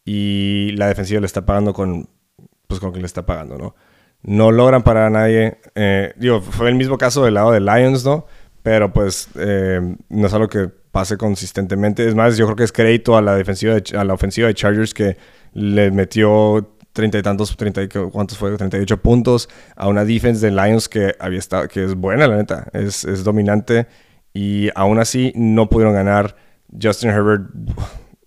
y 0.05 0.73
la 0.73 0.89
defensiva 0.89 1.21
le 1.21 1.27
está 1.27 1.47
pagando 1.47 1.73
con, 1.73 2.09
pues 2.67 2.81
con 2.81 2.93
que 2.93 2.99
le 2.99 3.07
está 3.07 3.25
pagando, 3.25 3.59
¿no? 3.59 3.77
No 4.23 4.51
logran 4.51 4.83
parar 4.83 5.05
a 5.05 5.11
nadie. 5.11 5.59
Eh, 5.77 6.15
digo, 6.17 6.41
fue 6.43 6.69
el 6.69 6.75
mismo 6.75 6.99
caso 6.99 7.25
del 7.25 7.35
lado 7.35 7.53
de 7.53 7.61
Lions, 7.61 8.05
¿no? 8.05 8.27
Pero 8.65 8.93
pues 8.93 9.29
eh, 9.37 9.81
no 10.09 10.27
es 10.27 10.35
algo 10.35 10.49
que 10.49 10.69
pase 10.97 11.19
consistentemente. 11.19 12.09
Es 12.09 12.15
más, 12.15 12.39
yo 12.39 12.47
creo 12.47 12.57
que 12.57 12.65
es 12.65 12.73
crédito 12.73 13.19
a 13.19 13.21
la 13.21 13.37
defensiva 13.37 13.75
de, 13.75 13.99
a 13.99 14.03
la 14.03 14.15
ofensiva 14.15 14.49
de 14.49 14.55
Chargers 14.55 14.95
que 14.95 15.19
le 15.53 15.91
metió 15.91 16.75
treinta 16.95 17.19
y 17.19 17.23
tantos, 17.23 17.55
treinta 17.55 17.83
y 17.83 17.89
cuántos 17.89 18.39
fue, 18.39 18.57
38 18.57 18.97
puntos 19.03 19.47
a 19.77 19.89
una 19.89 20.07
defense 20.07 20.47
de 20.47 20.53
Lions 20.53 20.89
que 20.89 21.15
había 21.19 21.39
estado, 21.39 21.69
que 21.69 21.85
es 21.85 21.95
buena, 21.95 22.27
la 22.27 22.37
neta, 22.37 22.69
es, 22.73 23.05
es 23.05 23.25
dominante 23.25 23.87
y 24.33 24.71
aún 24.75 24.99
así 24.99 25.35
no 25.37 25.69
pudieron 25.69 25.93
ganar. 25.93 26.35
Justin 26.83 27.11
Herbert 27.11 27.45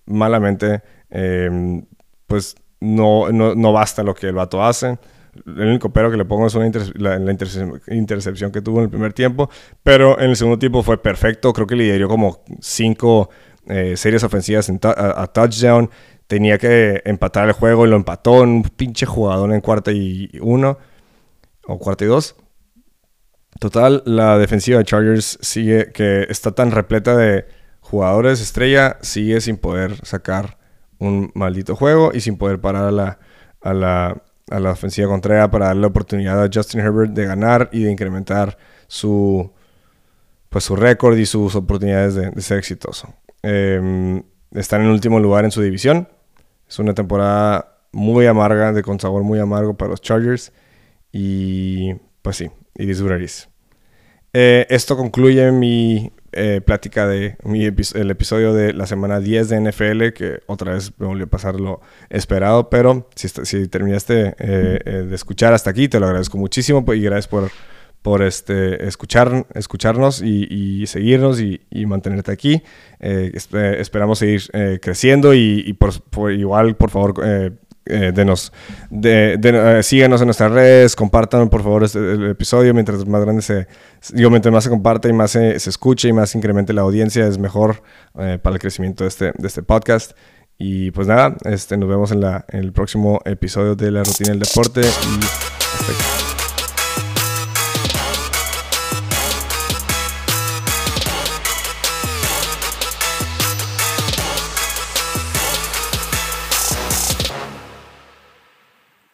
malamente, 0.06 0.84
em, 1.10 1.84
pues 2.28 2.56
no, 2.80 3.32
no, 3.32 3.56
no 3.56 3.74
basta 3.74 4.04
lo 4.04 4.14
que 4.14 4.28
el 4.28 4.36
vato 4.36 4.64
hace 4.64 5.00
el 5.46 5.68
único 5.68 5.92
pero 5.92 6.12
que 6.12 6.18
le 6.18 6.26
pongo 6.26 6.48
es 6.48 6.56
una 6.56 6.70
la, 6.96 7.18
intercepción 7.92 8.52
que 8.52 8.62
tuvo 8.62 8.80
en 8.80 8.86
el 8.86 8.90
primer 8.90 9.14
tiempo, 9.14 9.50
pero 9.84 10.20
en 10.20 10.32
el 10.32 10.36
segundo 10.36 10.60
tiempo 10.60 10.84
fue 10.84 11.02
perfecto. 11.02 11.54
Creo 11.54 11.68
que 11.68 11.76
lideró 11.76 12.08
como 12.08 12.44
cinco 12.62 13.30
eh, 13.68 13.96
series 13.98 14.24
ofensivas 14.24 14.72
a, 14.84 15.28
touchdown. 15.28 15.90
Tenía 16.28 16.58
que 16.58 17.02
empatar 17.06 17.48
el 17.48 17.54
juego 17.54 17.86
y 17.86 17.90
lo 17.90 17.96
empató 17.96 18.44
en 18.44 18.50
un 18.50 18.64
pinche 18.64 19.06
jugador 19.06 19.52
en 19.54 19.62
cuarta 19.62 19.92
y 19.92 20.30
uno 20.42 20.78
o 21.66 21.80
cuarta 21.80 22.06
y 22.06 22.08
dos. 22.08 22.36
Total, 23.60 24.04
la 24.06 24.38
defensiva 24.38 24.78
de 24.78 24.86
Chargers 24.86 25.38
sigue 25.42 25.92
que 25.92 26.26
está 26.30 26.52
tan 26.52 26.72
repleta 26.72 27.18
de 27.18 27.46
jugadores 27.82 28.42
estrella, 28.42 28.98
sigue 29.02 29.42
sin 29.42 29.58
poder 29.58 30.06
sacar 30.06 30.58
un 31.00 31.32
maldito 31.34 31.76
juego 31.76 32.12
y 32.14 32.22
sin 32.22 32.38
poder 32.38 32.62
parar 32.62 32.86
a 32.86 32.92
la, 32.92 33.20
a 33.62 33.74
la 33.74 34.24
a 34.50 34.60
la 34.60 34.72
ofensiva 34.72 35.08
contraria 35.08 35.50
para 35.50 35.68
darle 35.68 35.82
la 35.82 35.88
oportunidad 35.88 36.43
a 36.43 36.50
Justin 36.54 36.82
Herbert 36.82 37.12
de 37.12 37.26
ganar 37.26 37.70
y 37.72 37.84
de 37.84 37.91
incrementar 37.91 38.58
su, 38.88 39.52
pues, 40.50 40.64
su 40.64 40.76
récord 40.76 41.18
y 41.18 41.26
sus 41.26 41.56
oportunidades 41.56 42.16
de, 42.16 42.41
ser 42.41 42.58
exitoso. 42.58 43.14
Eh, 43.43 44.22
están 44.52 44.82
en 44.82 44.88
último 44.88 45.20
lugar 45.20 45.45
en 45.45 45.52
su 45.52 45.62
división. 45.62 46.08
Es 46.68 46.80
una 46.80 46.93
temporada 46.93 47.78
muy 47.91 48.26
amarga, 48.26 48.74
de 48.74 48.84
con 48.84 49.00
sabor 49.00 49.24
muy 49.24 49.39
amargo 49.39 49.76
para 49.76 49.91
los 49.91 50.02
Chargers. 50.02 50.52
Y 51.12 51.93
pues 52.22 52.38
sí, 52.38 52.50
y 52.76 52.89
is 52.89 53.50
eh, 54.34 54.68
esto 54.70 54.95
concluye 54.95 55.52
mi 55.52 56.12
eh, 56.32 56.62
plática 56.64 57.08
de 57.08 57.38
el 57.96 58.12
episodio 58.12 58.54
de 58.54 58.74
la 58.74 58.86
semana 58.86 59.20
10 59.20 59.50
de 59.50 59.62
NFL, 59.62 60.08
que 60.14 60.40
otra 60.46 60.74
vez 60.74 60.92
me 60.98 61.08
volvió 61.08 61.26
a 61.26 61.30
pasar 61.30 61.60
lo 61.60 61.82
esperado, 62.10 62.70
pero 62.70 63.10
si, 63.16 63.30
si 63.30 63.68
terminaste 63.68 64.36
eh, 64.40 64.80
eh, 64.86 64.92
de 65.10 65.16
escuchar 65.16 65.54
hasta 65.54 65.70
aquí, 65.70 65.88
te 65.88 66.00
lo 66.00 66.06
agradezco 66.06 66.38
muchísimo 66.38 66.86
pues, 66.86 67.00
y 67.00 67.04
gracias 67.04 67.28
por, 67.28 67.50
por 68.02 68.22
este, 68.22 68.88
escuchar, 68.88 69.46
escucharnos 69.54 70.22
y, 70.22 70.86
seguirnos 70.88 71.42
y, 71.42 71.60
mantenerte 71.86 72.32
aquí. 72.32 72.62
esperamos 73.00 74.20
seguir 74.20 74.44
creciendo 74.82 75.34
y, 75.34 75.74
por, 75.74 76.32
igual, 76.32 76.76
por 76.76 76.90
favor, 76.92 77.14
eh, 77.90 78.12
denos, 78.14 78.54
de, 78.90 79.40
eh, 79.42 79.84
síganos 79.84 80.22
en 80.22 80.28
nuestras 80.28 80.52
redes, 80.52 80.96
compartan 80.96 81.50
por 81.50 81.64
favor 81.64 81.84
este, 81.84 82.00
el 82.00 82.30
episodio, 82.30 82.74
mientras 82.74 83.06
más 83.08 83.22
grande 83.22 83.42
se, 83.42 83.68
digo, 84.14 84.30
mientras 84.30 84.54
más 84.54 84.64
se 84.64 84.70
comparte 84.70 85.10
y 85.10 85.14
más 85.14 85.32
se, 85.32 85.56
escuche 85.56 86.08
y 86.08 86.14
más 86.14 86.36
incremente 86.36 86.74
la 86.74 86.82
audiencia, 86.82 87.28
es 87.28 87.38
mejor 87.38 87.82
eh, 88.20 88.40
para 88.42 88.56
el 88.56 88.60
crecimiento 88.60 89.04
de 89.04 89.08
este, 89.10 89.34
de 89.38 89.48
este 89.48 89.64
podcast. 89.64 90.12
Y 90.58 90.92
pues 90.92 91.08
nada, 91.08 91.38
este, 91.46 91.78
nos 91.78 91.88
vemos 91.88 92.12
en, 92.12 92.22
la, 92.22 92.46
en 92.50 92.60
el 92.60 92.74
próximo 92.74 93.22
episodio 93.26 93.76
de 93.76 93.92
La 93.92 94.04
Rutina 94.04 94.32
del 94.32 94.40
Deporte 94.40 94.82
y 94.82 94.84
hasta 94.84 95.92
aquí. 95.92 96.39